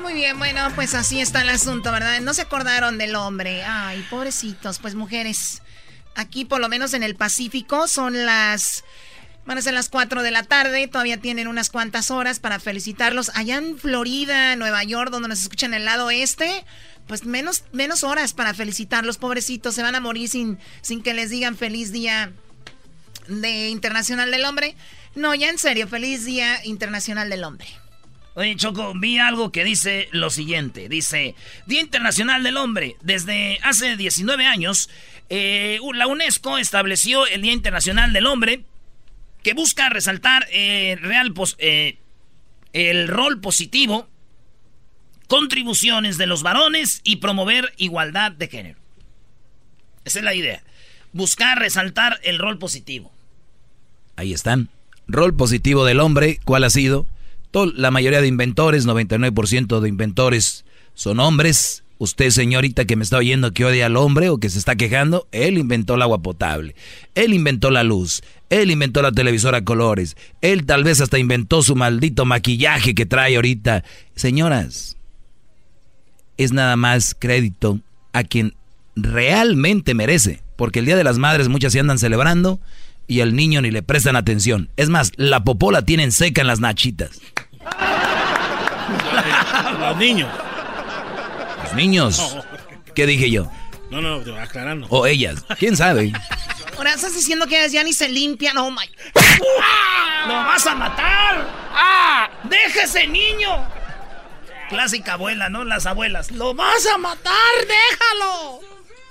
[0.00, 2.20] Muy bien, bueno, pues así está el asunto, ¿verdad?
[2.20, 3.62] No se acordaron del hombre.
[3.64, 5.62] Ay, pobrecitos, pues mujeres.
[6.16, 8.84] Aquí, por lo menos en el Pacífico, son las
[9.46, 13.30] Van a ser las 4 de la tarde, todavía tienen unas cuantas horas para felicitarlos.
[13.34, 16.64] Allá en Florida, Nueva York, donde nos escuchan el lado este,
[17.06, 19.74] pues menos, menos horas para felicitarlos, pobrecitos.
[19.74, 22.32] Se van a morir sin, sin que les digan feliz día
[23.28, 24.76] de Internacional del Hombre.
[25.14, 27.66] No, ya en serio, feliz día Internacional del Hombre.
[28.34, 30.88] Oye, Choco, vi algo que dice lo siguiente.
[30.88, 31.34] Dice,
[31.66, 32.96] Día Internacional del Hombre.
[33.02, 34.88] Desde hace 19 años,
[35.28, 38.64] eh, la UNESCO estableció el Día Internacional del Hombre
[39.42, 41.98] que busca resaltar eh, real eh,
[42.72, 44.08] el rol positivo,
[45.28, 48.78] contribuciones de los varones y promover igualdad de género.
[50.04, 50.62] Esa es la idea.
[51.12, 53.12] Buscar resaltar el rol positivo.
[54.16, 54.68] Ahí están.
[55.08, 57.06] Rol positivo del hombre, ¿cuál ha sido?
[57.52, 60.64] la mayoría de inventores, 99% de inventores
[60.94, 61.82] son hombres.
[62.00, 65.28] Usted, señorita, que me está oyendo que odia al hombre o que se está quejando,
[65.32, 66.74] él inventó el agua potable,
[67.14, 71.60] él inventó la luz, él inventó la televisora a colores, él tal vez hasta inventó
[71.60, 73.84] su maldito maquillaje que trae ahorita.
[74.14, 74.96] Señoras,
[76.38, 77.80] es nada más crédito
[78.14, 78.54] a quien
[78.96, 82.60] realmente merece, porque el Día de las Madres muchas se andan celebrando
[83.08, 84.70] y al niño ni le prestan atención.
[84.78, 87.20] Es más, la popola tienen seca en las nachitas.
[89.80, 90.30] Los niños
[91.74, 92.36] niños.
[92.94, 93.50] ¿Qué dije yo?
[93.90, 94.86] No, no, aclarando.
[94.90, 96.12] O ellas, quién sabe.
[96.76, 98.56] Ahora estás diciendo que ellas ya ni se limpian.
[98.58, 98.88] Oh my.
[100.26, 101.46] ¡Lo vas a matar!
[101.72, 102.30] ¡Ah!
[102.44, 103.68] ¡Déjese, niño!
[104.68, 105.64] Clásica abuela, ¿no?
[105.64, 106.30] Las abuelas.
[106.30, 107.34] ¡Lo vas a matar!
[107.60, 108.60] ¡Déjalo!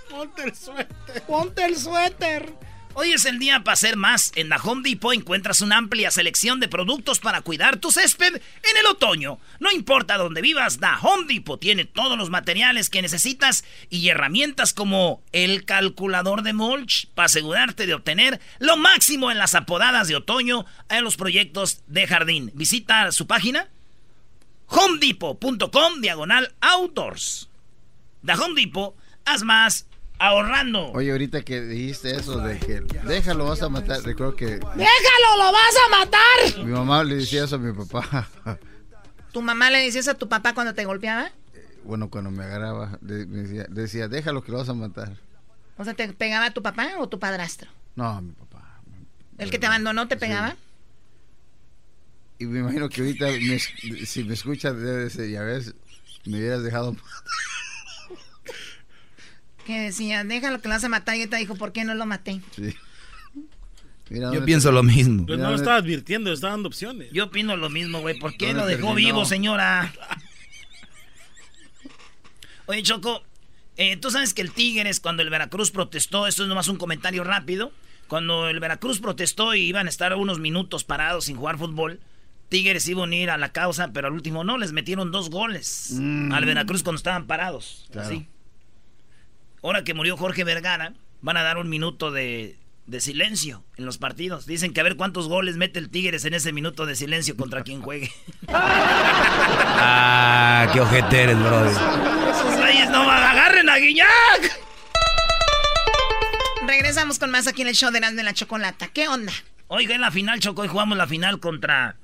[0.10, 1.22] Ponte el suéter.
[1.28, 2.54] Ponte el suéter.
[3.02, 4.34] Hoy es el día para hacer más.
[4.36, 8.78] En la Home Depot encuentras una amplia selección de productos para cuidar tu césped en
[8.78, 9.40] el otoño.
[9.62, 14.74] No importa dónde vivas, la Home Depot tiene todos los materiales que necesitas y herramientas
[14.74, 20.18] como el calculador de mulch para asegurarte de obtener lo máximo en las apodadas de
[20.18, 22.52] otoño en los proyectos de jardín.
[22.54, 23.70] Visita su página
[24.68, 27.48] homedepot.com diagonal outdoors.
[28.26, 28.94] The Home Depot,
[29.24, 29.86] haz más
[30.20, 30.92] ahorrando.
[30.92, 34.46] Oye, ahorita que dijiste eso de que déjalo, vas a matar, recuerdo que...
[34.46, 36.66] ¡Déjalo, lo vas a matar!
[36.66, 38.28] Mi mamá le decía eso a mi papá.
[39.32, 41.32] ¿Tu mamá le decía eso a tu papá cuando te golpeaba?
[41.84, 45.14] Bueno, cuando me agarraba, le, decía, decía, déjalo que lo vas a matar.
[45.78, 47.72] O sea, ¿te pegaba tu papá o tu padrastro?
[47.96, 48.82] No, mi papá.
[49.38, 50.58] ¿El que te abandonó te pegaba?
[52.38, 53.28] Y me imagino que ahorita,
[54.06, 55.74] si me escuchas, debe decir, ya ves,
[56.26, 56.96] me hubieras dejado
[59.70, 61.16] que decía, déjalo que lo vas a matar.
[61.16, 62.42] Y te dijo, ¿por qué no lo maté?
[62.56, 62.76] Sí.
[64.10, 65.28] Yo pienso lo mismo.
[65.28, 67.10] Pero no lo estaba advirtiendo, estaba dando opciones.
[67.12, 68.18] Yo opino lo mismo, güey.
[68.18, 69.94] ¿Por qué lo dejó vivo, señora?
[72.66, 73.22] Oye, Choco,
[73.78, 77.24] eh, tú sabes que el Tigres, cuando el Veracruz protestó, esto es nomás un comentario
[77.24, 77.72] rápido.
[78.08, 82.00] Cuando el Veracruz protestó y iban a estar unos minutos parados sin jugar fútbol,
[82.50, 85.92] Tigres iba a unir a la causa, pero al último no, les metieron dos goles
[85.94, 86.32] mm.
[86.32, 87.88] al Veracruz cuando estaban parados.
[87.96, 88.28] Así
[89.64, 92.58] ahora que murió Jorge Vergara, van a dar un minuto de,
[93.00, 94.46] silencio en los partidos.
[94.46, 97.64] Dicen que a ver cuántos goles mete el Tigres en ese minuto de silencio contra
[97.64, 98.12] quien juegue.
[99.68, 101.72] ah, qué ojete eres, brother.
[101.72, 104.60] Esos no agarren a Guiñac.
[106.68, 108.88] Regresamos con más aquí en el show de de la Chocolata.
[108.88, 109.34] ¿Qué onda?
[109.68, 111.96] Oiga, en la final, Choco, hoy jugamos la final contra...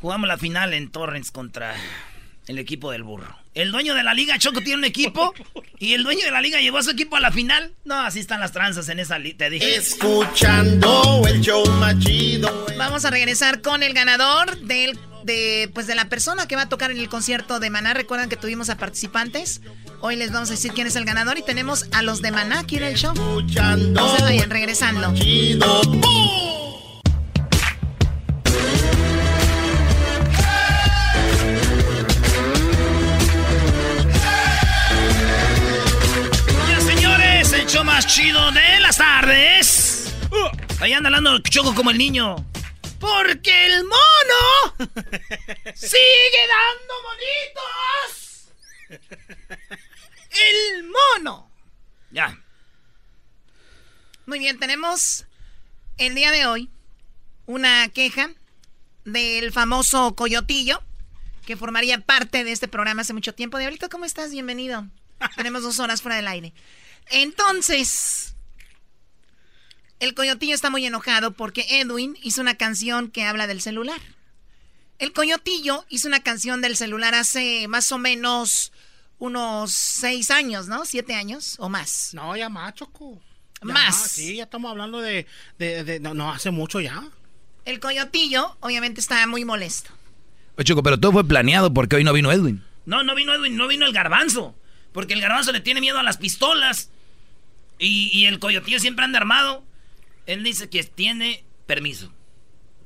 [0.00, 1.74] Jugamos la final en Torrens contra
[2.46, 3.38] el equipo del burro.
[3.54, 5.34] El dueño de la liga, Choco, tiene un equipo.
[5.78, 7.72] Y el dueño de la liga llevó a su equipo a la final.
[7.84, 9.76] No, así están las tranzas en esa liga, te dije.
[9.76, 12.66] Escuchando el show machido.
[12.78, 16.68] Vamos a regresar con el ganador del, de, pues de la persona que va a
[16.68, 17.94] tocar en el concierto de Maná.
[17.94, 19.60] Recuerdan que tuvimos a participantes.
[20.00, 21.36] Hoy les vamos a decir quién es el ganador.
[21.36, 23.14] Y tenemos a los de Maná aquí en el show.
[23.14, 25.12] No se vayan, regresando.
[38.02, 40.12] Más chido de las tardes.
[40.80, 42.34] Ahí anda hablando Choco como el niño.
[42.98, 44.74] Porque el mono
[45.74, 48.48] sigue dando bonitos.
[50.30, 51.50] El mono.
[52.10, 52.36] Ya.
[54.26, 55.26] Muy bien, tenemos
[55.98, 56.70] el día de hoy
[57.46, 58.30] una queja
[59.04, 60.82] del famoso Coyotillo,
[61.46, 63.58] que formaría parte de este programa hace mucho tiempo.
[63.58, 64.32] Diablito, ¿cómo estás?
[64.32, 64.88] Bienvenido.
[65.36, 66.52] Tenemos dos horas fuera del aire.
[67.10, 68.34] Entonces,
[70.00, 74.00] el Coyotillo está muy enojado porque Edwin hizo una canción que habla del celular.
[74.98, 78.72] El Coyotillo hizo una canción del celular hace más o menos
[79.18, 80.84] unos seis años, ¿no?
[80.84, 82.10] ¿Siete años o más?
[82.12, 83.20] No, ya más, Choco.
[83.64, 83.96] Ya Más.
[84.10, 85.26] Sí, ya estamos hablando de...
[85.58, 87.04] de- de- no, no, hace mucho ya.
[87.64, 89.90] El Coyotillo, obviamente, está muy molesto.
[90.56, 92.64] Oye, Choco, pero todo fue planeado porque hoy no vino Edwin.
[92.86, 94.56] No, no vino Edwin, no vino el garbanzo.
[94.92, 96.90] Porque el garbanzo le tiene miedo a las pistolas.
[97.82, 99.64] Y, y el coyotillo siempre anda armado.
[100.26, 102.12] Él dice que tiene permiso.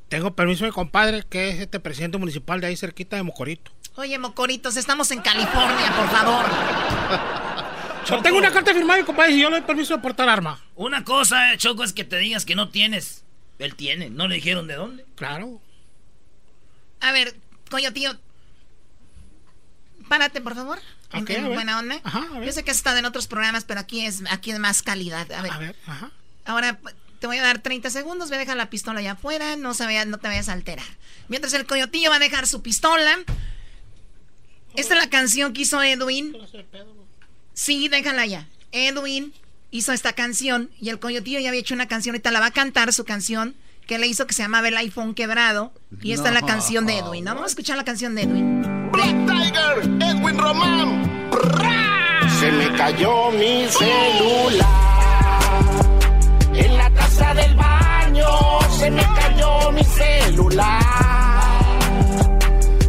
[0.09, 3.73] Tengo permiso de mi compadre, que es este presidente municipal de ahí cerquita de Mocorito.
[3.97, 6.47] Oye, Mocoritos, estamos en California, por favor.
[8.09, 10.63] Yo tengo una carta firmada compadre y yo le doy permiso de portar arma.
[10.77, 13.25] Una cosa, eh, Choco, es que te digas que no tienes.
[13.59, 14.11] Él tiene.
[14.11, 15.05] ¿No le dijeron de dónde?
[15.17, 15.61] Claro.
[17.01, 17.35] A ver,
[17.69, 18.13] Coyotillo,
[20.09, 20.79] párate, por favor.
[21.13, 22.01] En- Ok, en buena onda.
[22.05, 22.47] Ajá, a ver.
[22.47, 25.31] Yo sé que has estado en otros programas, pero aquí es, aquí es más calidad.
[25.33, 25.53] A ver.
[25.53, 26.11] A ver, ajá.
[26.45, 26.79] Ahora
[27.21, 29.85] te voy a dar 30 segundos, voy a dejar la pistola allá afuera, no, se
[29.85, 30.85] vaya- no te vayas a alterar.
[31.29, 33.19] Mientras el coyotillo va a dejar su pistola.
[34.75, 36.37] Esta es la canción que hizo Edwin.
[37.55, 38.47] Sí, déjala ya.
[38.73, 39.33] Edwin
[39.71, 42.51] hizo esta canción y el coyotillo ya había hecho una canción, ahorita la va a
[42.51, 43.55] cantar su canción
[43.87, 45.73] que le hizo que se llamaba El iPhone Quebrado.
[46.03, 47.35] Y esta es la canción de Edwin, ¿no?
[47.35, 48.76] Vamos a escuchar la canción de Edwin.
[50.01, 51.31] Edwin Román.
[52.41, 54.67] Se me cayó mi celular.
[56.55, 58.27] En la taza del baño
[58.79, 60.83] se me cayó mi celular.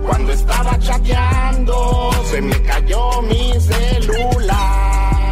[0.06, 5.30] Cuando estaba chateando se me cayó mi celular.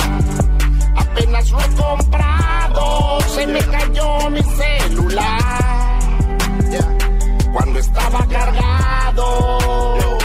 [0.96, 6.00] Apenas lo he comprado se me cayó mi celular.
[7.54, 10.25] Cuando estaba cargado.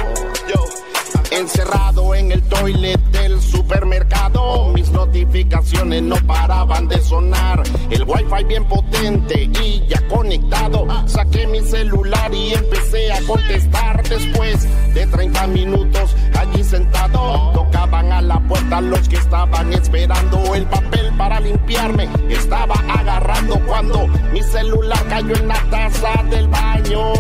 [1.40, 7.62] Encerrado en el toilet del supermercado, mis notificaciones no paraban de sonar.
[7.88, 10.86] El wifi bien potente y ya conectado.
[11.06, 14.06] Saqué mi celular y empecé a contestar.
[14.06, 20.66] Después de 30 minutos allí sentado, tocaban a la puerta los que estaban esperando el
[20.66, 22.06] papel para limpiarme.
[22.28, 27.14] Estaba agarrando cuando mi celular cayó en la taza del baño.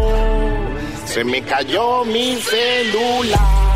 [1.06, 3.69] Se me cayó mi celular.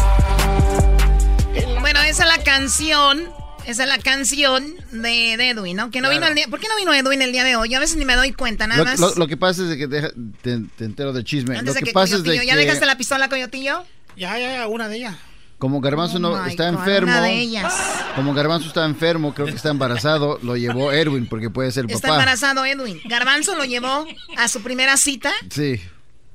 [1.81, 3.29] Bueno, esa es la canción.
[3.67, 5.91] Esa es la canción de, de Edwin, ¿no?
[5.91, 6.21] Que no Claro.
[6.21, 6.49] vino el día.
[6.49, 7.71] ¿Por qué no vino Edwin el día de hoy?
[7.71, 9.01] Yo a veces ni me doy cuenta, nada Lo, más.
[9.01, 10.11] lo- lo que pasa es de que deja-
[10.43, 11.55] te, te entero del chisme.
[11.57, 13.85] Antes lo de que, que, pasa es de Coyotillo, ¿ya que dejaste la pistola, Coyotillo?
[14.17, 15.15] Ya, ya, ya, una de ellas.
[15.59, 17.73] como Garbanzo Oh no está God, enfermo, una de ellas.
[18.17, 21.91] como Garbanzo está enfermo, creo que está embarazado, lo llevó Erwin porque puede ser el
[21.93, 23.01] Está embarazado Edwin.
[23.07, 24.07] Garbanzo lo llevó
[24.37, 25.33] a su primera cita.
[25.51, 25.81] Sí.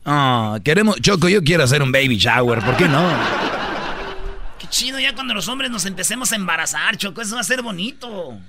[0.04, 3.08] Ah, queremos, Choco, yo quiero hacer un baby shower, ¿por qué no?
[4.70, 7.22] Chido ya cuando los hombres nos empecemos a embarazar, Choco.
[7.22, 8.40] Eso va a ser bonito.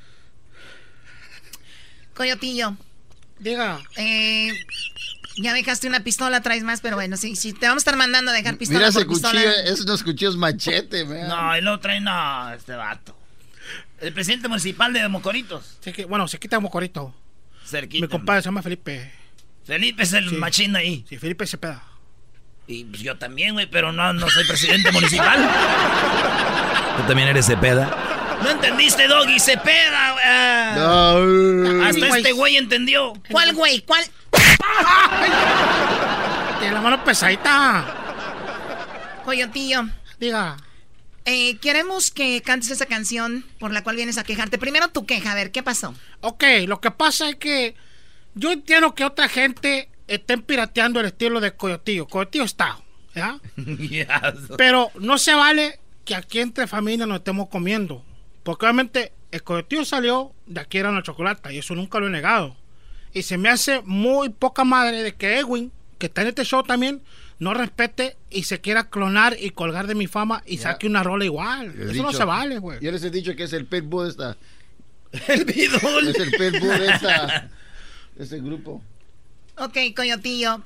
[2.14, 2.76] Coyotillo.
[3.38, 3.80] Diga.
[3.96, 4.52] Eh,
[5.38, 8.30] ya dejaste una pistola, traes más, pero bueno, si, si te vamos a estar mandando
[8.30, 9.62] a dejar pistola Mira por ese cuchillo, pistola.
[9.64, 11.28] esos unos cuchillos machete, man.
[11.28, 13.16] No, él lo trae, no, este vato.
[14.00, 15.78] El presidente municipal de Mocoritos.
[15.82, 17.14] Sí, que, bueno, se quita Mocorito.
[17.64, 18.04] Cerquita.
[18.06, 19.12] Mi compadre se llama Felipe.
[19.64, 20.34] Felipe es el Sí.
[20.36, 21.04] machín ahí.
[21.08, 21.84] Sí, Felipe Cepeda.
[22.70, 25.38] Y pues, yo también, güey, pero no, no soy presidente municipal.
[26.96, 28.38] ¿Tú también eres Cepeda?
[28.44, 29.40] ¿No entendiste, Doggy?
[29.40, 30.24] Cepeda, güey.
[30.78, 31.84] No.
[31.84, 33.12] Hasta este güey entendió.
[33.30, 33.80] ¿Cuál güey?
[33.80, 34.04] ¿Cuál?
[36.60, 37.84] Tiene la mano pesadita.
[39.24, 39.88] Coyotillo.
[40.20, 40.56] Diga.
[41.24, 44.58] Eh, queremos que cantes esa canción por la cual vienes a quejarte.
[44.58, 45.94] Primero tu queja, a ver, ¿qué pasó?
[46.20, 47.74] Ok, lo que pasa es que
[48.34, 52.06] yo entiendo que otra gente estén pirateando el estilo de Coyotillo.
[52.06, 52.78] Coyotillo está,
[53.14, 53.40] ¿ya?
[54.56, 58.04] Pero no se vale que aquí entre familia nos estemos comiendo.
[58.42, 62.10] Porque obviamente el Coyotillo salió de aquí era la chocolate y eso nunca lo he
[62.10, 62.56] negado.
[63.14, 66.62] Y se me hace muy poca madre de que Edwin, que está en este show
[66.62, 67.02] también,
[67.38, 71.24] no respete y se quiera clonar y colgar de mi fama y saque una rola
[71.24, 71.74] igual.
[71.80, 72.80] Eso no se vale, güey.
[72.80, 74.36] Yo les he dicho que es el pitbull de esta.
[75.32, 76.08] El pitbull.
[76.08, 77.50] Es el pitbull de esta.
[78.16, 78.80] de este grupo.
[79.60, 80.62] Ok, Coyotillo.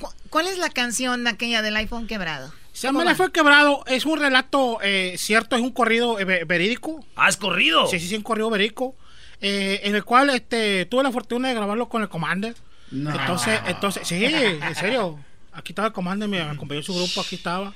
[0.00, 2.52] ¿cu- ¿Cuál es la canción aquella del iPhone quebrado?
[2.72, 6.44] Se llama Le fue quebrado, es un relato eh, cierto, es un corrido eh, ve-
[6.44, 7.04] verídico.
[7.16, 7.86] ¿Has corrido?
[7.88, 8.94] Sí, sí, sí, un corrido verídico.
[9.40, 12.54] eh, en el cual este, tuve la fortuna de grabarlo con el Commander.
[12.90, 13.10] No.
[13.10, 15.18] Entonces, entonces, sí, en serio.
[15.52, 17.72] Aquí estaba el Commander, me acompañó su grupo, aquí estaba.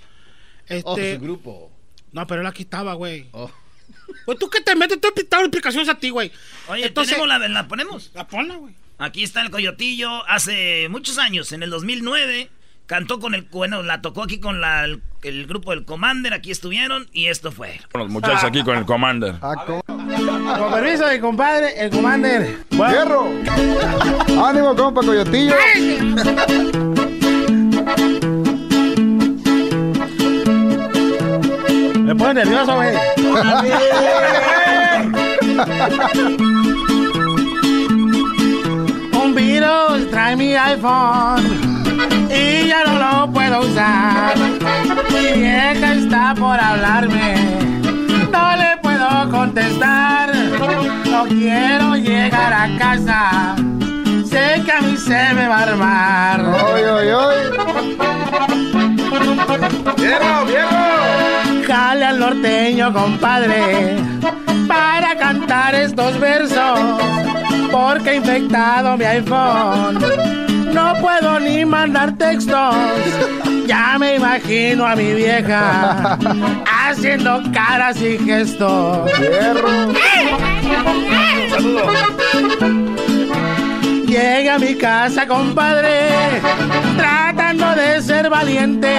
[0.66, 1.70] Este, Oh, su grupo.
[2.12, 3.28] No, pero él aquí estaba, güey.
[4.24, 6.30] Pues tú que te metes, tú he dado explicaciones a ti, güey.
[6.68, 8.10] Oye, ¿tenemos la, la ponemos?
[8.14, 8.74] La ponla, güey.
[9.02, 10.24] Aquí está el Coyotillo.
[10.28, 12.48] Hace muchos años, en el 2009,
[12.86, 13.42] cantó con el...
[13.50, 16.32] Bueno, la tocó aquí con la, el, el grupo del Commander.
[16.32, 17.80] Aquí estuvieron y esto fue.
[17.94, 19.40] Los muchachos aquí con el Commander.
[19.40, 19.82] Con
[20.72, 22.58] permiso de compadre, el Commander.
[22.70, 23.26] ¡Fierro!
[24.40, 25.56] ¡Ánimo, compa, Coyotillo!
[32.04, 32.94] Me pone nervioso, güey.
[40.10, 41.44] Trae mi iPhone
[42.28, 44.34] y ya no lo puedo usar.
[45.10, 47.34] Mi vieja está por hablarme,
[48.32, 50.32] no le puedo contestar.
[51.08, 53.54] No quiero llegar a casa,
[54.24, 56.40] sé que a mí se me va a armar.
[56.40, 57.36] ¡Oy, oy, oy!
[59.96, 61.66] ¡Viejo, viejo!
[61.66, 63.96] Jale al norteño, compadre,
[64.66, 66.80] para cantar estos versos,
[67.72, 69.98] porque he infectado mi iPhone.
[70.72, 72.74] No puedo ni mandar textos,
[73.66, 76.18] ya me imagino a mi vieja
[76.66, 79.10] haciendo caras y gestos.
[84.06, 86.10] Llega a mi casa, compadre,
[86.96, 88.92] tratando de ser valiente.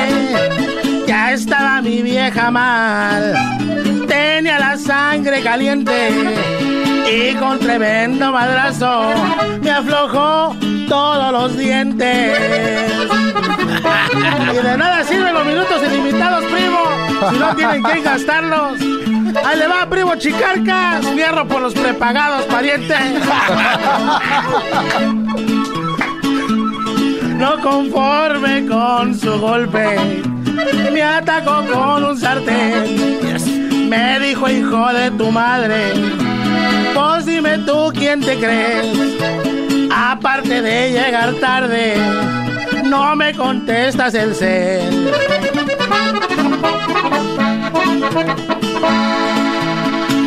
[1.07, 3.35] Ya estaba mi vieja mal,
[4.07, 6.72] tenía la sangre caliente
[7.09, 9.11] y con tremendo madrazo
[9.61, 10.55] me aflojó
[10.87, 12.39] todos los dientes.
[14.51, 16.79] Y de nada sirven los minutos ilimitados, primo,
[17.31, 18.79] si no tienen que gastarlos.
[19.45, 22.95] Ahí le va, primo Chicarcas, fierro por los prepagados, pariente.
[27.37, 29.97] No conforme con su golpe,
[30.91, 33.89] me atacó con un sartén.
[33.89, 35.93] Me dijo, hijo de tu madre,
[36.93, 38.97] pues dime tú quién te crees.
[39.91, 41.95] Aparte de llegar tarde,
[42.85, 45.11] no me contestas el cel.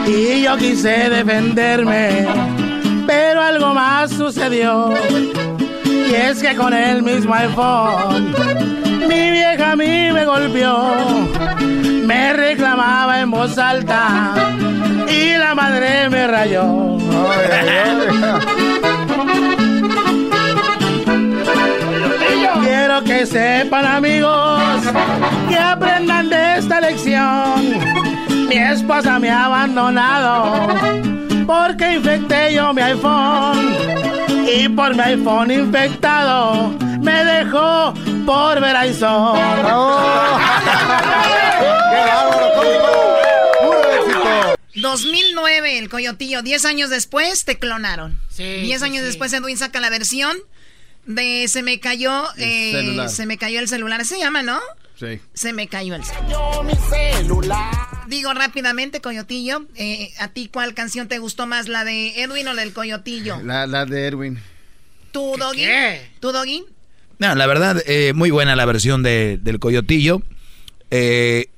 [0.06, 2.26] Y yo quise defenderme,
[3.06, 4.94] pero algo más sucedió.
[5.84, 8.34] Y es que con el mismo iPhone,
[9.08, 10.94] mi vieja a mí me golpeó.
[12.04, 14.34] Me reclamaba en voz alta
[15.08, 16.98] y la madre me rayó.
[22.62, 24.82] Quiero que sepan amigos
[25.48, 27.78] que aprendan de esta lección.
[28.48, 30.68] Mi esposa me ha abandonado
[31.46, 33.74] porque infecté yo mi iPhone.
[34.46, 37.92] Y por mi iPhone infectado me dejó
[38.24, 39.36] por Verizon.
[42.86, 43.25] éxito!
[44.76, 46.42] 2009, el Coyotillo.
[46.42, 48.18] 10 años después te clonaron.
[48.28, 49.06] Sí, 10 sí, años sí.
[49.06, 50.36] después Edwin saca la versión
[51.06, 53.08] de Se me cayó, eh, celular.
[53.08, 54.04] se me cayó el celular.
[54.04, 54.60] Se llama, ¿no?
[54.98, 55.20] Sí.
[55.34, 57.74] Se me cayó el celular.
[58.08, 61.68] Digo rápidamente, Coyotillo, eh, ¿a ti cuál canción te gustó más?
[61.68, 63.40] ¿La de Edwin o la del Coyotillo?
[63.42, 64.38] La, la de Erwin.
[65.12, 65.64] ¿Tú, Doggy?
[66.20, 66.64] ¿Tú, Doggy?
[67.18, 70.22] No, la verdad, eh, muy buena la versión de, del Coyotillo.
[70.90, 71.48] Eh,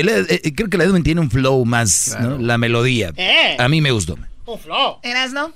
[0.00, 2.38] el- eh, creo que la Edwin tiene un flow más, ¿no?
[2.38, 3.12] La melodía.
[3.16, 3.56] Eh.
[3.58, 4.16] A mí me gustó.
[4.46, 4.98] Un flow.
[5.02, 5.52] ¿Eras, no?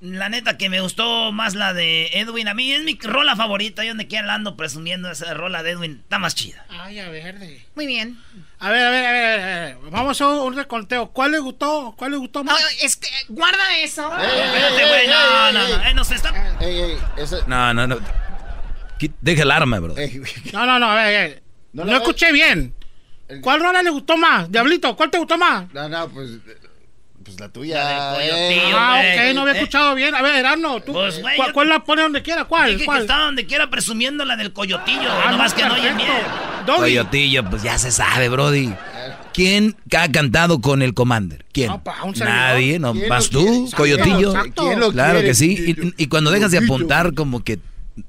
[0.00, 2.46] La neta que me gustó más la de Edwin.
[2.48, 3.82] A mí es mi rola favorita.
[3.84, 6.00] Yo donde quiera la ando presumiendo esa rola de Edwin.
[6.02, 6.66] Está más chida.
[6.68, 7.64] Ay, a verde.
[7.74, 8.18] Muy bien.
[8.58, 9.76] A ver, a ver, a ver, a ver.
[9.90, 11.06] Vamos a un reconteo.
[11.10, 11.94] ¿Cuál le gustó?
[11.96, 12.60] ¿Cuál le gustó más?
[12.82, 14.06] es que, guarda eso.
[14.18, 15.06] Espérate, güey.
[15.08, 15.84] No, no, no.
[15.84, 16.56] Eh, nos está...
[16.60, 17.98] Ey, ey, esa- No, no, no.
[19.22, 19.94] Deja el arma, bro.
[20.52, 21.42] No, no, no, a ver, a ver.
[21.74, 22.72] No escuché bien.
[23.40, 24.50] ¿Cuál rola le gustó más?
[24.50, 25.64] Diablito, ¿cuál te gustó más?
[25.72, 26.30] No, no, pues,
[27.24, 27.82] pues la tuya.
[27.82, 28.30] La del eh.
[28.30, 29.56] Coyotillo, Ah, ok, no había Eh.
[29.56, 30.14] escuchado bien.
[30.14, 32.44] A ver, Erasno, ¿tú, Pues, güey, ¿cuál, yo- cuál la pone donde quiera?
[32.44, 32.72] ¿Cuál?
[32.74, 32.98] Dije ¿Cuál?
[32.98, 35.08] que está donde quiera presumiendo la del Coyotillo.
[35.10, 35.96] Ah, no, que no oye perfecto.
[36.66, 36.76] bien.
[36.76, 38.72] Coyotillo, pues ya se sabe, Brody.
[39.32, 41.44] ¿Quién ha cantado con el Commander?
[41.52, 41.68] ¿Quién?
[41.68, 42.38] No, pa, un servidor.
[42.38, 42.92] Nadie, ¿no?
[42.92, 43.76] ¿Quién ¿Vas tú, quiere?
[43.76, 44.30] Coyotillo?
[44.30, 44.62] Exacto.
[44.66, 45.28] ¿Quién lo Claro quiere?
[45.28, 45.74] que sí.
[45.96, 47.58] Y, y cuando dejas de apuntar, como que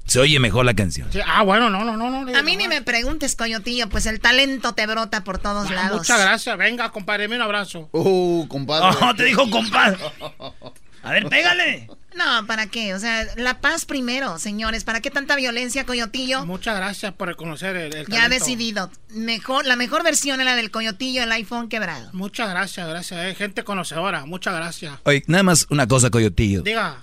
[0.06, 1.08] se oye mejor la canción.
[1.12, 2.10] Sí, ah, bueno, no, no, no.
[2.24, 5.74] no A mí ni me preguntes, Coyotillo, pues el talento te brota por todos Ah,
[5.74, 5.98] lados.
[5.98, 6.56] Muchas gracias.
[6.58, 7.88] Venga, compadre, un abrazo.
[7.92, 8.96] Uh, compadre.
[9.02, 9.98] Oh, te dijo compadre.
[11.02, 11.88] A ver, pégale.
[12.16, 12.92] No, ¿para qué?
[12.94, 14.82] O sea, la paz primero, señores.
[14.82, 16.44] ¿Para qué tanta violencia, Coyotillo?
[16.46, 18.44] Muchas gracias por reconocer el, el Ya ha talento.
[18.44, 18.90] decidido.
[19.10, 22.10] Mejor, la mejor versión es la del Coyotillo, el iPhone quebrado.
[22.12, 23.20] Muchas gracias, gracias.
[23.24, 24.94] eh, gente conocedora, muchas gracias.
[25.04, 26.62] Oye, nada más una cosa, Coyotillo.
[26.62, 27.02] Diga,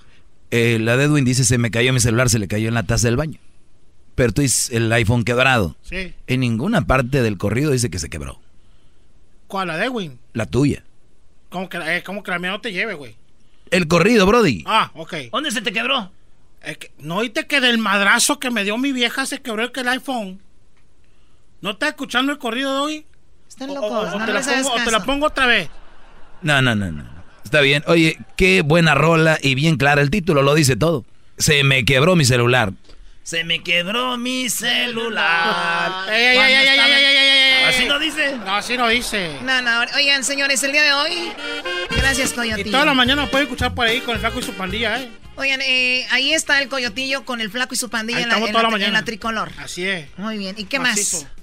[0.56, 2.84] Eh, la de Edwin dice, se me cayó mi celular, se le cayó en la
[2.84, 3.38] taza del baño.
[4.14, 5.76] Pero tú dices, el iPhone quebrado.
[5.82, 6.14] sí.
[6.28, 8.40] En ninguna parte del corrido dice que se quebró.
[9.48, 9.68] ¿Cuál?
[9.68, 10.18] La de Edwin.
[10.32, 10.84] La tuya.
[11.50, 13.16] ¿Cómo que, eh, cómo que la mía no te lleve, güey?
[13.70, 14.62] El corrido, Brody.
[14.66, 15.14] Ah, ok.
[15.32, 16.12] ¿Dónde se te quebró?
[16.62, 19.72] Es que, ¿No oíste que del madrazo que me dio mi vieja se quebró el,
[19.72, 20.40] que el iPhone?
[21.60, 23.06] ¿No estás escuchando el corrido de hoy?
[23.48, 25.06] Están locos, o- o no te la les hagas pongo, o te la caso.
[25.06, 25.68] pongo otra vez.
[26.42, 27.13] No, no, no, no.
[27.44, 27.84] Está bien.
[27.86, 30.02] Oye, qué buena rola y bien clara.
[30.02, 31.04] El título lo dice todo.
[31.38, 32.72] Se me quebró mi celular.
[33.22, 36.12] Se me quebró mi celular.
[36.12, 38.36] Ey, ey, ey, ¿Así no dice?
[38.36, 39.38] No, así no dice.
[39.42, 39.70] No, no.
[39.96, 41.32] Oigan, señores, el día de hoy.
[41.96, 42.68] Gracias, Coyotillo.
[42.68, 45.08] Y toda la mañana pueden escuchar por ahí con el flaco y su pandilla, ¿eh?
[45.36, 48.52] Oigan, eh, ahí está el Coyotillo con el flaco y su pandilla en la, en,
[48.52, 49.50] la, en la, tricolor.
[49.58, 50.06] Así es.
[50.16, 50.54] Muy bien.
[50.58, 51.22] ¿Y qué Macizo.
[51.22, 51.33] más?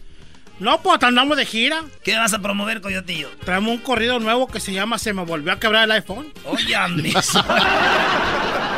[0.61, 1.85] No, pues andamos de gira.
[2.03, 3.29] ¿Qué vas a promover, Coyotillo?
[3.43, 6.31] Traemos un corrido nuevo que se llama Se me volvió a quebrar el iPhone.
[6.45, 6.75] Oye,
[7.15, 7.43] eso.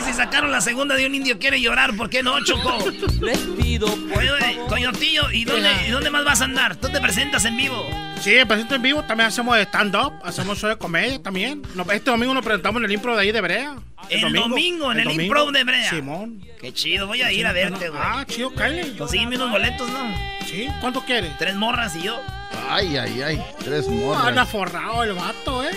[0.00, 2.78] Güey, si sacaron la segunda de un indio quiere llorar, ¿por qué no, Choco?
[3.20, 6.76] Les pido por Oye, oye, Coyotillo, ¿y dónde, ¿y dónde más vas a andar?
[6.76, 7.88] ¿Tú te presentas en vivo?
[8.20, 9.02] Sí, presento en vivo.
[9.04, 10.12] También hacemos stand-up.
[10.24, 11.62] Hacemos show de comedia también.
[11.92, 13.76] Este domingo nos presentamos en el impro de ahí de Brea.
[14.10, 15.90] El domingo, en el improv de Brea.
[15.90, 16.40] Simón.
[16.60, 18.00] Qué chido, voy a ir a verte, güey.
[18.02, 18.96] Ah, chido, cállate.
[18.96, 20.14] Consígueme unos boletos, ¿no?
[20.46, 21.36] Sí, ¿cuánto quieres?
[21.38, 22.20] Tres morras y yo.
[22.68, 23.42] Ay, ay, ay.
[23.64, 24.26] Tres Ah, morras.
[24.26, 25.70] anda forrado el vato, ¿eh?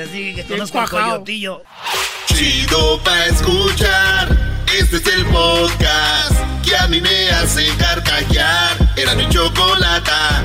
[0.00, 0.88] Les dije que conozco al.
[0.88, 1.62] Coyotillo.
[2.24, 4.28] Chido pa' escuchar.
[4.74, 8.78] Este es el podcast que a mí me hace carcajear.
[8.96, 10.42] Era mi chocolata.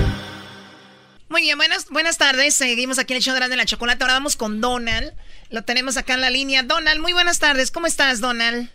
[1.30, 2.53] Muy bien, buenas, buenas tardes.
[2.53, 4.03] Seguimos aquí en el show de la, de la chocolate.
[4.03, 5.14] Ahora vamos con Donald.
[5.52, 6.64] Lo tenemos acá en la línea.
[6.64, 7.72] Donald, muy buenas tardes.
[7.72, 8.69] ¿Cómo estás, Donald?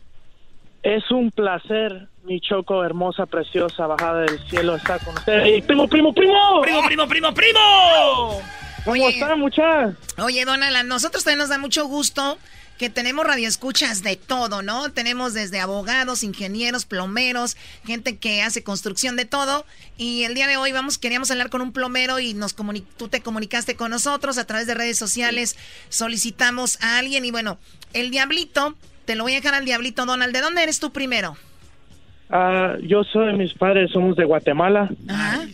[0.82, 5.44] Es un placer, mi choco hermosa, preciosa, bajada del cielo, estar con ustedes.
[5.44, 6.62] ¡Ey, primo, primo, primo!
[6.62, 8.40] ¡Primo, primo, primo, primo!
[8.84, 9.94] ¿Cómo están, muchachos?
[10.18, 12.38] Oye, Donald, nosotros también nos da mucho gusto
[12.80, 14.90] que tenemos radioescuchas de todo, ¿no?
[14.90, 19.66] Tenemos desde abogados, ingenieros, plomeros, gente que hace construcción de todo.
[19.98, 22.56] Y el día de hoy vamos, queríamos hablar con un plomero y nos
[22.96, 25.58] tú te comunicaste con nosotros a través de redes sociales.
[25.90, 27.58] Solicitamos a alguien y bueno,
[27.92, 28.74] el diablito,
[29.04, 30.32] te lo voy a dejar al diablito, Donald.
[30.32, 31.36] ¿De dónde eres tú primero?
[32.30, 34.88] Ah, yo soy, mis padres somos de Guatemala.
[35.06, 35.46] Ajá.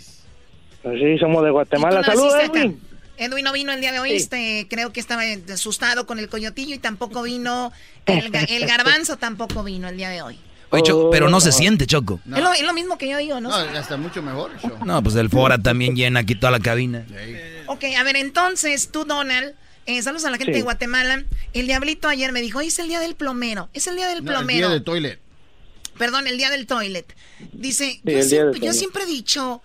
[0.85, 2.03] Sí, somos de Guatemala.
[2.03, 2.35] ¿Y tú Saludos?
[2.45, 2.81] Edwin.
[3.19, 4.17] Edwin no vino el día de hoy, Sí.
[4.17, 5.23] este, creo que estaba
[5.53, 7.73] asustado con el coyotillo y tampoco vino
[8.07, 10.39] el, ga- el garbanzo tampoco vino el día de hoy.
[10.71, 12.21] Oye, Choco, pero no se siente, Choco.
[12.27, 13.51] Es, lo, es lo mismo que yo digo, ¿no?
[13.51, 14.51] No, hasta mucho mejor.
[14.53, 14.79] el show.
[14.85, 17.07] No, pues el Fora también llena aquí toda la cabina.
[17.67, 19.55] Ok, a ver, entonces tú, Donald,
[19.87, 20.59] eh, saludos a la gente Sí.
[20.59, 21.25] de Guatemala.
[21.53, 23.69] El diablito ayer me dijo, hoy es el día del plomero.
[23.75, 24.67] Es el día del No, el plomero.
[24.67, 25.21] día del toilet.
[25.97, 27.07] Perdón, el día del toilet.
[27.53, 29.63] Dice, Sí, yo, siempre, del yo siempre he dicho,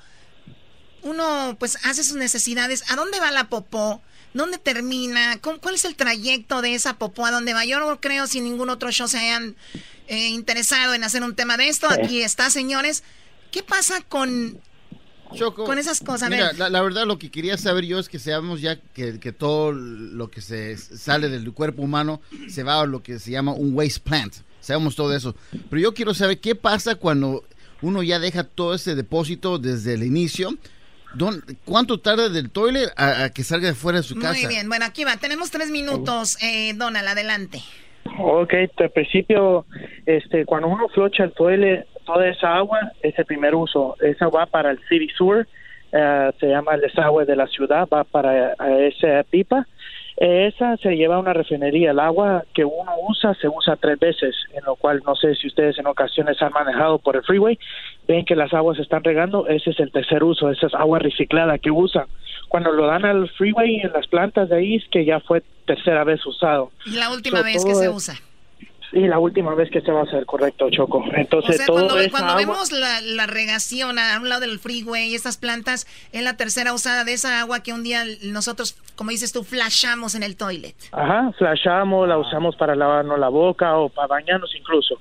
[1.03, 2.83] uno pues hace sus necesidades.
[2.89, 4.01] ¿A dónde va la popó?
[4.33, 5.37] ¿Dónde termina?
[5.41, 7.25] ¿Cómo- ¿Cuál es el trayecto de esa popó?
[7.25, 7.65] ¿A dónde va?
[7.65, 9.55] Yo no creo si ningún otro show se hayan
[10.07, 11.87] eh, interesado en hacer un tema de esto.
[11.89, 13.03] Aquí está, señores.
[13.51, 14.57] ¿Qué pasa con,
[15.65, 16.29] con esas cosas?
[16.29, 19.31] Mira, la, la verdad lo que quería saber yo es que sabemos ya que, que
[19.31, 23.53] todo lo que se sale del cuerpo humano se va a lo que se llama
[23.53, 24.33] un waste plant.
[24.61, 25.35] Sabemos todo eso.
[25.69, 27.43] Pero yo quiero saber qué pasa cuando
[27.81, 30.55] uno ya deja todo ese depósito desde el inicio.
[31.13, 34.33] Don- ¿Cuánto tarda del toilet a, a que salga de fuera de su casa?
[34.33, 35.17] Muy bien, bueno, aquí va.
[35.17, 36.37] Tenemos tres minutos.
[36.41, 37.59] Eh, Donald, adelante.
[38.17, 39.65] Ok, al principio,
[40.05, 43.95] este, cuando uno flocha el toilet, toda esa agua es el primer uso.
[44.01, 45.47] Esa va para el city sewer,
[45.91, 49.67] eh, se llama el desagüe de la ciudad, va para eh, esa pipa.
[50.21, 51.89] Esa se lleva a una refinería.
[51.89, 55.47] El agua que uno usa se usa tres veces, en lo cual no sé si
[55.47, 57.57] ustedes en ocasiones han manejado por el freeway,
[58.07, 60.99] ven que las aguas se están regando, ese es el tercer uso, esa es agua
[60.99, 62.05] reciclada que usan.
[62.49, 66.03] Cuando lo dan al freeway en las plantas de ahí es que ya fue tercera
[66.03, 66.71] vez usado.
[66.85, 68.13] Y la última So, vez que se usa.
[68.91, 70.97] Sí, la última vez que se va a hacer, correcto, Choco.
[70.97, 74.41] O Entonces, sea, todo cuando, esa cuando agua- vemos la, la regación a un lado
[74.41, 78.03] del freeway y estas plantas, es la tercera usada de esa agua que un día
[78.23, 80.75] nosotros, como dices tú, flashamos en el toilet.
[80.91, 84.95] Ajá, flashamos, la usamos para lavarnos la boca o para bañarnos incluso.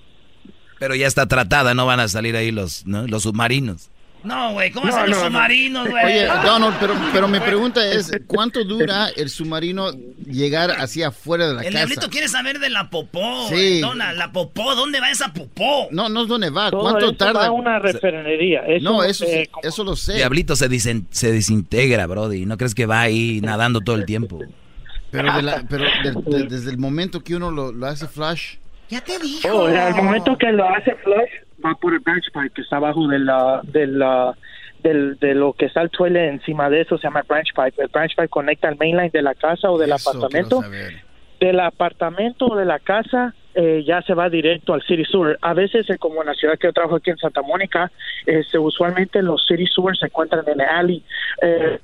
[0.79, 3.07] Pero ya está tratada, no van a salir ahí los, ¿no?
[3.09, 3.91] los submarinos.
[4.23, 5.31] No, güey, ¿cómo No, hacen los no, no.
[5.31, 6.05] submarinos, güey?
[6.05, 9.91] Oye, Donald, pero, pero mi pregunta es, ¿cuánto dura el submarino
[10.27, 11.79] llegar hacia afuera de la El casa?
[11.79, 13.55] diablito quiere saber de la popó, Sí.
[13.55, 13.81] güey.
[13.81, 15.89] Dona, la popó, ¿dónde va esa popó?
[15.91, 17.41] No, no es dónde va, Todo ¿cuánto eso tarda?
[17.41, 18.61] va a una refinería.
[18.67, 20.15] Eso, no, eso, sí, eh, eso lo sé.
[20.15, 22.45] Diablito se, disen- se desintegra, Brody.
[22.45, 24.39] ¿No crees que va ahí nadando todo el tiempo?
[25.11, 28.57] Pero, de la- pero de- de- desde el momento que uno lo, lo hace flash.
[28.91, 29.49] Ya te dijo.
[29.51, 31.31] Oh, al momento que lo hace flush,
[31.65, 34.37] va por el branch pipe que está abajo de la, de la,
[34.83, 37.83] del, de lo que está el toilet encima de eso se llama branch pipe.
[37.83, 40.63] El branch pipe conecta al mainline de la casa o del apartamento.
[41.39, 45.39] Del apartamento o de la casa eh, ya se va directo al city sewer.
[45.41, 47.91] A veces, eh, como en la ciudad que yo trabajo aquí en Santa Mónica,
[48.27, 51.05] este, usualmente los city sewers se encuentran en el alley.
[51.43, 51.79] Eh,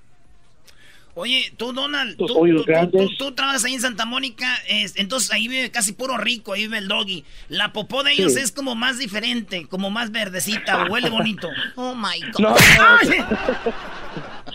[1.18, 6.18] Oye, tú, Donald, tú, trabajas ahí en Santa Mónica, es- entonces ahí vive casi puro
[6.18, 7.24] rico, ahí vive el doggy.
[7.48, 8.40] La popó de ellos Sí.
[8.40, 11.48] es como más diferente, como más verdecita, huele bonito.
[11.76, 12.40] Oh my God.
[12.40, 12.54] No.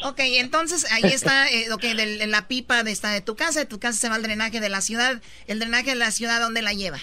[0.04, 3.66] Ok, entonces ahí está, eh, ok, del- la pipa de, esta, de tu casa, de
[3.66, 5.22] tu casa se va al drenaje de la ciudad.
[5.48, 6.98] El drenaje de la ciudad, ¿dónde la lleva?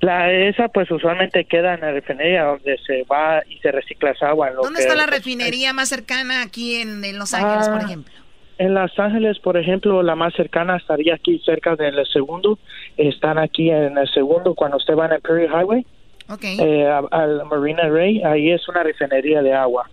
[0.00, 4.28] la, esa pues usualmente queda en la refinería donde se va y se recicla esa
[4.28, 4.50] agua.
[4.50, 7.84] lo ¿Dónde que- está la refinería más cercana aquí en, en Los Ángeles, por Ah,
[7.84, 8.12] ejemplo?
[8.58, 12.58] En Los Ángeles, por ejemplo, la más cercana estaría aquí cerca del segundo.
[12.96, 15.86] Están aquí en el segundo cuando usted va en el Prairie Highway.
[16.28, 16.44] Ok.
[16.44, 19.88] eh, al Marina Ray, ahí es una refinería de agua.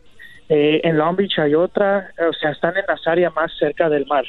[0.50, 4.06] Eh, en Long Beach hay otra, o sea, están en las áreas más cerca del
[4.06, 4.26] mar.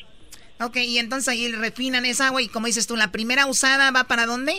[0.62, 4.04] Ok, y entonces ahí refinan esa agua y como dices tú, la primera usada va
[4.04, 4.52] para dónde?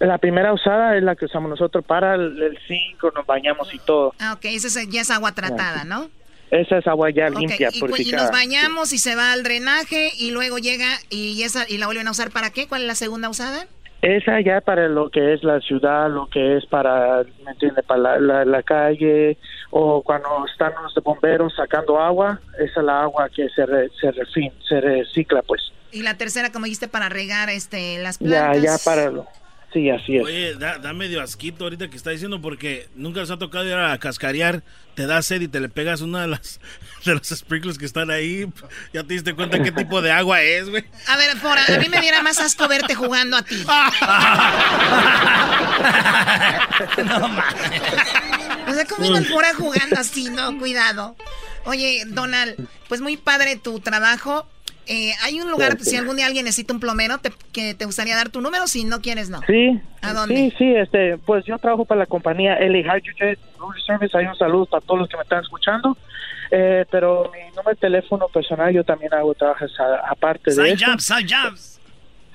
[0.00, 3.78] La primera usada es la que usamos nosotros para el, el zinc, nos bañamos y
[3.78, 4.12] todo.
[4.18, 6.10] Ah, ok, esa es- ya es agua tratada, ¿no?
[6.52, 8.22] Esa es agua ya limpia, y, purificada.
[8.24, 12.06] nos bañamos y se va al drenaje y luego llega y esa y la vuelven
[12.08, 12.68] a usar para qué?
[12.68, 13.66] ¿Cuál es la segunda usada?
[14.02, 17.82] Esa ya para lo que es la ciudad, lo que es para, ¿me entiende?
[17.82, 19.38] Para la, la- la calle
[19.70, 24.12] o cuando están los bomberos sacando agua, esa es la agua que se, re- se,
[24.12, 25.72] refin- se recicla, pues.
[25.90, 28.62] Y la tercera, como dijiste, para regar este las Ya, plantas.
[28.62, 29.26] ya para lo...
[29.72, 30.24] Sí, así es.
[30.24, 33.72] Oye, da, da medio asquito ahorita que está diciendo porque nunca les ha tocado ir
[33.72, 34.62] a cascarear,
[34.94, 36.60] te da sed y te le pegas una de las
[37.06, 38.46] de los sprinkles que están ahí.
[38.92, 40.84] Ya te diste cuenta qué tipo de agua es, güey.
[41.06, 43.64] A ver, Fora, a mí me diera más asco verte jugando a ti.
[47.04, 47.54] no mames.
[48.68, 50.28] O sea, ¿cómo el Fora jugando así?
[50.28, 51.16] No, cuidado.
[51.64, 54.46] Oye, Donald, pues muy padre tu trabajo.
[54.86, 58.16] Eh, hay un lugar, si algún día alguien necesita un plomero, te, que te gustaría
[58.16, 59.40] dar tu número, si no quieres, no.
[59.46, 59.80] Sí.
[60.00, 60.34] ¿A dónde?
[60.34, 63.36] Sí, sí, este, pues yo trabajo para la compañía LA Hydrogen
[63.86, 64.16] Service.
[64.18, 65.96] Hay un saludo para todos los que me están escuchando.
[66.50, 70.72] Eh, pero mi número de teléfono personal, yo también hago trabajos a- aparte de Side
[70.72, 70.84] eso.
[70.90, 71.68] jobs, side jobs.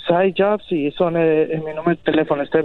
[0.08, 2.64] Side Jobs y son eh, mi número de teléfono este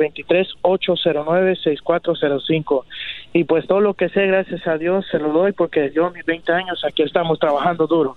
[1.42, 2.84] 23-809-6405
[3.32, 6.24] y pues todo lo que sé gracias a Dios se lo doy porque yo mis
[6.24, 8.16] 20 años aquí estamos trabajando duro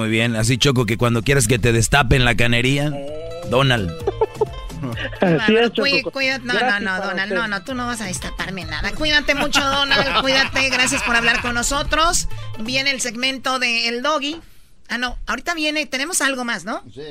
[0.00, 2.90] Muy bien, así Choco que cuando quieras que te destapen la canería,
[3.50, 3.92] Donald.
[5.20, 6.10] Así es, Choco.
[6.10, 8.92] cuídate- no, no, no, Donald, no, no, tú no vas a destaparme nada.
[8.92, 12.28] Cuídate mucho, Donald, cuídate, gracias por hablar con nosotros.
[12.60, 14.40] Viene el segmento de El Doggy.
[14.88, 16.82] Ah, no, ahorita viene, tenemos algo más, ¿no?
[16.94, 17.02] Sí.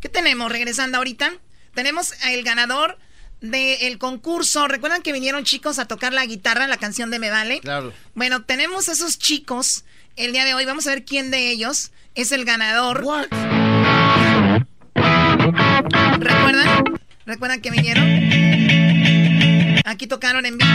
[0.00, 1.34] ¿Qué tenemos regresando ahorita?
[1.72, 2.98] Tenemos el ganador
[3.42, 4.66] del concurso.
[4.66, 7.60] ¿Recuerdan que vinieron chicos a tocar la guitarra, la canción de Me Vale?
[7.60, 7.92] Claro.
[8.16, 9.84] Bueno, tenemos esos chicos
[10.16, 10.64] el día de hoy.
[10.64, 13.04] Vamos a ver quién de ellos es el ganador.
[16.18, 16.84] ¿Recuerdan?
[17.26, 18.04] ¿Recuerdan que vinieron?
[19.84, 20.70] Aquí tocaron en vivo.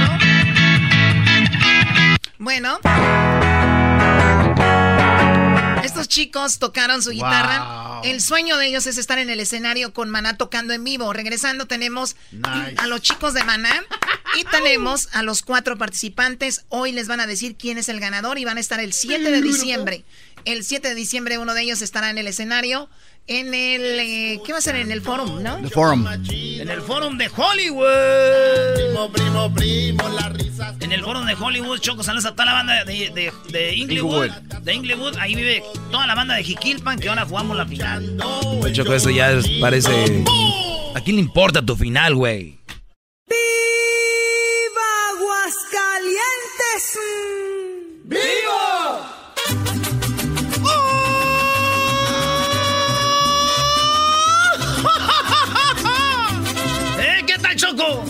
[2.38, 2.80] Bueno.
[5.84, 8.02] Estos chicos tocaron su guitarra.
[8.04, 11.12] El sueño de ellos es estar en el escenario con Maná tocando en vivo.
[11.14, 12.16] Regresando tenemos
[12.78, 13.84] a los chicos de Maná
[14.40, 16.66] y tenemos a los cuatro participantes.
[16.70, 19.32] Hoy les van a decir quién es el ganador y van a estar el 7
[19.32, 20.06] de diciembre.
[20.46, 22.90] El 7 de diciembre uno de ellos estará en el escenario
[23.28, 24.00] en el...
[24.00, 24.76] eh, ¿Qué va a ser?
[24.78, 25.58] En el forum, ¿no?
[25.62, 26.08] The Forum.
[26.08, 28.76] En el forum de Hollywood.
[28.76, 30.76] Primo, primo, primo, las risas.
[30.80, 34.30] En el forum de Hollywood, Choco, saludos a toda la banda de, de, de Inglewood.
[34.64, 35.62] De Inglewood, ahí vive
[35.92, 38.18] toda la banda de Jiquilpan que ahora jugamos la final.
[38.74, 40.24] Choco, eso ya es- parece...
[40.96, 42.58] ¿A quién le importa tu final, güey?
[43.28, 46.98] ¡Viva Aguascalientes!
[48.06, 49.16] ¡Viva!
[57.70, 58.04] Choco?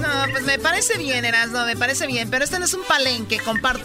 [0.00, 2.30] No, pues me parece bien, Erasmo, me parece bien.
[2.30, 3.38] Pero este no es un palenque,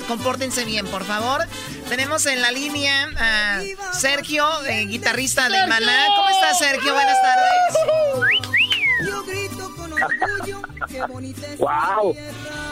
[0.08, 1.42] compórtense bien, por favor.
[1.90, 3.62] Tenemos en la línea a
[3.94, 6.06] Sergio, eh, guitarrista de Maná.
[6.16, 6.94] ¿Cómo estás, Sergio?
[6.94, 9.08] Buenas tardes.
[9.08, 12.16] Yo grito con orgullo, qué bonita es ¡Wow!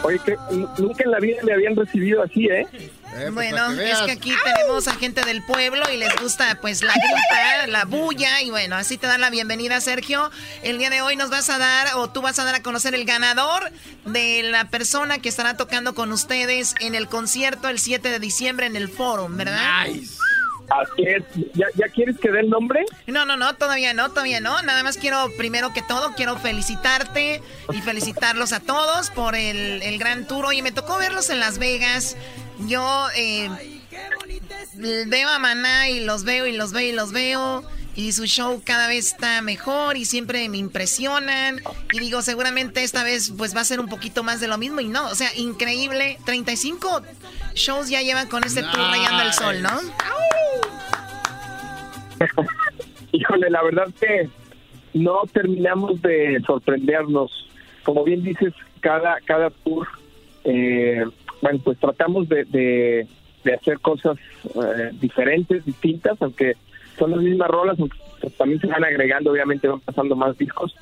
[0.04, 0.38] Oye, que
[0.78, 2.66] nunca en la vida me habían recibido así, ¿eh?
[3.32, 7.68] Bueno, es que aquí tenemos a gente del pueblo y les gusta pues la grita,
[7.68, 10.32] la bulla y bueno, así te dan la bienvenida Sergio.
[10.64, 12.96] El día de hoy nos vas a dar o tú vas a dar a conocer
[12.96, 13.72] el ganador
[14.06, 18.66] de la persona que estará tocando con ustedes en el concierto el 7 de diciembre
[18.66, 19.86] en el Forum, ¿verdad?
[20.70, 21.24] Así es.
[21.54, 22.86] ¿Ya, ¿Ya quieres que dé el nombre?
[23.08, 24.62] No, no, no, todavía no, todavía no.
[24.64, 27.42] Nada más quiero, primero que todo, quiero felicitarte
[27.72, 30.46] y felicitarlos a todos por el, el gran tour.
[30.46, 32.16] Oye, me tocó verlos en Las Vegas.
[32.60, 33.50] Yo eh,
[35.08, 37.64] veo a Maná y los veo y los veo y los veo.
[37.96, 41.62] Y su show cada vez está mejor y siempre me impresionan.
[41.92, 44.82] Y digo, seguramente esta vez pues va a ser un poquito más de lo mismo.
[44.82, 46.18] Y no, o sea, increíble.
[46.26, 47.04] 35
[47.54, 49.80] shows ya llevan con este tour rayando el sol, ¿no?
[53.12, 54.28] Híjole, la verdad que
[54.94, 57.48] no terminamos de sorprendernos.
[57.84, 59.88] Como bien dices, cada, cada tour,
[60.46, 61.04] eh,
[61.44, 64.18] bueno, pues tratamos de, de, hacer cosas
[64.56, 66.54] eh, diferentes, distintas, aunque
[66.98, 70.74] son las mismas rolas, aunque pues, también se van agregando, obviamente van pasando más discos,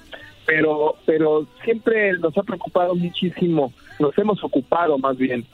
[0.46, 5.46] pero, pero siempre nos ha preocupado muchísimo, nos hemos ocupado más bien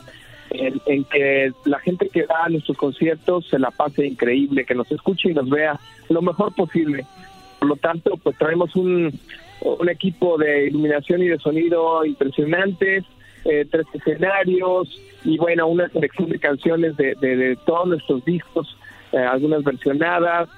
[0.50, 4.76] en, en, que la gente que va a nuestros conciertos se la pase increíble, que
[4.76, 5.80] nos escuche y nos vea
[6.10, 7.06] lo mejor posible.
[7.60, 9.18] Por lo tanto, pues traemos un,
[9.62, 13.06] un equipo de iluminación y de sonido impresionantes,
[13.48, 18.78] eh, tres escenarios y bueno, una selección de canciones de, de, todos nuestros discos,
[19.11, 20.49] eh, algunas versionadas.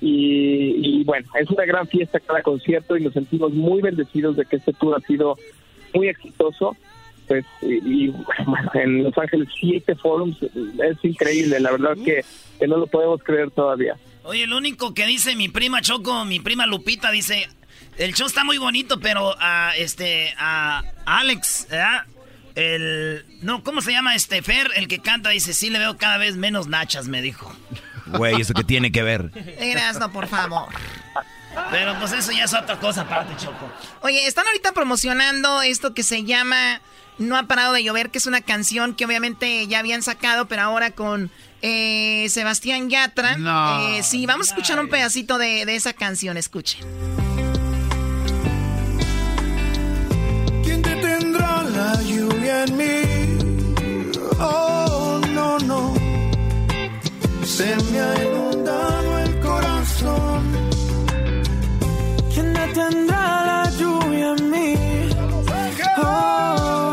[0.00, 4.44] Y, y bueno, es una gran fiesta cada concierto y nos sentimos muy bendecidos de
[4.44, 5.36] que este tour ha sido
[5.92, 6.76] muy exitoso
[7.28, 8.10] pues y,
[8.74, 12.24] en Los Ángeles siete forums es increíble, la verdad que,
[12.66, 13.96] no lo podemos creer todavía.
[14.24, 17.48] Oye, el único que dice mi prima Choco, mi prima Lupita dice,
[17.98, 22.04] el show está muy bonito, pero a este a Alex, ¿verdad?
[22.58, 26.18] El no, ¿cómo se llama este Fer, el que canta dice, "Sí le veo cada
[26.18, 27.54] vez menos nachas", me dijo.
[28.06, 29.30] Güey, eso que tiene que ver.
[29.58, 30.68] Erasno, por favor.
[31.70, 33.70] Pero pues eso ya es otra cosa, aparte, Choco.
[34.00, 36.80] Oye, están ahorita promocionando esto que se llama
[37.18, 40.62] no ha parado de llover, que es una canción que obviamente ya habían sacado, pero
[40.62, 41.30] ahora con
[41.62, 43.36] eh, Sebastián Yatra.
[43.36, 46.86] No, eh, sí, vamos a escuchar un pedacito de, de, esa canción, escuchen.
[51.88, 52.96] La lluvia en mí?
[54.40, 55.80] Oh, no, no.
[57.56, 60.42] Se me ha inundado el corazón.
[62.32, 64.68] ¿Quién detendrá la lluvia en mí?
[65.98, 66.92] Oh,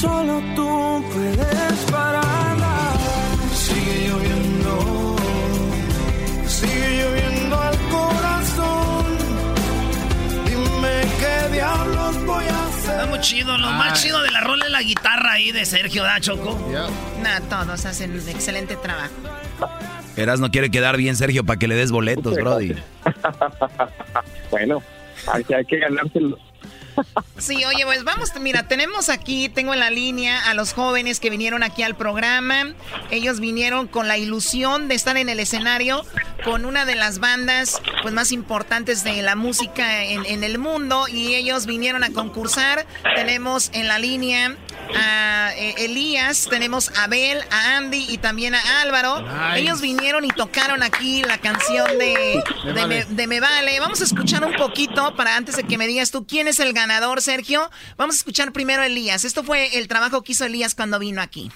[0.00, 0.68] Solo tú
[12.26, 12.90] voy a hacer.
[12.90, 13.74] Está muy chido, lo Ay.
[13.74, 16.58] más chido de la rola es la guitarra ahí de Sergio, ¿da, Choco?
[16.70, 16.88] Yeah.
[17.22, 19.12] Nah, todos hacen un excelente trabajo.
[20.16, 22.74] Eras no quiere quedar bien, Sergio, para que le des boletos, Brody.
[24.50, 24.82] bueno,
[25.32, 26.38] hay que, hay que ganárselos.
[27.38, 31.30] Sí, oye, pues vamos, mira, tenemos aquí, tengo en la línea a los jóvenes que
[31.30, 32.74] vinieron aquí al programa.
[33.10, 36.04] Ellos vinieron con la ilusión de estar en el escenario
[36.44, 41.06] con una de las bandas pues más importantes de la música en, en el mundo
[41.08, 42.86] y ellos vinieron a concursar.
[43.14, 44.56] Tenemos en la línea
[44.94, 49.20] a Elías, tenemos a Abel, a Andy y también a Álvaro.
[49.22, 49.60] Nice.
[49.60, 53.06] Ellos vinieron y tocaron aquí la canción de me, de, vale.
[53.08, 53.78] me, de me Vale.
[53.78, 56.72] Vamos a escuchar un poquito para antes de que me digas tú quién es el
[56.72, 57.70] ganador, Sergio.
[57.98, 59.24] Vamos a escuchar primero a Elías.
[59.24, 61.50] Esto fue el trabajo que hizo Elías cuando vino aquí.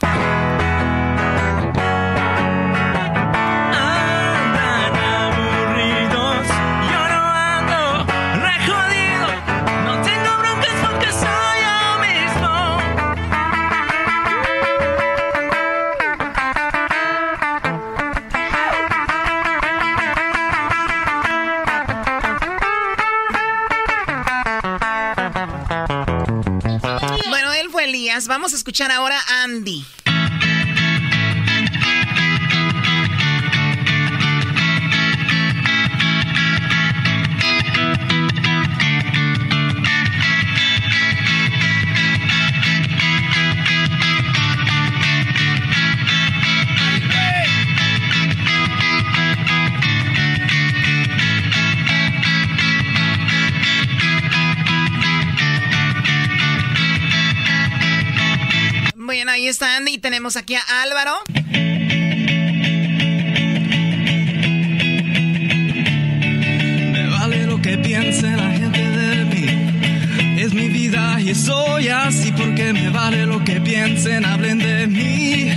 [28.27, 29.85] Vamos a escuchar ahora a Andy.
[59.49, 61.23] Ahí está Andy y tenemos aquí a Álvaro.
[66.93, 69.47] Me vale lo que piense la gente de mí.
[70.39, 75.51] Es mi vida y soy así porque me vale lo que piensen, hablen de mí.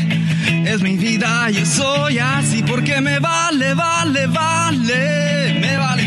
[0.65, 6.00] Es mi vida y soy así porque me vale, vale, vale, me vale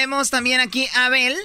[0.00, 1.36] tenemos también aquí a Abel.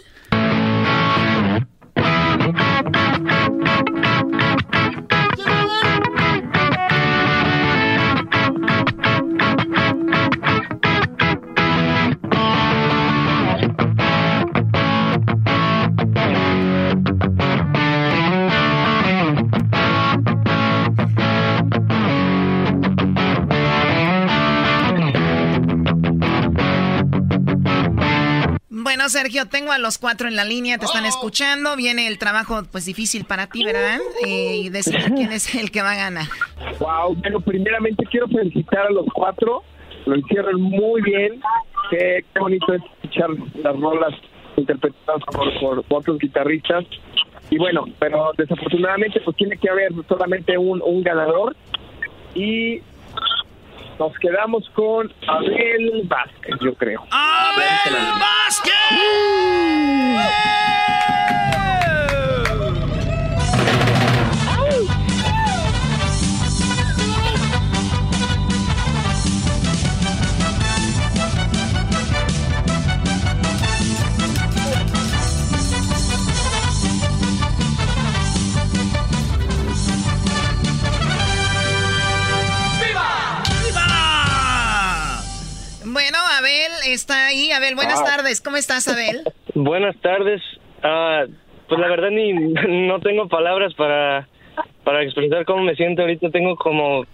[29.05, 31.75] Bueno, Sergio, tengo a los cuatro en la línea, te están escuchando.
[31.75, 33.99] Viene el trabajo, pues difícil para ti, ¿verdad?
[34.25, 36.25] Eh, y decidir quién es el que va a ganar.
[36.79, 39.61] Wow, bueno, primeramente quiero felicitar a los cuatro.
[40.07, 41.39] Lo hicieron muy bien.
[41.91, 43.29] Qué, qué bonito es escuchar
[43.61, 44.15] las rolas
[44.57, 46.83] interpretadas por, por otros guitarristas.
[47.51, 51.55] Y bueno, pero desafortunadamente pues tiene que haber solamente un, un ganador.
[52.33, 52.81] Y
[53.99, 57.03] nos quedamos con Abel Vázquez, yo creo.
[57.11, 58.73] ¡Abel Vázquez!
[85.95, 87.53] Bueno, Abel está ahí.
[87.53, 88.03] Abel, buenas Ah.
[88.17, 88.41] tardes.
[88.41, 89.23] ¿Cómo estás, Abel?
[89.53, 90.41] Buenas tardes.
[90.83, 91.23] Ah,
[91.69, 92.33] pues la verdad ni
[92.87, 94.27] no tengo palabras para,
[94.83, 96.31] para expresar cómo me siento ahorita.
[96.31, 97.05] Tengo como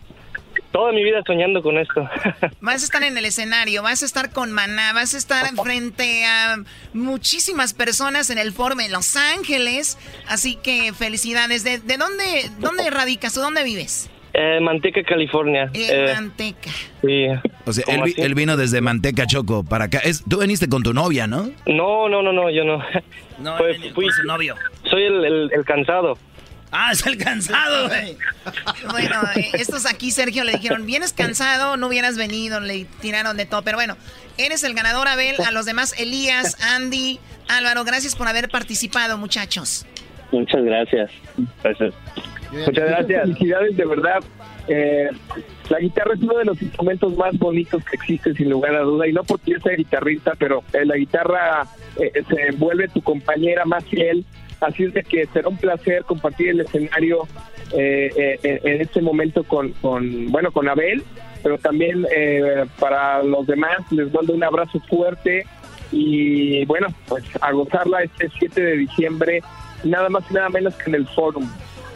[0.71, 2.09] toda mi vida soñando con esto.
[2.59, 6.25] Vas a estar en el escenario, vas a estar con Maná, vas a estar frente
[6.25, 6.57] a
[6.93, 9.99] muchísimas personas en el foro en Los Ángeles.
[10.27, 11.63] Así que felicidades.
[11.63, 14.09] ¿De, de dónde, dónde radicas o dónde vives?
[14.33, 15.69] Eh, Manteca, California.
[15.73, 16.69] En Eh, Manteca.
[17.01, 17.25] sí.
[17.65, 17.83] O sea,
[18.17, 19.99] él, vino desde Manteca Choco para acá.
[19.99, 21.49] Es, tú viniste con tu novia, ¿no?
[21.65, 22.81] No, no, no, no, yo no.
[23.39, 24.55] No, Pues, él fui- con su novio.
[24.89, 26.17] Soy el, el- el cansado.
[26.71, 28.15] Ah, es el cansado, güey.
[28.91, 33.45] Bueno, eh, estos aquí, Sergio, le dijeron, vienes cansado, no hubieras venido, le tiraron de
[33.45, 33.61] todo.
[33.63, 33.97] Pero bueno,
[34.37, 35.35] eres el ganador, Abel.
[35.45, 39.85] A los demás, Elías, Andy, Álvaro, gracias por haber participado, muchachos.
[40.31, 41.11] Muchas gracias.
[41.63, 41.93] Gracias.
[42.51, 43.21] Muchas gracias.
[43.23, 44.19] Felicidades, de verdad.
[44.67, 45.09] Eh,
[45.69, 49.07] la guitarra es uno de los instrumentos más bonitos que existe, sin lugar a duda.
[49.07, 51.63] Y no porque yo sea guitarrista, pero eh, la guitarra
[51.97, 54.25] eh, se vuelve tu compañera más fiel.
[54.59, 57.27] Así es de que será un placer compartir el escenario
[57.73, 61.03] eh, eh, en este momento con, con, bueno, con Abel,
[61.41, 65.45] pero también eh, para los demás les mando un abrazo fuerte
[65.89, 69.41] y bueno, pues a gozarla este 7 de diciembre,
[69.83, 71.49] nada más y nada menos que en el Forum.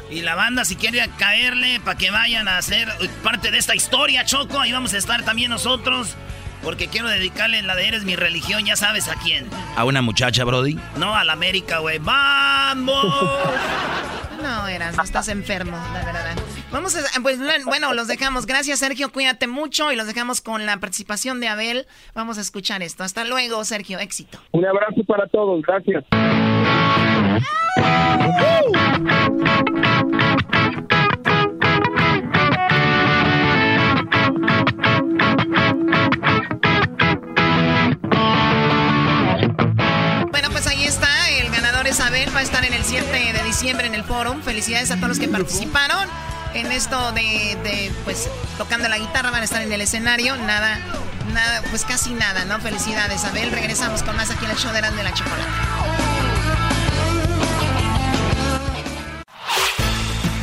[0.09, 2.87] Y la banda, si quiere caerle para que vayan a ser
[3.23, 6.15] parte de esta historia, Choco, ahí vamos a estar también nosotros.
[6.63, 9.47] Porque quiero dedicarle la de Eres mi religión, ya sabes a quién.
[9.75, 10.79] A una muchacha, Brody.
[10.97, 11.99] No, a la América, güey.
[11.99, 13.05] ¡Vamos!
[14.41, 16.35] No, eras, no estás enfermo, la verdad.
[16.71, 18.45] Vamos a, pues bueno, los dejamos.
[18.45, 21.87] Gracias, Sergio, cuídate mucho y los dejamos con la participación de Abel.
[22.13, 23.03] Vamos a escuchar esto.
[23.03, 24.37] Hasta luego, Sergio, éxito.
[24.51, 26.03] Un abrazo para todos, gracias.
[40.31, 43.43] Bueno, pues ahí está, el ganador es Abel, va a estar en el 7 de
[43.43, 44.41] diciembre en el forum.
[44.41, 46.07] Felicidades a todos los que participaron
[46.53, 50.35] en esto de, pues, tocando la guitarra, van a estar en el escenario.
[50.37, 50.79] Nada,
[51.33, 52.59] nada, pues casi nada, ¿no?
[52.59, 53.51] Felicidades, Abel.
[53.51, 55.94] Regresamos con más aquí en el show de de la Chocolate.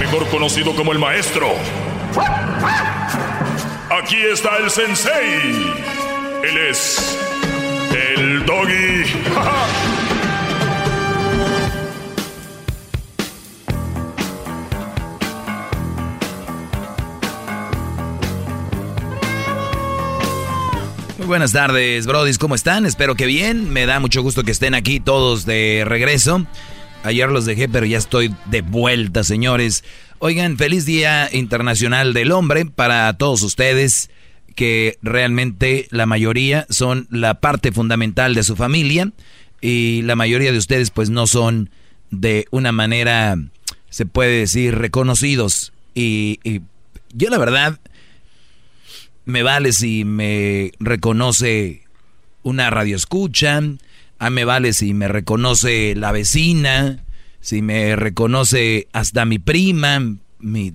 [0.00, 1.46] Mejor conocido como el maestro.
[3.90, 5.74] Aquí está el sensei.
[6.42, 7.18] Él es
[8.16, 9.04] el doggy.
[21.18, 22.86] Muy buenas tardes, Brodis, ¿cómo están?
[22.86, 23.70] Espero que bien.
[23.70, 26.46] Me da mucho gusto que estén aquí todos de regreso.
[27.02, 29.84] Ayer los dejé, pero ya estoy de vuelta, señores.
[30.18, 34.10] Oigan, feliz Día Internacional del Hombre para todos ustedes,
[34.54, 39.12] que realmente la mayoría son la parte fundamental de su familia.
[39.62, 41.70] Y la mayoría de ustedes pues no son
[42.10, 43.36] de una manera,
[43.88, 45.72] se puede decir, reconocidos.
[45.94, 46.38] Y,
[47.12, 47.80] yo la verdad,
[49.24, 51.82] me vale si me reconoce
[52.42, 53.62] una radio escucha,
[54.20, 57.02] a me vale si me reconoce la vecina,
[57.40, 59.98] si me reconoce hasta mi prima,
[60.38, 60.74] mi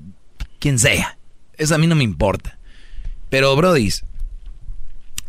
[0.57, 1.19] quien sea.
[1.55, 2.57] Eso a mí no me importa.
[3.29, 3.91] Pero Brody,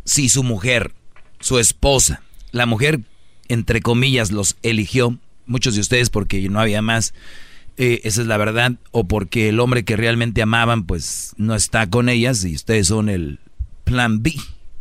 [0.04, 0.94] si su mujer,
[1.40, 2.22] su esposa,
[2.52, 3.00] la mujer
[3.48, 7.12] entre comillas los eligió, muchos de ustedes porque no había más,
[7.76, 11.90] eh, esa es la verdad, o porque el hombre que realmente amaban pues no está
[11.90, 13.40] con ellas y ustedes son el
[13.84, 14.34] plan B,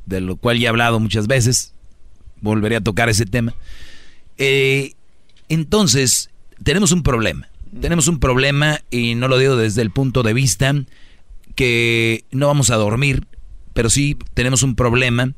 [0.05, 1.74] de lo cual ya he hablado muchas veces,
[2.41, 3.53] volveré a tocar ese tema.
[4.37, 4.93] Eh,
[5.49, 6.29] entonces,
[6.63, 7.49] tenemos un problema,
[7.79, 10.73] tenemos un problema y no lo digo desde el punto de vista
[11.55, 13.25] que no vamos a dormir,
[13.73, 15.33] pero sí tenemos un problema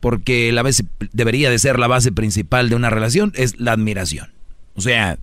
[0.00, 4.32] porque la base, debería de ser la base principal de una relación, es la admiración.
[4.74, 5.18] O sea,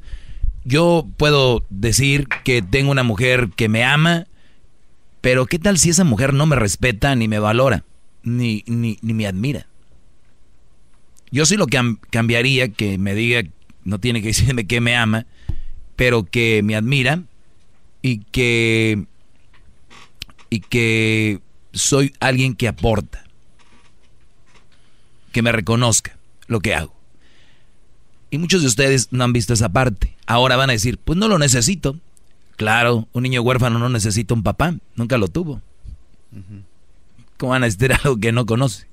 [0.63, 4.27] yo puedo decir que tengo una mujer que me ama,
[5.19, 7.83] pero ¿qué tal si esa mujer no me respeta, ni me valora,
[8.23, 9.67] ni, ni, me admira?
[11.31, 11.79] Yo sí lo que
[12.09, 13.43] cambiaría, que me diga,
[13.83, 15.25] no tiene que decirme que me ama,
[15.95, 17.23] pero que me admira
[18.01, 19.05] y que,
[20.49, 21.39] y que
[21.73, 23.23] soy alguien que aporta,
[25.31, 26.95] que me reconozca lo que hago.
[28.31, 30.15] Y muchos de ustedes no han visto esa parte.
[30.27, 31.97] Ahora van a decir, pues no lo necesito.
[32.57, 35.61] Claro, un niño huérfano no necesita un papá, nunca lo tuvo.
[37.37, 38.87] ¿Cómo van a decir algo que no conoce?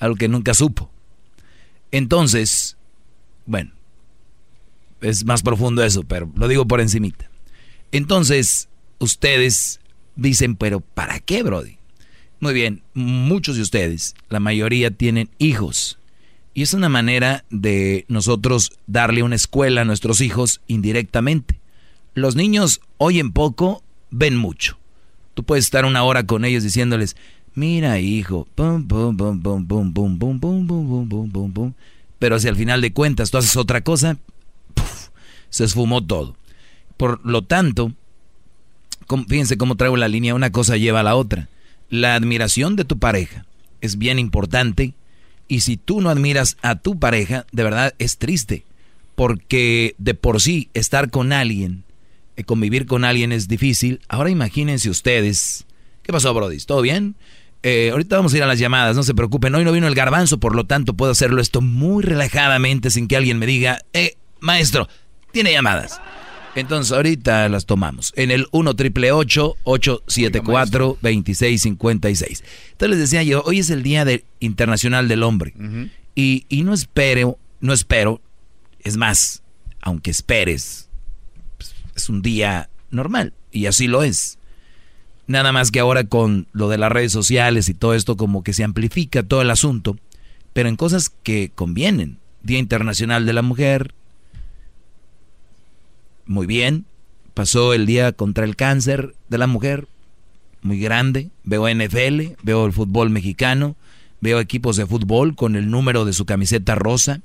[0.00, 0.90] Algo que nunca supo.
[1.90, 2.76] Entonces,
[3.46, 3.72] bueno,
[5.00, 7.30] es más profundo eso, pero lo digo por encimita.
[7.92, 9.80] Entonces, ustedes
[10.16, 11.78] dicen, pero ¿para qué, Brody?
[12.40, 15.98] Muy bien, muchos de ustedes, la mayoría tienen hijos.
[16.54, 21.60] Y es una manera de nosotros darle una escuela a nuestros hijos indirectamente.
[22.14, 24.78] Los niños oyen poco, ven mucho.
[25.34, 27.16] Tú puedes estar una hora con ellos diciéndoles,
[27.58, 31.72] mira hijo, pum, pum, pum, pum, pum, pum, pum, pum, pum, pum, pum, pum,
[32.18, 34.16] Pero si al final de cuentas tú haces otra cosa,
[35.50, 36.36] se esfumó todo.
[36.96, 37.92] Por lo tanto,
[39.28, 41.48] fíjense cómo traigo la línea, una cosa lleva a la otra.
[41.90, 43.44] La admiración de tu pareja
[43.80, 44.94] es bien importante
[45.48, 48.64] y si tú no admiras a tu pareja, de verdad es triste.
[49.14, 51.82] Porque de por sí estar con alguien,
[52.36, 54.00] eh, convivir con alguien es difícil.
[54.08, 55.66] Ahora imagínense ustedes.
[56.04, 56.58] ¿Qué pasó, Brody?
[56.58, 57.16] ¿Todo bien?
[57.62, 59.54] Eh, ahorita vamos a ir a las llamadas, no se preocupen.
[59.54, 63.16] Hoy no vino el garbanzo, por lo tanto puedo hacerlo esto muy relajadamente sin que
[63.16, 64.88] alguien me diga, eh, maestro,
[65.32, 66.00] tiene llamadas.
[66.54, 68.12] Entonces ahorita las tomamos.
[68.16, 72.44] En el 1 triple 874 2656.
[72.72, 74.04] Entonces les decía yo, hoy es el Día
[74.40, 75.54] Internacional del Hombre.
[76.14, 78.20] y, y, no espero, no espero,
[78.80, 79.42] es más,
[79.80, 80.88] aunque esperes,
[81.58, 83.34] pues, es un día normal.
[83.52, 84.37] Y así lo es.
[85.28, 88.54] Nada más que ahora con lo de las redes sociales y todo esto como que
[88.54, 89.96] se amplifica todo el asunto,
[90.54, 92.18] pero en cosas que convienen.
[92.42, 93.94] Día Internacional de la Mujer,
[96.24, 96.86] muy bien.
[97.34, 99.86] Pasó el día contra el cáncer de la mujer,
[100.62, 101.30] muy grande.
[101.44, 103.76] Veo NFL, veo el fútbol mexicano,
[104.20, 107.20] veo equipos de fútbol con el número de su camiseta rosa,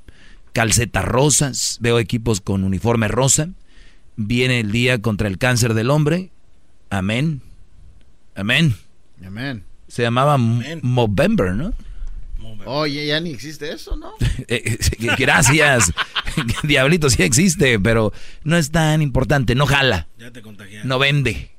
[0.51, 3.49] calcetas rosas, veo equipos con uniforme rosa.
[4.15, 6.29] Viene el día contra el cáncer del hombre.
[6.89, 7.41] Amén.
[8.35, 8.75] Amén.
[9.25, 9.63] Amén.
[9.87, 11.73] Se llamaba Movember, ¿no?
[12.65, 14.13] Oye, ya ni existe eso, ¿no?
[14.47, 15.91] Eh, eh, gracias.
[16.63, 18.11] Diablito sí existe, pero
[18.43, 20.07] no es tan importante, no jala.
[20.17, 20.41] Ya te
[20.83, 21.51] No vende.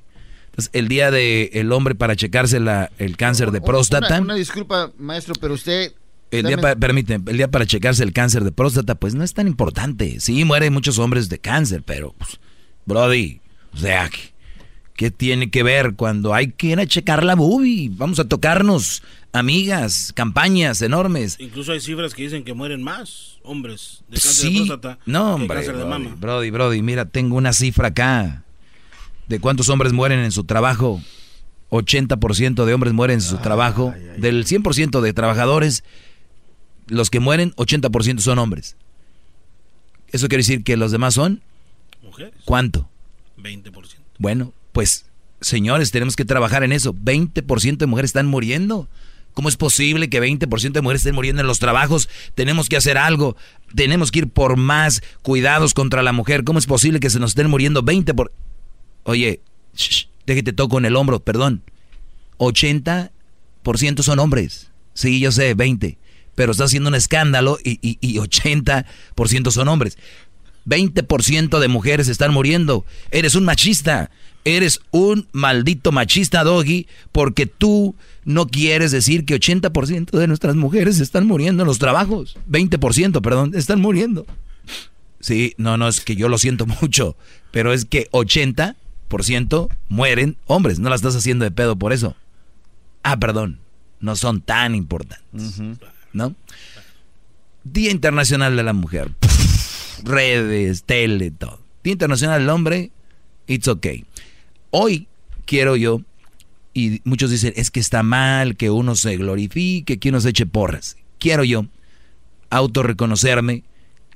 [0.46, 4.20] Entonces, el día del hombre para checarse la, el cáncer de próstata.
[4.20, 5.92] Una, disculpa, maestro, pero usted...
[6.30, 9.46] El día, permíteme, el día para checarse el cáncer de próstata, pues no es tan
[9.46, 10.18] importante.
[10.18, 12.40] Sí, mueren muchos hombres de cáncer, pero, pues,
[12.86, 13.40] Brody,
[13.72, 14.10] o sea,
[14.94, 17.90] ¿qué tiene que ver cuando hay que ir a checar la boobie?
[17.92, 19.02] Vamos a tocarnos
[19.32, 21.36] amigas, campañas enormes.
[21.38, 25.56] Incluso hay cifras que dicen que mueren más hombres de cáncer de próstata no, hombre,
[25.56, 26.16] cáncer de mama.
[26.18, 28.44] Brody, Brody, mira, tengo una cifra acá
[29.28, 31.02] de cuántos hombres mueren en su trabajo.
[31.70, 33.92] 80% de hombres mueren en su trabajo.
[34.16, 35.82] Del 100% de trabajadores,
[36.86, 38.76] los que mueren, 80% son hombres.
[40.08, 41.42] ¿Eso quiere decir que los demás son?
[42.02, 42.32] Mujeres.
[42.44, 42.88] ¿Cuánto?
[43.38, 43.72] 20%.
[44.18, 45.06] Bueno, pues,
[45.40, 46.92] señores, tenemos que trabajar en eso.
[46.92, 48.88] 20% de mujeres están muriendo.
[49.32, 52.08] ¿Cómo es posible que 20% de mujeres estén muriendo en los trabajos?
[52.34, 53.36] Tenemos que hacer algo.
[53.74, 56.42] Tenemos que ir por más cuidados contra la mujer.
[56.42, 58.32] ¿Cómo es posible que se nos estén muriendo 20 por...
[59.04, 59.40] Oye,
[60.26, 61.62] déjate toco en el hombro, perdón.
[62.38, 64.72] 80% son hombres.
[64.92, 65.98] Sí, yo sé, 20.
[66.34, 69.98] pero está haciendo un escándalo y, y, y 80% son hombres.
[70.66, 72.84] 20% de mujeres están muriendo.
[73.12, 74.10] Eres un machista.
[74.44, 77.94] Eres un maldito machista, Doggy, porque tú
[78.24, 82.36] no quieres decir que 80% de nuestras mujeres están muriendo en los trabajos.
[82.50, 84.26] 20%, perdón, están muriendo.
[85.20, 87.16] Sí, no, no, es que yo lo siento mucho,
[87.50, 90.78] pero es que 80% mueren hombres.
[90.78, 92.14] No la estás haciendo de pedo por eso.
[93.02, 93.60] Ah, perdón,
[94.00, 95.60] no son tan importantes.
[96.12, 96.34] ¿No?
[97.64, 99.10] Día Internacional de la Mujer.
[100.02, 101.60] redes, tele, todo.
[101.82, 102.90] Día Internacional del Hombre,
[103.46, 104.04] it's okay.
[104.76, 105.06] Hoy
[105.46, 106.00] quiero yo,
[106.72, 110.46] y muchos dicen, es que está mal que uno se glorifique, que uno se eche
[110.46, 110.96] porras.
[111.20, 111.66] Quiero yo
[112.50, 113.62] autorreconocerme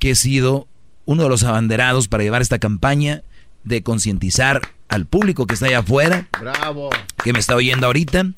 [0.01, 0.67] que he sido
[1.05, 3.23] uno de los abanderados para llevar esta campaña
[3.63, 6.27] de concientizar al público que está allá afuera.
[6.41, 6.91] Bravo.
[7.23, 8.33] Que me está oyendo ahorita.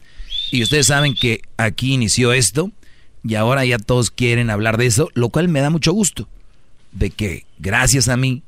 [0.51, 2.71] Y ustedes saben que aquí inició esto
[3.25, 6.29] y ahora ya todos quieren hablar de eso, lo cual me da mucho gusto.
[6.93, 8.43] De que gracias a mí,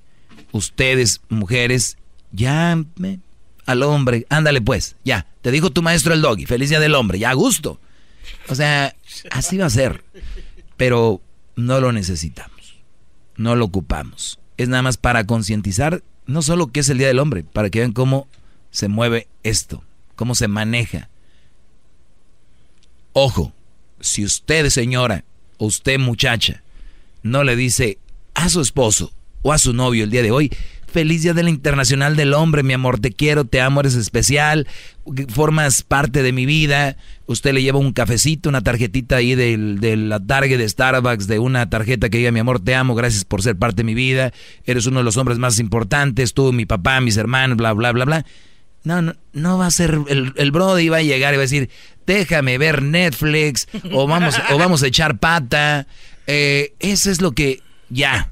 [0.53, 1.97] ustedes, mujeres,
[2.33, 3.19] ya me
[3.67, 7.19] al hombre, ándale pues, ya, te dijo tu maestro el doggy, feliz día del hombre,
[7.19, 7.81] ya a gusto.
[8.49, 8.95] O sea,
[9.31, 10.05] así va a ser.
[10.77, 11.21] Pero
[11.57, 12.77] no lo necesitamos,
[13.37, 14.39] no lo ocupamos.
[14.57, 17.81] Es nada más para concientizar, no solo que es el día del hombre, para que
[17.81, 18.29] vean cómo
[18.71, 19.85] se mueve esto,
[20.17, 21.09] cómo se maneja.
[23.13, 23.53] Ojo,
[24.01, 25.25] si usted señora,
[25.59, 26.63] o usted muchacha,
[27.23, 27.99] no le dice
[28.35, 29.13] a su esposo
[29.43, 30.51] o a su novio el día de hoy,
[30.93, 34.69] Feliz Día de la Internacional del Hombre, mi amor, te quiero, te amo, eres especial,
[35.29, 36.97] formas parte de mi vida.
[37.27, 41.71] Usted le lleva un cafecito, una tarjetita ahí del, de la de Starbucks, de una
[41.71, 44.33] tarjeta que diga, mi amor, te amo, gracias por ser parte de mi vida,
[44.65, 48.05] eres uno de los hombres más importantes, tú, mi papá, mis hermanos, bla, bla, bla,
[48.05, 48.27] bla.
[48.85, 51.49] No, no, no va a ser, el, el Brody va a llegar y va a
[51.49, 51.71] decir,
[52.07, 55.87] déjame ver Netflix, o vamos, o vamos a echar pata.
[56.27, 58.32] Eh, eso es lo que, ya,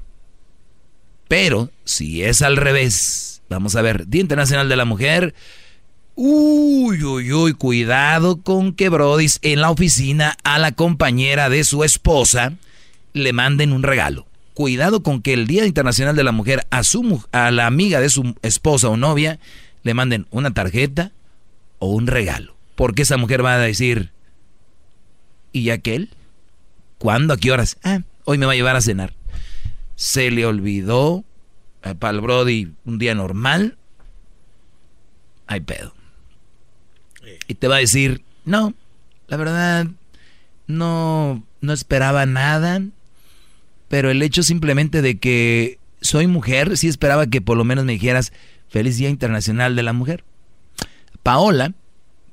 [1.31, 5.33] pero si es al revés, vamos a ver, Día Internacional de la Mujer.
[6.15, 11.85] Uy, uy, uy, cuidado con que Brody en la oficina a la compañera de su
[11.85, 12.51] esposa
[13.13, 14.27] le manden un regalo.
[14.53, 18.09] Cuidado con que el Día Internacional de la Mujer a, su, a la amiga de
[18.09, 19.39] su esposa o novia
[19.83, 21.13] le manden una tarjeta
[21.79, 22.57] o un regalo.
[22.75, 24.11] Porque esa mujer va a decir,
[25.53, 26.09] ¿y aquel?
[26.97, 27.33] ¿Cuándo?
[27.33, 27.77] ¿A qué horas?
[27.83, 29.13] Ah, hoy me va a llevar a cenar
[30.01, 31.23] se le olvidó
[31.83, 33.77] eh, para el Brody un día normal,
[35.45, 35.93] hay pedo.
[37.47, 38.73] Y te va a decir, no,
[39.27, 39.85] la verdad,
[40.65, 42.81] no, no esperaba nada,
[43.89, 47.93] pero el hecho simplemente de que soy mujer, sí esperaba que por lo menos me
[47.93, 48.33] dijeras,
[48.69, 50.23] feliz Día Internacional de la Mujer.
[51.21, 51.75] Paola,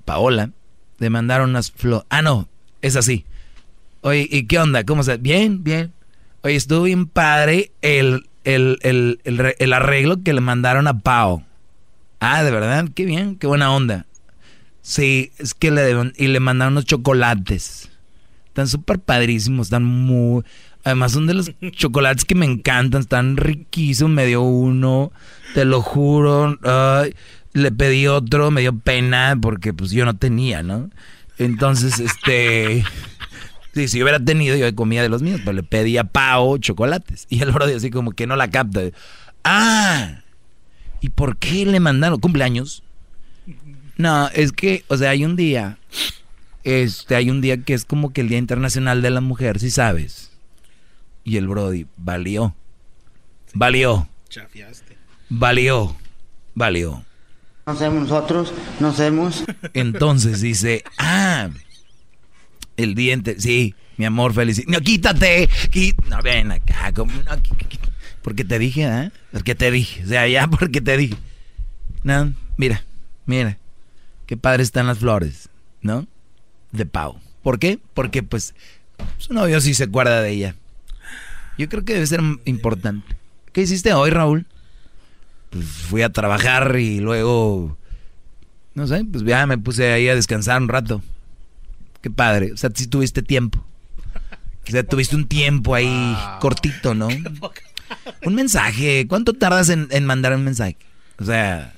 [0.06, 0.52] Paola,
[0.96, 2.06] le mandaron unas flores.
[2.08, 2.48] Ah, no,
[2.80, 3.26] es así.
[4.00, 4.84] Oye, ¿y qué onda?
[4.84, 5.18] ¿Cómo se?
[5.18, 5.92] Bien, bien.
[6.42, 11.44] Oye, estuvo bien padre el, el, arreglo que le mandaron a Pau.
[12.20, 14.06] Ah, de verdad, qué bien, qué buena onda.
[14.82, 17.90] Sí, es que le y le mandaron unos chocolates.
[18.46, 20.44] Están súper padrísimos, están muy...
[20.84, 25.12] Además son de los chocolates que me encantan, están riquísimos, me dio uno,
[25.54, 26.58] te lo juro.
[27.52, 30.88] le pedí otro, me dio pena porque pues yo no tenía, ¿no?
[31.36, 32.84] Entonces, este
[33.86, 37.26] si yo hubiera tenido, yo comía de los míos, pero le pedía pao, chocolates.
[37.28, 38.80] Y el brody así como que no la capta.
[39.44, 40.22] Ah,
[41.00, 42.82] ¿y por qué le mandaron cumpleaños?
[43.96, 45.78] No, es que, o sea, hay un día,
[46.64, 49.70] este, hay un día que es como que el Día Internacional de la Mujer, si
[49.70, 50.32] sabes.
[51.24, 52.54] Y el brody valió.
[53.54, 54.08] Valió.
[55.28, 55.96] Valió.
[56.54, 57.04] Valió.
[57.66, 59.44] No sabemos nosotros, no sabemos.
[59.74, 61.50] Entonces dice, ah,
[62.78, 64.62] el diente, sí, mi amor, feliz.
[64.68, 65.50] No, quítate.
[66.08, 66.92] no, ven acá.
[68.22, 69.10] porque te dije, ¿eh?
[69.32, 70.04] Porque te dije.
[70.04, 71.16] O sea, ya porque te dije.
[72.04, 72.84] No, mira,
[73.26, 73.58] mira.
[74.26, 75.48] Qué padre están las flores,
[75.82, 76.06] ¿no?
[76.70, 77.18] De Pau.
[77.42, 77.78] ¿Por qué?
[77.94, 78.54] Porque, pues,
[79.16, 80.54] su novio sí se acuerda de ella.
[81.56, 83.16] Yo creo que debe ser importante.
[83.52, 84.46] ¿Qué hiciste hoy, Raúl?
[85.50, 87.76] Pues fui a trabajar y luego,
[88.74, 91.02] no sé, pues ya me puse ahí a descansar un rato.
[92.02, 92.52] Qué padre.
[92.52, 93.64] O sea, si tuviste tiempo.
[94.66, 97.08] O sea, tuviste un tiempo ahí cortito, ¿no?
[98.24, 99.06] Un mensaje.
[99.08, 100.76] ¿Cuánto tardas en, mandar un mensaje?
[101.18, 101.74] O sea,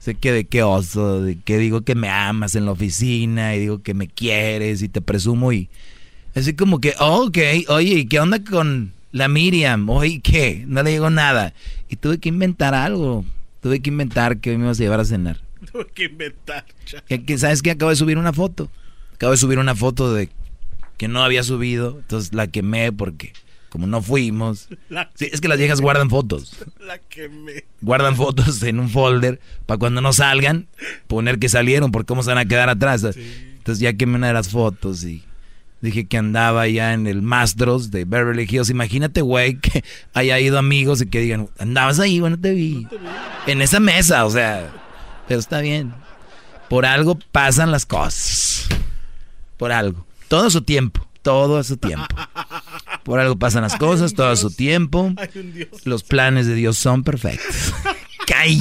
[0.00, 3.60] sé que de qué oso, de que digo que me amas en la oficina y
[3.60, 5.68] digo que me quieres y te presumo y
[6.34, 7.38] así como que, oh, ok,
[7.68, 9.88] oye, ¿y qué onda con la Miriam?
[9.88, 10.64] Oye, ¿qué?
[10.66, 11.54] No le digo nada.
[11.88, 13.24] Y tuve que inventar algo.
[13.60, 15.40] Tuve que inventar que me ibas a llevar a cenar.
[15.72, 16.64] Tuve que inventar.
[17.38, 17.70] ¿Sabes qué?
[17.70, 18.68] Acabo de subir una foto.
[19.14, 20.28] Acabo de subir una foto de
[20.96, 23.32] que no había subido, entonces la quemé porque
[23.74, 24.68] como no fuimos.
[25.14, 26.56] Sí, es que las viejas guardan fotos.
[26.78, 27.64] La quemé.
[27.80, 30.68] Guardan fotos en un folder para cuando no salgan,
[31.08, 33.04] poner que salieron, porque cómo se van a quedar atrás.
[33.04, 35.24] Entonces ya quemé una de las fotos y
[35.80, 38.70] dije que andaba ya en el Mastros de Beverly Hills.
[38.70, 39.82] Imagínate, güey, que
[40.12, 42.86] haya ido amigos y que digan, andabas ahí, bueno, te vi.
[43.48, 44.70] En esa mesa, o sea,
[45.26, 45.92] pero está bien.
[46.68, 48.68] Por algo pasan las cosas.
[49.56, 50.06] Por algo.
[50.28, 51.06] Todo a su tiempo.
[51.22, 52.14] Todo a su tiempo.
[53.02, 55.12] Por algo pasan las cosas, todo a su tiempo.
[55.84, 57.72] Los planes de Dios son perfectos.
[58.26, 58.58] ¡Cay!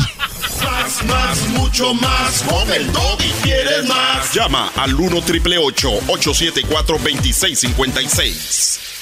[0.64, 2.44] Más, más, mucho más.
[2.44, 4.34] Con el y quieres más.
[4.34, 8.93] Llama al 1 triple 874 2656.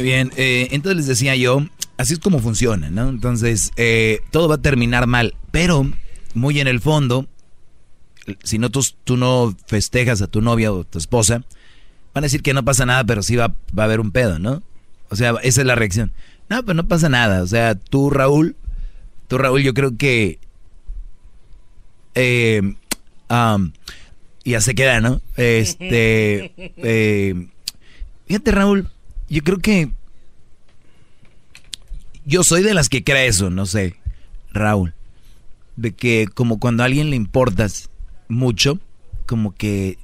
[0.00, 1.62] Muy bien, eh, entonces les decía yo,
[1.98, 3.10] así es como funciona, ¿no?
[3.10, 5.92] Entonces, eh, todo va a terminar mal, pero
[6.32, 7.26] muy en el fondo,
[8.42, 11.44] si no tú, tú no festejas a tu novia o tu esposa,
[12.14, 13.48] van a decir que no pasa nada, pero sí va,
[13.78, 14.62] va a haber un pedo, ¿no?
[15.10, 16.12] O sea, esa es la reacción.
[16.48, 17.42] No, pero no pasa nada.
[17.42, 18.56] O sea, tú, Raúl,
[19.28, 20.38] tú, Raúl, yo creo que...
[22.14, 22.62] Eh,
[24.46, 25.20] ya se queda, ¿no?
[25.36, 26.54] Este...
[26.82, 27.48] Eh,
[28.26, 28.88] fíjate, Raúl,
[29.30, 29.90] yo creo que
[32.26, 33.96] yo soy de las que cree eso, no sé,
[34.52, 34.94] Raúl.
[35.76, 37.88] De que como cuando a alguien le importas
[38.28, 38.78] mucho,
[39.26, 39.98] como que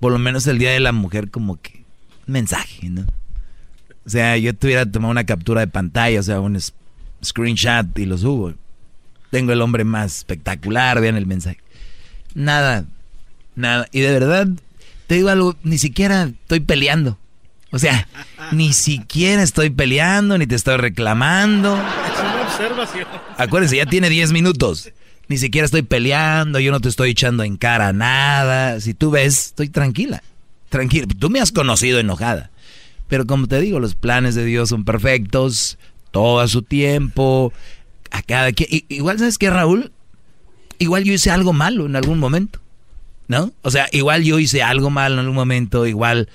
[0.00, 1.84] por lo menos el día de la mujer, como que
[2.26, 3.06] mensaje, ¿no?
[4.04, 6.58] O sea, yo tuviera tomado una captura de pantalla, o sea, un
[7.24, 8.54] screenshot y lo subo.
[9.30, 11.58] Tengo el hombre más espectacular, vean el mensaje.
[12.34, 12.86] Nada,
[13.54, 13.86] nada.
[13.92, 14.48] Y de verdad,
[15.06, 17.18] te digo algo, ni siquiera estoy peleando.
[17.72, 18.08] O sea,
[18.52, 21.74] ni siquiera estoy peleando, ni te estoy reclamando.
[21.76, 23.06] Es una observación.
[23.36, 24.90] Acuérdense, ya tiene 10 minutos.
[25.28, 28.80] Ni siquiera estoy peleando, yo no te estoy echando en cara nada.
[28.80, 30.22] Si tú ves, estoy tranquila.
[30.68, 31.06] Tranquila.
[31.18, 32.50] Tú me has conocido enojada.
[33.06, 35.78] Pero como te digo, los planes de Dios son perfectos,
[36.10, 37.52] todo a su tiempo,
[38.10, 38.84] a cada quien.
[38.88, 39.92] Igual, ¿sabes qué, Raúl?
[40.78, 42.58] Igual yo hice algo malo en algún momento.
[43.28, 43.52] ¿No?
[43.62, 46.28] O sea, igual yo hice algo malo en algún momento, igual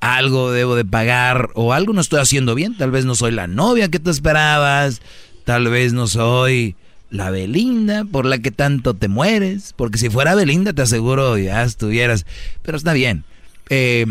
[0.00, 2.76] algo debo de pagar o algo no estoy haciendo bien.
[2.76, 5.02] Tal vez no soy la novia que te esperabas,
[5.44, 6.74] tal vez no soy
[7.10, 11.62] la Belinda por la que tanto te mueres, porque si fuera Belinda te aseguro ya
[11.62, 12.24] estuvieras,
[12.62, 13.24] pero está bien.
[13.68, 14.06] Eh,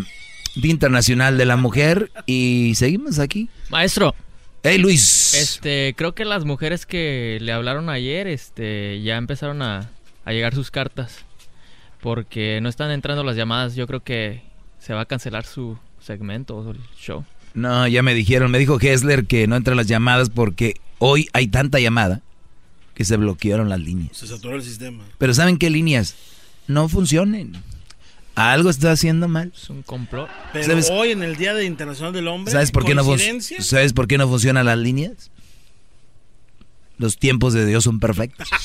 [0.56, 3.49] Día Internacional de la Mujer y seguimos aquí.
[3.70, 4.16] Maestro.
[4.64, 5.34] Hey Luis.
[5.36, 9.90] Este, creo que las mujeres que le hablaron ayer, este, ya empezaron a,
[10.26, 11.24] a llegar sus cartas,
[12.02, 13.76] porque no están entrando las llamadas.
[13.76, 14.49] Yo creo que
[14.80, 17.26] se va a cancelar su segmento o el show.
[17.54, 21.48] No, ya me dijeron, me dijo Hessler que no entran las llamadas porque hoy hay
[21.48, 22.22] tanta llamada
[22.94, 24.16] que se bloquearon las líneas.
[24.18, 25.04] Se saturó el sistema.
[25.18, 26.16] Pero ¿saben qué líneas?
[26.68, 27.54] No funcionen.
[28.36, 29.52] Algo está haciendo mal.
[29.56, 30.30] Es un complot.
[30.54, 33.04] Pero hoy en el Día de Internacional del Hombre, ¿sabes por, qué no
[33.60, 35.32] ¿sabes por qué no funcionan las líneas?
[36.98, 38.48] Los tiempos de Dios son perfectos.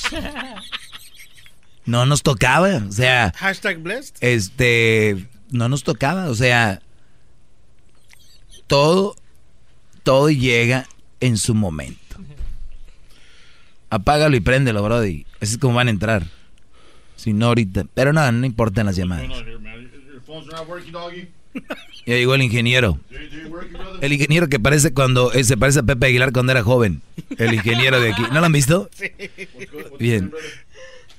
[1.86, 3.30] No nos tocaba, o sea...
[3.36, 4.14] Hashtag blessed.
[4.20, 6.82] Este, no nos tocaba, o sea,
[8.66, 9.16] todo,
[10.02, 10.86] todo llega
[11.20, 12.00] en su momento.
[13.90, 15.26] Apágalo y préndelo, Brody.
[15.40, 16.26] Así es como van a entrar.
[17.16, 17.84] Si no ahorita.
[17.94, 19.28] Pero no, no importan las llamadas.
[22.06, 22.98] Ya llegó el ingeniero.
[24.00, 27.00] El ingeniero que parece cuando eh, se parece a Pepe Aguilar cuando era joven.
[27.38, 28.22] El ingeniero de aquí.
[28.32, 28.90] ¿No lo han visto?
[29.98, 30.32] Bien.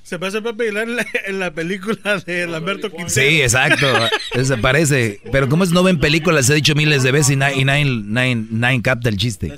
[0.05, 0.87] Se parece a Pepe Aguilar
[1.25, 3.09] en la, película de Lamberto Quintero.
[3.09, 3.87] Sí, exacto.
[4.43, 5.19] Se parece.
[5.31, 8.81] Pero como es no ven películas, he dicho miles de veces y Nine, nine, nine,
[8.83, 9.57] capta el chiste.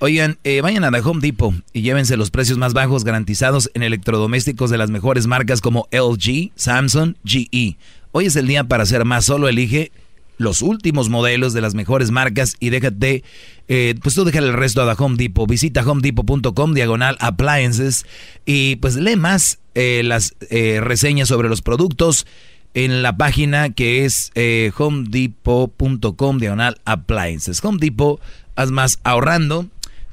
[0.00, 3.84] Oigan, eh, vayan a The Home Depot y llévense los precios más bajos garantizados en
[3.84, 7.76] electrodomésticos de las mejores marcas como LG, Samsung, GE.
[8.10, 9.24] Hoy es el día para hacer más.
[9.24, 9.92] Solo elige
[10.36, 13.22] los últimos modelos de las mejores marcas y déjate,
[13.68, 15.48] eh, pues tú déjale el resto a Home Depot.
[15.48, 18.06] Visita homedepot.com diagonal appliances
[18.44, 22.26] y pues lee más eh, las eh, reseñas sobre los productos
[22.74, 24.32] en la página que es
[24.76, 27.64] homedepot.com diagonal appliances.
[27.64, 28.20] Home Depot,
[28.56, 29.66] haz más ahorrando.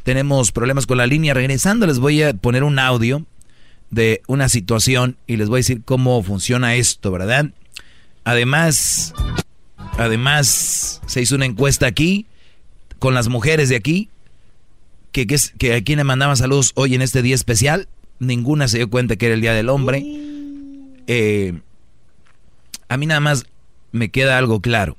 [0.04, 1.34] Tenemos problemas con la línea.
[1.34, 3.26] Regresando les voy a poner un audio
[3.90, 7.52] de una situación y les voy a decir cómo funciona esto, ¿verdad?
[8.24, 9.14] Además,
[10.02, 12.26] Además, se hizo una encuesta aquí
[13.00, 14.10] con las mujeres de aquí,
[15.12, 17.88] que, que, que a quien le mandaban saludos hoy en este día especial.
[18.20, 20.04] Ninguna se dio cuenta que era el Día del Hombre.
[21.08, 21.60] Eh,
[22.88, 23.46] a mí nada más
[23.92, 24.98] me queda algo claro,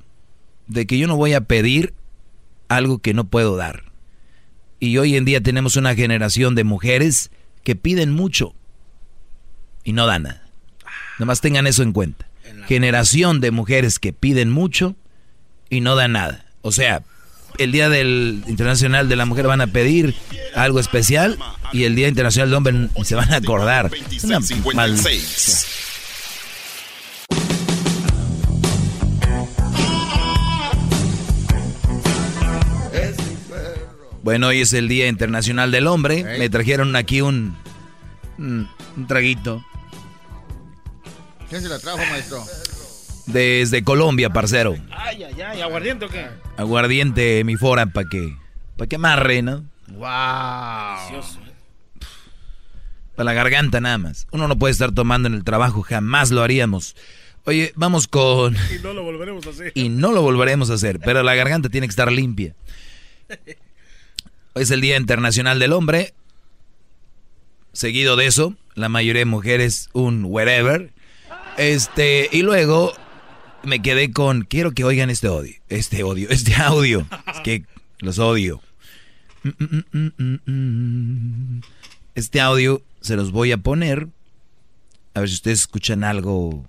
[0.67, 1.93] de que yo no voy a pedir
[2.67, 3.83] algo que no puedo dar.
[4.79, 7.31] Y hoy en día tenemos una generación de mujeres
[7.63, 8.53] que piden mucho
[9.83, 10.49] y no dan nada.
[11.19, 12.27] Nomás tengan eso en cuenta.
[12.67, 14.95] Generación de mujeres que piden mucho
[15.69, 16.45] y no dan nada.
[16.61, 17.03] O sea,
[17.57, 20.15] el Día del Internacional de la Mujer van a pedir
[20.55, 21.37] algo especial
[21.71, 23.91] y el Día Internacional del Hombre se van a acordar.
[24.23, 24.87] Una
[34.23, 36.23] Bueno, hoy es el Día Internacional del Hombre.
[36.39, 37.57] Me trajeron aquí un,
[38.37, 39.65] un, un traguito
[41.53, 42.43] ¿Quién se la trajo, maestro?
[43.27, 44.75] desde Colombia, parcero.
[44.89, 46.25] Ay, ay, ay, ¿aguardiente o qué?
[46.57, 48.35] Aguardiente mi fora para que,
[48.75, 49.63] para que amarre, ¿no?
[49.89, 51.21] ¡Wow!
[53.15, 54.25] Para la garganta nada más.
[54.31, 56.95] Uno no puede estar tomando en el trabajo, jamás lo haríamos.
[57.45, 58.55] Oye, vamos con...
[58.55, 59.71] Y no lo volveremos a hacer.
[59.75, 62.55] Y no lo volveremos a hacer, pero la garganta tiene que estar limpia.
[64.53, 66.15] Hoy es el Día Internacional del Hombre.
[67.73, 70.92] Seguido de eso, la mayoría de mujeres un wherever.
[71.57, 72.93] Este, y luego
[73.63, 77.05] me quedé con quiero que oigan este odio, este odio, este audio.
[77.33, 77.63] Es que
[77.99, 78.61] los odio.
[79.43, 81.61] Mm, mm, mm.
[82.15, 84.07] Este audio se los voy a poner.
[85.13, 86.65] A ver si ustedes escuchan algo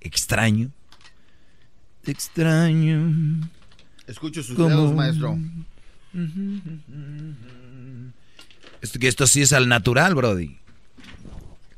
[0.00, 0.70] extraño.
[2.04, 3.48] Extraño.
[4.06, 5.38] Escucho sus Como- dedos, maestro.
[8.82, 10.58] Esto, que esto sí es al natural, Brody.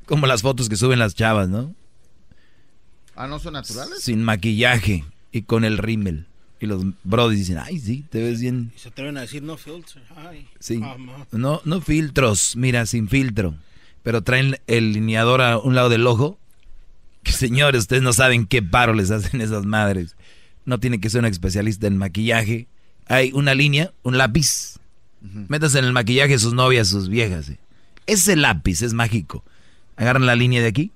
[0.06, 1.74] Como las fotos que suben las chavas, ¿no?
[3.16, 4.00] Ah, ¿no son naturales?
[4.02, 6.26] Sin maquillaje y con el rímel.
[6.60, 8.72] Y los Brody dicen, ay, sí, te ves bien.
[8.76, 10.02] Se atreven a decir no filter.
[10.16, 10.80] Ay, Sí.
[11.32, 13.54] No, no filtros, mira, sin filtro.
[14.02, 16.38] Pero traen el lineador a un lado del ojo.
[17.22, 20.16] Que señores, ustedes no saben qué paro les hacen esas madres.
[20.64, 22.68] No tiene que ser un especialista en maquillaje.
[23.08, 24.76] Hay una línea, un lápiz.
[25.20, 27.48] Métanse en el maquillaje sus novias, sus viejas.
[27.48, 27.58] eh.
[28.06, 29.44] Ese lápiz es mágico.
[29.96, 30.92] Agarran la línea de aquí.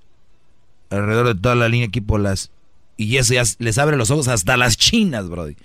[0.90, 2.50] Alrededor de toda la línea aquí por las...
[2.96, 5.56] Y eso ya les abre los ojos hasta las chinas, brody.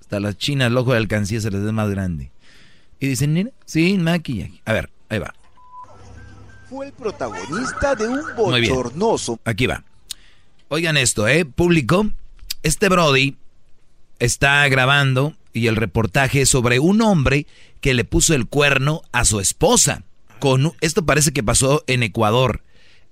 [0.00, 2.30] Hasta las chinas, el ojo de alcancía se les ve más grande.
[3.00, 4.60] Y dicen, mira, sin maquillaje.
[4.64, 5.34] A ver, ahí va.
[6.68, 9.40] Fue el protagonista de un bochornoso.
[9.44, 9.84] Aquí va.
[10.68, 11.44] Oigan esto, ¿eh?
[11.44, 12.10] Público.
[12.62, 13.36] Este Brody
[14.18, 17.46] está grabando y el reportaje es sobre un hombre
[17.80, 20.04] que le puso el cuerno a su esposa.
[20.38, 22.62] Con, esto parece que pasó en Ecuador.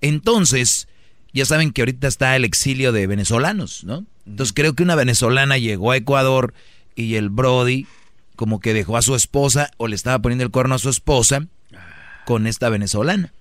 [0.00, 0.88] Entonces,
[1.32, 4.04] ya saben que ahorita está el exilio de venezolanos, ¿no?
[4.26, 6.54] Entonces creo que una venezolana llegó a Ecuador
[6.94, 7.86] y el Brody
[8.36, 11.46] como que dejó a su esposa o le estaba poniendo el cuerno a su esposa
[12.24, 13.32] con esta venezolana.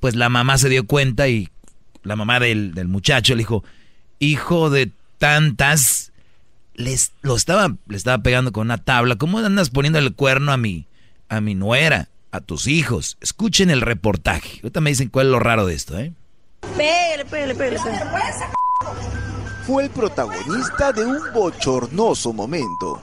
[0.00, 1.50] Pues la mamá se dio cuenta y
[2.02, 3.64] la mamá del, del muchacho le dijo,
[4.18, 6.12] hijo de tantas,
[6.74, 10.56] les, lo estaba, le estaba pegando con una tabla, ¿cómo andas poniendo el cuerno a
[10.56, 10.86] mi,
[11.28, 13.16] a mi nuera, a tus hijos?
[13.20, 14.60] Escuchen el reportaje.
[14.62, 16.12] Ahorita me dicen cuál es lo raro de esto, ¿eh?
[19.66, 23.00] Fue el protagonista de un bochornoso momento.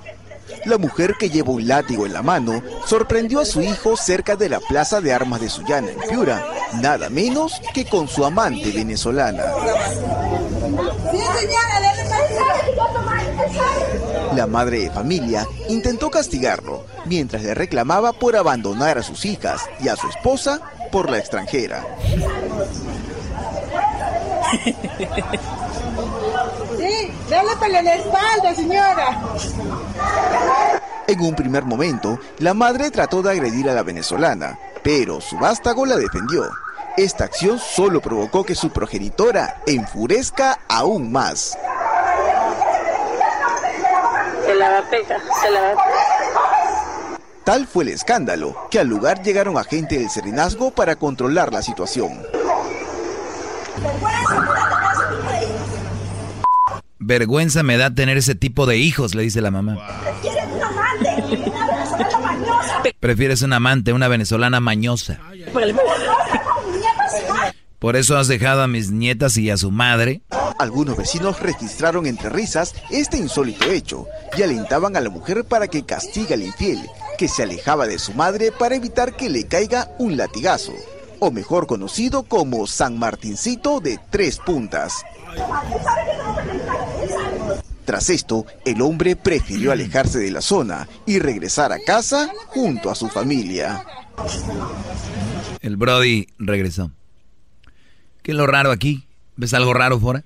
[0.66, 4.50] La mujer que lleva un látigo en la mano sorprendió a su hijo cerca de
[4.50, 6.46] la plaza de armas de Sullana, en Piura,
[6.82, 9.44] nada menos que con su amante venezolana.
[14.36, 19.90] La madre de familia intentó castigarlo mientras le reclamaba por abandonar a sus hijas y
[19.90, 20.62] a su esposa
[20.92, 21.86] por la extranjera.
[26.78, 29.20] Sí, dale para la espalda, señora.
[31.08, 35.86] En un primer momento, la madre trató de agredir a la venezolana, pero su vástago
[35.86, 36.50] la defendió.
[36.98, 41.58] Esta acción solo provocó que su progenitora enfurezca aún más.
[44.46, 45.76] Se la va a pegar, se la va a
[47.44, 52.22] Tal fue el escándalo que al lugar llegaron agentes del serenazgo para controlar la situación.
[57.00, 59.78] Vergüenza me da tener ese tipo de hijos, le dice la mamá.
[63.00, 65.20] Prefieres un amante, una venezolana mañosa.
[67.80, 70.22] Por eso has dejado a mis nietas y a su madre.
[70.60, 74.06] Algunos vecinos registraron entre risas este insólito hecho
[74.38, 76.80] y alentaban a la mujer para que castigue al infiel,
[77.18, 80.74] que se alejaba de su madre para evitar que le caiga un latigazo,
[81.24, 85.04] o mejor conocido como San Martincito de tres puntas.
[87.86, 92.96] Tras esto, el hombre prefirió alejarse de la zona y regresar a casa junto a
[92.96, 93.86] su familia.
[95.62, 96.92] El Brody regresó.
[98.24, 99.06] ¿Qué es lo raro aquí?
[99.36, 100.24] ¿Ves algo raro fuera?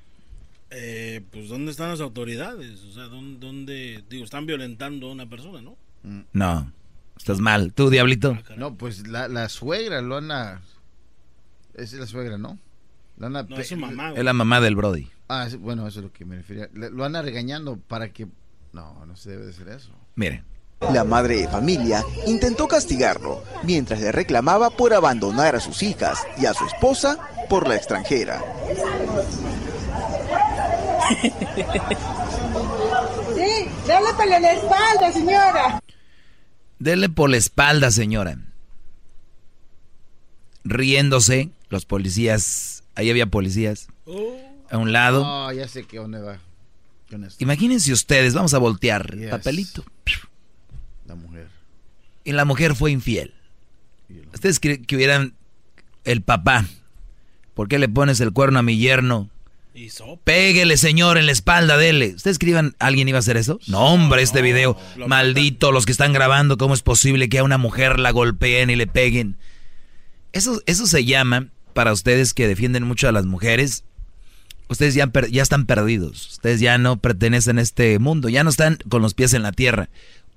[0.70, 2.80] Eh, pues, ¿dónde están las autoridades?
[2.90, 5.76] O sea, ¿dónde, dónde- digo, están violentando a una persona, ¿no?
[6.32, 6.72] No.
[7.18, 7.74] Estás mal.
[7.74, 8.38] ¿Tú, Diablito?
[8.56, 10.62] No, pues la, la suegra lo anda...
[11.76, 12.58] Es la suegra, ¿no?
[13.18, 14.20] No, es su mamá, güey.
[14.20, 15.10] Es la mamá del Brody.
[15.30, 16.70] Ah, sí, bueno, eso es lo que me refería.
[16.74, 18.28] Le- Lo anda regañando para que...
[18.74, 19.92] No, no se debe de hacer eso.
[20.16, 20.44] Miren.
[20.94, 26.46] La madre de familia intentó castigarlo mientras le reclamaba por abandonar a sus hijas y
[26.46, 27.18] a su esposa
[27.50, 28.44] por la extranjera.
[33.36, 35.80] Sí, dale en la espalda, señora.
[36.80, 38.38] Dele por la espalda, señora.
[40.64, 43.88] Riéndose, los policías, ahí había policías,
[44.70, 45.24] a un lado.
[45.26, 46.40] Oh, ya sé que dónde va.
[47.40, 49.30] Imagínense ustedes, vamos a voltear, Yes.
[49.30, 49.86] papelito.
[51.06, 51.48] La mujer.
[52.24, 53.34] Y la mujer fue infiel.
[54.34, 55.34] Ustedes creen que hubieran
[56.04, 56.66] el papá.
[57.54, 59.30] ¿Por qué le pones el cuerno a mi yerno?
[60.24, 62.14] Péguele, señor, en la espalda, dele.
[62.16, 63.60] ¿Ustedes escriban, alguien iba a hacer eso?
[63.68, 64.78] No, hombre, este video.
[65.08, 68.76] Maldito, los que están grabando, ¿cómo es posible que a una mujer la golpeen y
[68.76, 69.36] le peguen?
[70.32, 73.84] Eso, eso se llama, para ustedes que defienden mucho a las mujeres,
[74.70, 75.12] ustedes ya,
[75.42, 76.30] están perdidos.
[76.32, 79.52] Ustedes ya no pertenecen a este mundo, ya no están con los pies en la
[79.52, 79.90] tierra.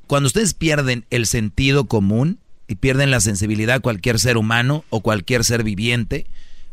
[0.09, 5.01] Cuando ustedes pierden el sentido común y pierden la sensibilidad a cualquier ser humano o
[5.01, 6.27] cualquier ser viviente,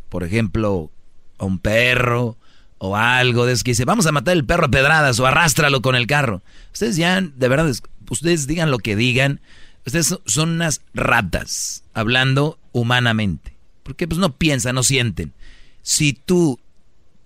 [0.10, 0.90] por ejemplo,
[1.38, 2.36] a un perro
[2.80, 5.84] o algo de eso que dice, vamos a matar el perro a pedradas o arrástralo
[5.84, 6.42] con el carro.
[6.74, 9.42] Ustedes ya, de verdad, es- ustedes digan lo que digan,
[9.86, 13.55] ustedes son unas ratas, hablando humanamente.
[13.86, 15.32] Porque pues no piensan, no sienten.
[15.84, 16.60] Si tú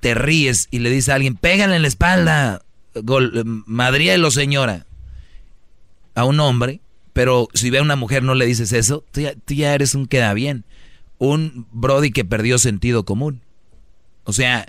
[0.01, 2.65] te ríes y le dices a alguien, pégale en la espalda,
[2.95, 4.85] gol, madrielo señora,
[6.15, 6.81] a un hombre,
[7.13, 9.21] pero si ve a una mujer no le dices eso, tú
[9.53, 10.65] ya, eres un queda bien.
[11.17, 13.41] Un Brody que perdió sentido común.
[14.25, 14.67] O sea,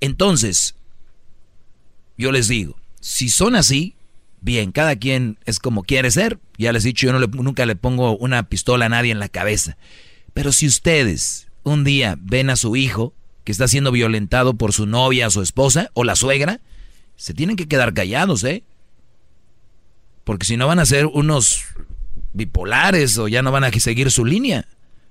[0.00, 0.76] entonces,
[2.16, 3.96] yo les digo, si son así,
[4.40, 6.38] bien, cada quien es como quiere ser.
[6.56, 9.28] Ya les he dicho, yo no nunca le pongo una pistola a nadie en la
[9.28, 9.76] cabeza.
[10.36, 14.84] Pero si ustedes un día ven a su hijo que está siendo violentado por su
[14.84, 16.60] novia, su esposa o la suegra,
[17.16, 18.62] se tienen que quedar callados, ¿eh?
[20.24, 21.62] Porque si no van a ser unos
[22.34, 24.68] bipolares o ya no van a seguir su línea.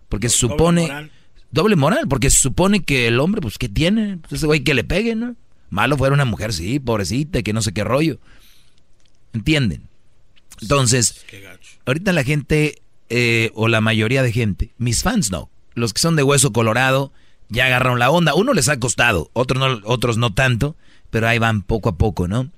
[0.09, 0.83] Porque se supone...
[0.83, 1.11] moral.
[1.49, 4.17] Doble moral, porque se supone que el hombre, pues, ¿qué tiene?
[4.17, 5.35] Pues ese güey que le pegue, ¿no?
[5.71, 8.19] Malo fuera una mujer, sí, pobrecita, que no sé qué rollo.
[9.33, 9.87] ¿Entienden?
[10.61, 11.25] Entonces,
[11.85, 16.15] ahorita la gente, eh, o la mayoría de gente, mis fans no, los que son
[16.15, 17.11] de hueso colorado,
[17.49, 18.33] ya agarraron la onda.
[18.33, 20.75] Uno les ha costado, otros no, otros no tanto,
[21.09, 22.49] pero ahí van poco a poco, ¿no?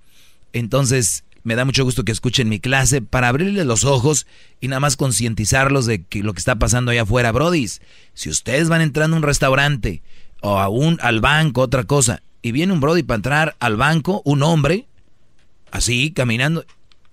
[0.54, 4.28] Entonces, me da mucho gusto que escuchen mi clase para abrirles los ojos
[4.60, 7.82] y nada más concientizarlos de que lo que está pasando allá afuera, brodis.
[8.14, 10.02] Si ustedes van entrando a un restaurante
[10.42, 14.22] o a un, al banco, otra cosa, y viene un brody para entrar al banco,
[14.26, 14.88] un hombre,
[15.72, 16.66] así, caminando,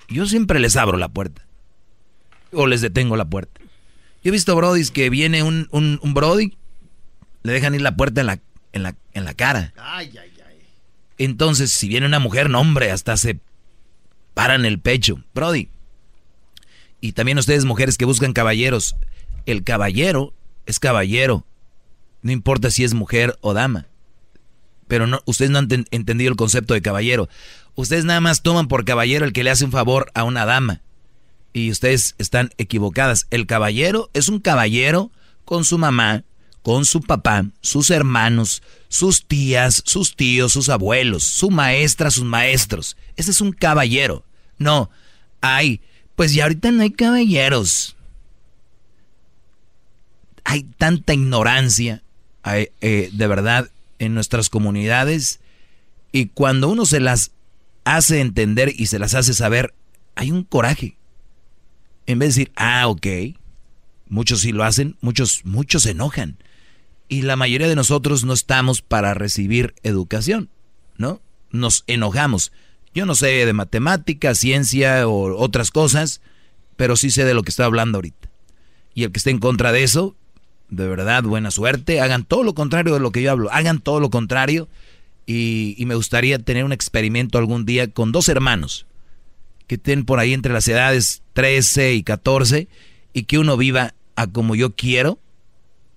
[0.09, 1.47] yo siempre les abro la puerta.
[2.55, 3.61] O les detengo la puerta.
[4.23, 6.57] Yo he visto brodis que viene un, un, un brody,
[7.43, 8.41] le dejan ir la puerta en la,
[8.73, 9.73] en la, en la cara.
[9.77, 10.57] Ay, ay, ay.
[11.19, 13.39] Entonces, si viene una mujer, no hombre, hasta se
[14.33, 15.23] paran el pecho.
[15.35, 15.69] Brody.
[17.01, 18.97] Y también ustedes mujeres que buscan caballeros.
[19.47, 20.33] El caballero
[20.65, 21.45] es caballero.
[22.23, 23.87] No importa si es mujer o dama.
[24.89, 27.29] Pero no, ustedes no han ten- entendido el concepto de caballero.
[27.75, 30.81] Ustedes nada más toman por caballero el que le hace un favor a una dama.
[31.55, 33.27] Y ustedes están equivocadas.
[33.31, 35.13] El caballero es un caballero
[35.45, 36.25] con su mamá,
[36.63, 42.97] con su papá, sus hermanos, sus tías, sus tíos, sus abuelos, su maestra, sus maestros.
[43.17, 44.25] Ese es un caballero.
[44.59, 44.91] No,
[45.41, 45.81] hay,
[46.17, 47.97] pues ya ahorita no hay caballeros.
[50.43, 52.03] Hay tanta ignorancia,
[52.43, 53.71] hay, eh, de verdad,
[54.01, 55.39] en nuestras comunidades.
[56.11, 57.31] Y cuando uno se las
[57.85, 59.73] hace entender y se las hace saber,
[60.17, 60.97] hay un coraje.
[62.07, 63.07] En vez de decir, ah, ok,
[64.09, 66.37] muchos sí lo hacen, muchos, muchos se enojan.
[67.09, 70.51] Y la mayoría de nosotros no estamos para recibir educación,
[70.97, 71.21] ¿no?
[71.51, 72.53] Nos enojamos.
[72.95, 76.21] Yo no sé de matemática, ciencia o otras cosas,
[76.77, 78.29] pero sí sé de lo que estoy hablando ahorita.
[78.95, 80.17] Y el que esté en contra de eso,
[80.71, 82.01] de verdad, buena suerte.
[82.01, 83.51] Hagan todo lo contrario de lo que yo hablo.
[83.53, 84.69] Hagan todo lo contrario.
[85.27, 88.87] Y me gustaría tener un experimento algún día con dos hermanos
[89.67, 92.69] que estén por ahí entre las edades 13 y 14
[93.13, 95.19] y que uno viva a como yo quiero,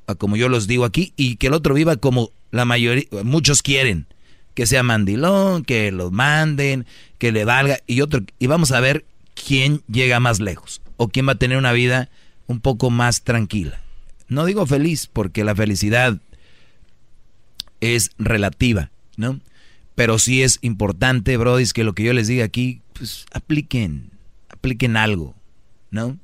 [0.07, 3.61] a como yo los digo aquí, y que el otro viva como la mayoría, muchos
[3.61, 4.07] quieren,
[4.53, 6.85] que sea mandilón, que lo manden,
[7.18, 11.27] que le valga, y otro, y vamos a ver quién llega más lejos, o quién
[11.27, 12.10] va a tener una vida
[12.48, 13.81] un poco más tranquila.
[14.30, 16.19] No digo feliz, porque la felicidad
[17.81, 19.39] es relativa, ¿no?
[19.95, 24.11] Pero sí es importante, brodis, que lo que yo les diga aquí, pues apliquen,
[24.49, 25.36] apliquen algo.
[25.90, 26.18] ¿no?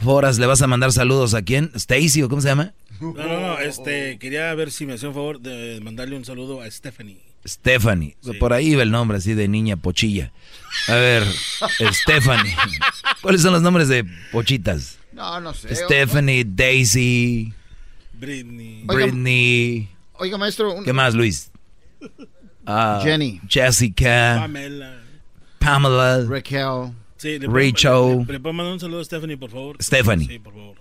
[0.00, 1.70] Foras, ¿le vas a mandar saludos a quién?
[1.74, 2.72] ¿Stacy o cómo se llama?
[3.00, 6.60] No, no, no, este, quería ver si me hacía un favor de mandarle un saludo
[6.62, 7.20] a Stephanie.
[7.46, 8.16] Stephanie.
[8.40, 10.32] Por ahí va el nombre así de niña pochilla.
[10.88, 11.24] A ver,
[11.92, 12.54] Stephanie.
[13.20, 14.98] ¿Cuáles son los nombres de pochitas?
[15.12, 15.74] No, no sé.
[15.74, 17.52] Stephanie, Daisy,
[18.14, 18.84] Britney.
[18.84, 19.88] Britney.
[20.14, 20.72] Oiga, maestro.
[20.72, 21.50] un- ¿Qué más, Luis?
[22.64, 23.40] Ah, Jenny.
[23.48, 24.36] Jessica.
[24.40, 25.01] Pamela.
[25.62, 26.24] Pamela.
[26.28, 26.92] Raquel.
[27.16, 28.24] Sí, le Rachel.
[28.26, 29.76] Le, le puedo mandar un saludo a Stephanie, por favor.
[29.80, 30.26] Stephanie.
[30.26, 30.76] Sí, por favor.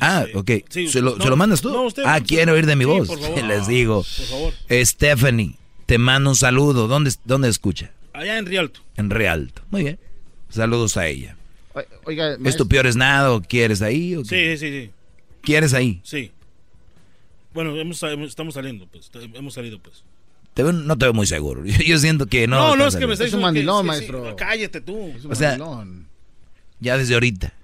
[0.00, 0.50] Ah, ok.
[0.68, 1.70] Sí, ¿Se, lo, no, ¿se lo mandas tú?
[1.70, 3.08] no, usted, ah, quiero oír de mi Sí, voz.
[3.08, 3.42] por favor.
[3.44, 3.96] Les digo.
[4.04, 4.52] Por favor.
[4.70, 6.86] Stephanie, te mando un saludo.
[6.88, 7.90] ¿Dónde, dónde escucha?
[8.12, 8.80] Allá en Rialto.
[8.96, 9.62] En Rialto.
[9.70, 9.98] Muy bien.
[10.48, 11.36] Saludos a ella.
[12.04, 14.16] Oiga, ¿Es tu peor es nada o quieres ahí?
[14.16, 14.56] O qué?
[14.56, 14.90] Sí, sí, sí.
[15.42, 16.00] ¿Quieres ahí?
[16.02, 16.32] Sí.
[17.54, 19.10] Bueno, hemos, hemos- estamos saliendo, pues.
[19.34, 20.02] Hemos salido, pues.
[20.58, 21.64] Te veo- no te veo muy seguro.
[21.64, 22.56] Yo, yo siento que no.
[22.56, 23.80] No, no, estás es que me está saliendo.
[23.80, 25.12] diciendo que- sí, sí, cállate tú.
[25.30, 25.56] O sea,
[26.80, 27.54] ya desde ahorita.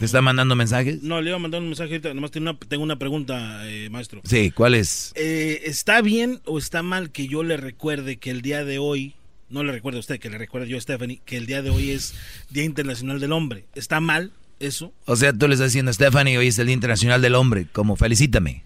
[0.00, 1.04] ¿Te está mandando mensajes?
[1.04, 2.14] No, le iba a mandar un mensaje ahorita.
[2.14, 4.22] Nomás tengo una, tengo una pregunta, eh, maestro.
[4.24, 5.12] Sí, ¿cuál es?
[5.14, 9.14] Eh, ¿Está bien o está mal que yo le recuerde que el día de hoy,
[9.50, 11.70] no le recuerde a usted, que le recuerde yo a Stephanie, que el día de
[11.70, 12.14] hoy es
[12.50, 13.66] Día Internacional del Hombre?
[13.76, 14.92] ¿Está mal eso?
[15.04, 17.68] O sea, tú le estás diciendo a Stephanie, hoy es el Día Internacional del Hombre,
[17.72, 18.64] como felicítame.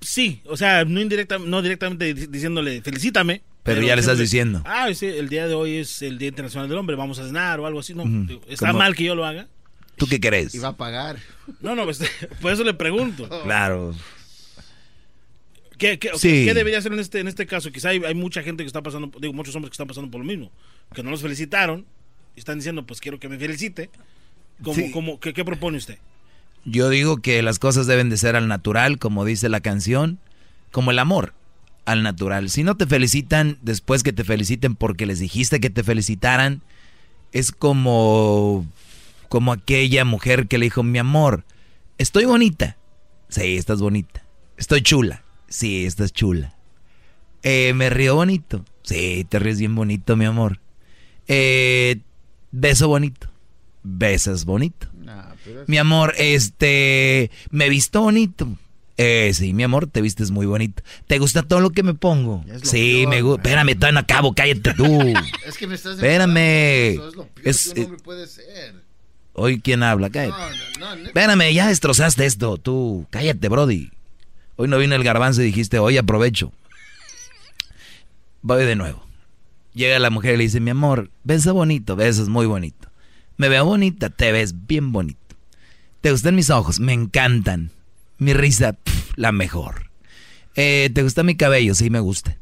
[0.00, 3.42] Sí, o sea, no, indirecta, no directamente di- diciéndole felicítame.
[3.62, 4.62] Pero ya le estás diciendo.
[4.64, 7.60] Ah, sí, el día de hoy es el Día Internacional del Hombre, vamos a cenar
[7.60, 7.92] o algo así.
[7.94, 8.04] No,
[8.48, 9.48] ¿Está mal que yo lo haga?
[9.96, 10.54] ¿Tú qué crees?
[10.54, 11.18] Y va a pagar.
[11.60, 12.00] No, no, pues,
[12.40, 13.28] por eso le pregunto.
[13.44, 13.94] Claro.
[15.76, 16.44] ¿Qué, qué, Sí.
[16.46, 17.70] qué debería hacer en este, en este caso?
[17.70, 20.20] Quizá hay, hay mucha gente que está pasando, digo, muchos hombres que están pasando por
[20.20, 20.50] lo mismo,
[20.94, 21.86] que no los felicitaron
[22.36, 23.90] y están diciendo, pues quiero que me felicite.
[24.62, 24.90] ¿Cómo, Sí.
[24.90, 25.98] cómo- qué, qué propone usted?
[26.64, 30.18] Yo digo que las cosas deben de ser al natural, como dice la canción,
[30.70, 31.34] como el amor,
[31.86, 32.50] al natural.
[32.50, 36.62] Si no te felicitan después que te feliciten porque les dijiste que te felicitaran,
[37.32, 38.66] es como
[39.28, 41.44] como aquella mujer que le dijo, "Mi amor,
[41.98, 42.76] estoy bonita."
[43.28, 44.24] Sí, estás bonita.
[44.56, 45.22] Estoy chula.
[45.48, 46.54] Sí, estás chula.
[47.42, 48.64] Eh, me río bonito.
[48.82, 50.60] Sí, te ríes bien bonito, mi amor.
[51.28, 52.00] Eh,
[52.50, 53.30] beso bonito.
[53.82, 54.89] Besas bonito.
[55.66, 58.48] Mi amor, este, me visto bonito.
[58.96, 60.82] Eh, sí, mi amor, te vistes muy bonito.
[61.06, 62.44] ¿Te gusta todo lo que me pongo?
[62.62, 63.42] Sí, peor, me gusta.
[63.42, 64.84] Espérame, todavía no acabo, cállate tú.
[65.46, 66.36] Es que me estás Espérame.
[66.94, 68.74] Eso es lo peor Es- que un hombre puede ser.
[69.32, 70.10] Hoy, ¿quién habla?
[70.10, 70.36] Cállate.
[70.78, 73.06] No, no, no, Espérame, ya destrozaste esto, tú.
[73.10, 73.90] Cállate, Brody.
[74.56, 76.52] Hoy no vino el garbanzo y dijiste, hoy aprovecho.
[78.42, 79.02] Voy de nuevo.
[79.72, 82.88] Llega la mujer y le dice, mi amor, besa bonito, besas muy bonito.
[83.36, 85.18] Me veo bonita, te ves bien bonito.
[86.00, 86.80] ¿Te gustan mis ojos?
[86.80, 87.70] Me encantan.
[88.18, 88.76] Mi risa,
[89.16, 89.90] la mejor.
[90.54, 91.74] Eh, ¿Te gusta mi cabello?
[91.74, 92.36] Sí, me gusta.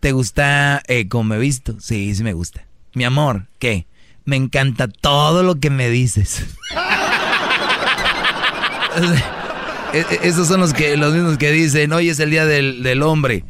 [0.00, 1.76] ¿Te gusta eh, cómo me he visto?
[1.80, 2.64] Sí, sí me gusta.
[2.94, 3.86] Mi amor, ¿qué?
[4.24, 6.44] Me encanta todo lo que me dices.
[9.94, 12.82] E- e- Esos son los que los mismos que dicen, hoy es el día del,
[12.82, 13.44] del hombre.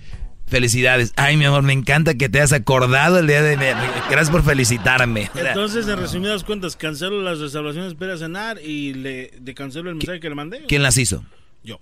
[0.48, 1.12] Felicidades.
[1.16, 3.56] Ay, mi amor, me encanta que te hayas acordado el día de...
[3.56, 5.30] Gracias por felicitarme.
[5.34, 10.20] Entonces, en resumidas cuentas, cancelo las reservaciones para cenar y le, le cancelo el mensaje
[10.20, 10.64] que le mandé.
[10.66, 11.24] ¿Quién las hizo?
[11.62, 11.80] Yo.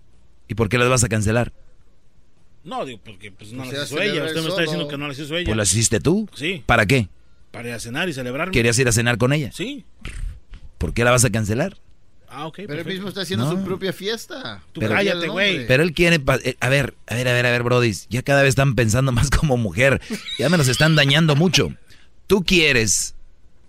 [0.48, 1.52] ¿Y por qué las vas a cancelar?
[2.64, 4.24] No, digo, porque pues, no Pues las hizo ella.
[4.24, 5.46] Usted me está diciendo que no las hizo ella.
[5.46, 6.28] Pues las hiciste tú.
[6.34, 6.64] Sí.
[6.66, 7.08] ¿Para qué?
[7.52, 8.52] Para ir a cenar y celebrarme.
[8.52, 9.52] ¿Querías ir a cenar con ella?
[9.52, 9.84] Sí.
[10.78, 11.76] ¿Por qué la vas a cancelar?
[12.38, 12.60] Ah, ok.
[12.66, 13.52] Pero él mismo está haciendo No.
[13.58, 14.62] su propia fiesta.
[14.72, 15.66] Tú Pero- cállate, güey.
[15.66, 16.20] Pero él quiere...
[16.44, 17.92] eh, A ver, a ver, a ver, a ver, Brody.
[18.10, 20.00] Ya cada vez están pensando más como mujer.
[20.38, 21.72] Ya me los están dañando mucho.
[22.26, 23.14] Tú quieres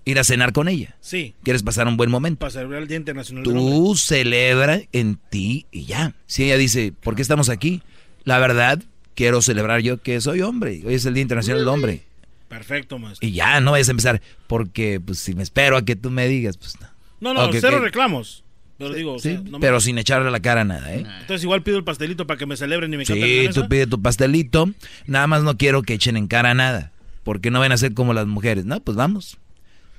[0.04, 0.96] ir a cenar con ella.
[1.00, 1.34] Sí.
[1.44, 2.40] Quieres pasar un buen momento.
[2.40, 3.74] Para celebrar el Día Internacional del Hombre.
[3.74, 6.14] Tú celebra en ti y ya.
[6.26, 7.82] Si ella dice, ¿por qué estamos aquí?
[8.26, 8.84] La verdad,
[9.16, 10.82] quiero celebrar yo que soy hombre.
[10.86, 12.04] Hoy es el Día Internacional del Hombre.
[12.50, 13.28] Perfecto, maestro.
[13.28, 14.22] Y ya, no vayas a empezar.
[14.48, 16.88] Porque, pues, si me espero a que tú me digas, pues no.
[17.20, 18.44] No, no, cero reclamos.
[18.78, 21.06] Pero digo, o Sí, sea, no me- pero sin echarle la cara a nada, ¿eh?
[21.22, 24.02] Entonces igual pido el pastelito para que me celebren y me Sí, tú pide tu
[24.02, 24.70] pastelito.
[25.08, 26.92] Nada más no quiero que echen en cara nada.
[27.24, 28.66] Porque no van a ser como las mujeres.
[28.66, 29.38] No, pues vamos.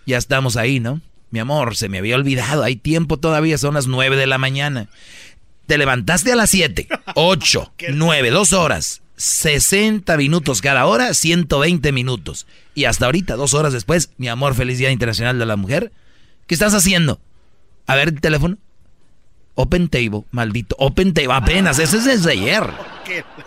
[0.07, 1.01] Ya estamos ahí, ¿no?
[1.31, 2.63] Mi amor, se me había olvidado.
[2.65, 4.89] Hay tiempo todavía, son las nueve de la mañana.
[5.67, 9.03] Te levantaste a las 7, 8, 9, dos horas.
[9.17, 12.47] 60 minutos cada hora, 120 minutos.
[12.75, 15.93] Y hasta ahorita, dos horas después, mi amor, feliz Día Internacional de la Mujer.
[16.47, 17.21] ¿Qué estás haciendo?
[17.87, 18.57] A ver el teléfono.
[19.61, 20.77] Open Table, maldito.
[20.79, 22.63] Open Table, apenas, ese es desde ayer.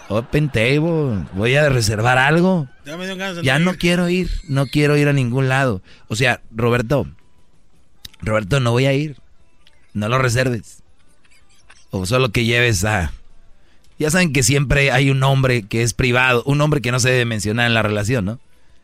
[0.10, 2.68] Open Table, voy a reservar algo.
[2.86, 3.78] Ya me dio ganas de Ya no ir.
[3.78, 5.82] quiero ir, no quiero ir a ningún lado.
[6.10, 7.08] O sea, Roberto,
[8.22, 9.22] Roberto, no voy a ir.
[9.94, 10.84] No lo reserves.
[11.92, 13.14] O solo que lleves a...
[13.98, 17.10] Ya saben que siempre hay un hombre que es privado, un hombre que no se
[17.10, 18.40] debe mencionar en la relación, ¿no?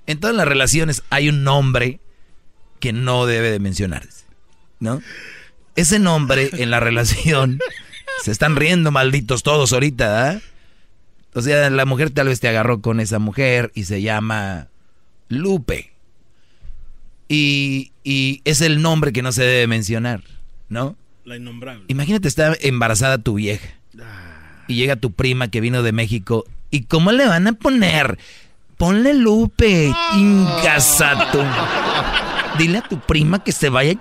[0.06, 2.00] En todas las relaciones hay un nombre
[2.80, 4.24] que no debe de mencionarse,
[4.80, 5.02] ¿no?
[5.78, 7.60] Ese nombre en la relación,
[8.24, 10.42] se están riendo malditos todos ahorita, ¿ah?
[11.36, 14.70] O sea, la mujer tal vez te agarró con esa mujer y se llama
[15.30, 15.94] Lupe.
[17.30, 20.24] Y, y es el nombre que no se debe mencionar,
[20.68, 20.96] ¿no?
[21.26, 21.86] La innombrable.
[21.90, 23.68] Imagínate estar embarazada tu vieja.
[24.68, 26.44] Y llega tu prima que vino de México.
[26.72, 28.18] ¿Y cómo le van a poner?
[28.78, 31.46] Ponle Lupe, ingasato.
[32.58, 33.94] Dile a tu prima que se vaya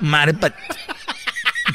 [0.00, 0.32] mar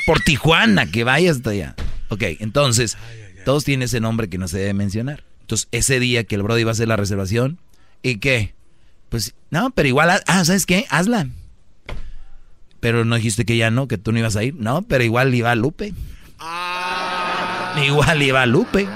[0.05, 1.75] por Tijuana, que vaya hasta allá.
[2.09, 2.97] Ok, entonces,
[3.45, 5.23] todos tienen ese nombre que no se debe mencionar.
[5.41, 7.59] Entonces, ese día que el Brody va a hacer la reservación,
[8.01, 8.53] ¿y qué?
[9.09, 10.85] Pues, no, pero igual, ah, ¿sabes qué?
[10.89, 11.27] Hazla.
[12.79, 14.55] Pero no dijiste que ya no, que tú no ibas a ir.
[14.55, 15.93] No, pero igual iba Lupe.
[17.85, 18.87] Igual iba Lupe.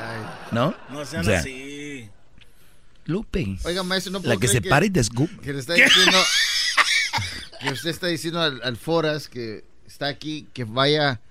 [0.52, 0.76] ¿No?
[0.90, 2.10] No sean así.
[3.06, 3.58] Lupe.
[3.64, 5.38] Oiga, maestro, no puedo La que se creer para y te escupe.
[5.44, 6.18] Que le está diciendo.
[7.62, 11.22] que usted está diciendo al, al Foras que está aquí que vaya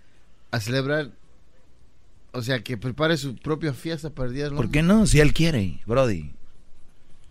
[0.50, 1.10] a celebrar.
[2.32, 5.06] O sea, que prepare su propia fiesta para el Día del ¿Por qué no?
[5.06, 6.32] Si él quiere, Brody.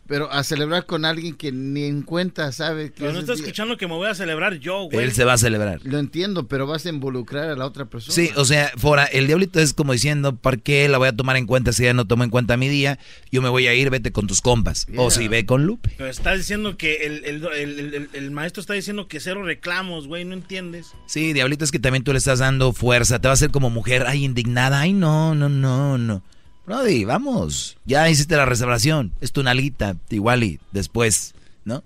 [0.06, 3.00] Pero a celebrar con alguien que ni en cuenta sabe que.
[3.00, 5.06] Pero no estás escuchando que me voy a celebrar yo, güey.
[5.06, 5.80] Él se va a celebrar.
[5.86, 8.14] Lo entiendo, pero vas a involucrar a la otra persona.
[8.14, 11.38] Sí, o sea, fuera, el diablito es como diciendo, ¿por qué la voy a tomar
[11.38, 13.00] en cuenta si ella no tomó en cuenta mi día?
[13.32, 14.88] Yo me voy a ir, vete con tus compas.
[14.98, 15.92] O si ve con Lupe.
[15.98, 19.44] Pero está diciendo que el, el- el- el- el- el maestro está diciendo que cero
[19.44, 20.88] reclamos, güey, ¿no entiendes?
[21.06, 23.20] Sí, diablito, es que también tú le estás dando fuerza.
[23.20, 24.82] Te va a hacer como mujer, ay, indignada.
[24.82, 26.22] Ay, no, no, no, no.
[26.66, 27.78] Brody, vamos.
[27.86, 29.14] Ya hiciste la reservación.
[29.22, 31.34] Es tu nalguita, igual y después,
[31.66, 31.84] ¿no?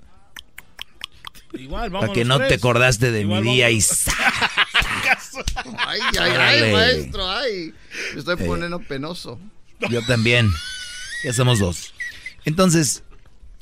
[1.54, 3.80] Igual, vamos Para que no te acordaste de Igual mi día y...
[5.88, 7.74] Ay, ay, ay, maestro, ay.
[8.14, 8.46] Me estoy Eh.
[8.46, 9.40] poniendo penoso.
[9.90, 10.50] Yo también.
[11.24, 11.94] Ya somos dos.
[12.46, 13.04] Entonces,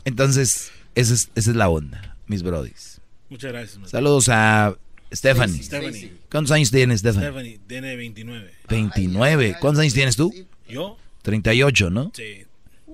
[0.05, 3.01] entonces, esa es, esa es la onda, mis brodis.
[3.29, 3.97] Muchas gracias, maestro.
[3.97, 4.75] Saludos a
[5.13, 5.61] Stephanie.
[5.63, 6.13] Stephanie.
[6.31, 7.27] ¿Cuántos años tienes, Stephanie?
[7.29, 8.53] Stephanie, tiene 29.
[8.69, 9.57] 29.
[9.59, 10.33] ¿Cuántos años tienes tú?
[10.67, 10.97] ¿Yo?
[11.25, 12.11] 38, ¿no?
[12.15, 12.45] Sí.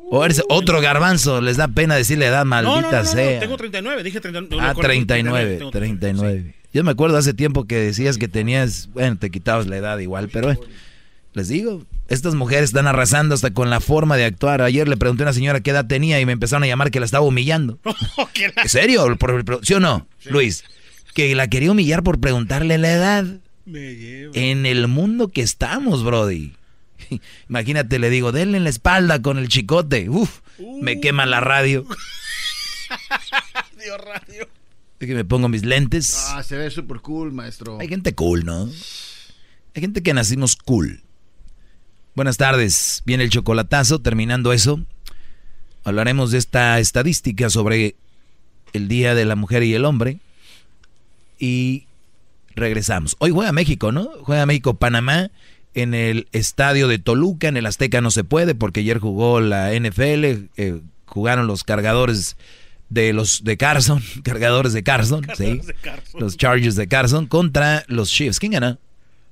[0.10, 3.40] O eres otro garbanzo, les da pena decirle edad, No, no, maldita no, no, sea.
[3.40, 4.68] tengo 39, dije 39.
[4.68, 6.56] ah, 39, tengo 39.
[6.74, 10.30] Yo me acuerdo hace tiempo que decías que tenías, bueno, te quitabas la edad igual,
[10.30, 10.58] pero
[11.34, 14.62] les digo, estas mujeres están arrasando hasta con la forma de actuar.
[14.62, 17.00] Ayer le pregunté a una señora qué edad tenía y me empezaron a llamar que
[17.00, 17.80] la estaba humillando.
[18.64, 19.18] ¿En serio?
[19.64, 20.64] ¿Sí o no, Luis?
[21.14, 23.26] Que la quería humillar por preguntarle la edad.
[23.66, 24.34] Me llevo.
[24.36, 26.54] En el mundo que estamos, Brody.
[27.50, 30.10] Imagínate, le digo, denle en la espalda con el chicote.
[30.10, 30.40] Uf,
[30.82, 31.86] me quema la radio.
[33.84, 34.48] Dios radio.
[35.00, 36.28] Es que me pongo mis lentes.
[36.30, 37.80] Ah, se ve súper cool, maestro.
[37.80, 38.70] Hay gente cool, ¿no?
[39.74, 41.02] Hay gente que nacimos cool.
[42.14, 43.02] Buenas tardes.
[43.06, 44.00] Viene el chocolatazo.
[44.00, 44.82] Terminando eso,
[45.84, 47.96] hablaremos de esta estadística sobre
[48.74, 50.20] el Día de la Mujer y el Hombre.
[51.40, 51.88] Y
[52.54, 53.16] regresamos.
[53.18, 54.08] Hoy juega México, ¿no?
[54.22, 55.32] Juega México-Panamá
[55.74, 57.48] en el estadio de Toluca.
[57.48, 60.26] En el Azteca no se puede porque ayer jugó la NFL.
[60.58, 62.38] eh, jugaron los cargadores
[62.90, 64.02] de los de Carson.
[64.24, 65.60] Cargadores de Carson, sí.
[65.60, 66.22] de Carson.
[66.22, 68.40] Los Chargers de Carson contra los Chiefs.
[68.40, 68.78] ¿Quién ganó?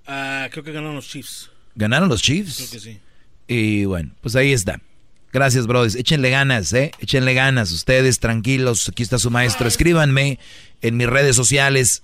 [0.07, 1.51] Ah, creo que ganaron los Chiefs.
[1.75, 2.57] ¿Ganaron los Chiefs?
[2.57, 2.99] Creo que sí.
[3.47, 4.81] Y bueno, pues ahí está.
[5.31, 5.95] Gracias, brothers.
[5.95, 6.91] Échenle ganas, ¿eh?
[6.99, 7.71] Échenle ganas.
[7.71, 8.89] Ustedes tranquilos.
[8.89, 9.67] Aquí está su maestro.
[9.67, 10.39] Escríbanme
[10.81, 12.01] en mis redes sociales.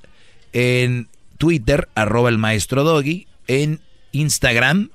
[0.53, 1.07] En
[1.37, 3.27] Twitter, arroba el maestro Doggy.
[3.47, 3.81] En
[4.19, 4.89] Instagram,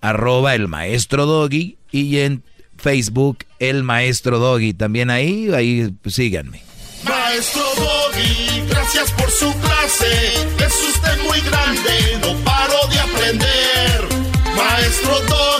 [0.00, 1.78] arroba el maestro Doggy.
[1.90, 2.42] Y en
[2.76, 4.74] Facebook, el maestro Doggy.
[4.74, 6.62] También ahí, ahí síganme.
[7.04, 10.32] Maestro Doggy, gracias por su clase.
[10.58, 14.08] Es usted muy grande, no paro de aprender.
[14.56, 15.55] Maestro Doggy,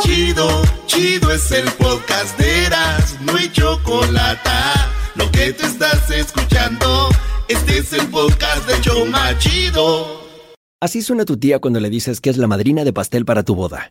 [0.00, 4.50] Chido, chido es el podcast de Eras, no hay chocolate.
[5.14, 7.08] Lo que te estás escuchando,
[7.48, 10.20] este es el podcast de Choma Chido.
[10.82, 13.54] Así suena tu tía cuando le dices que es la madrina de pastel para tu
[13.54, 13.90] boda.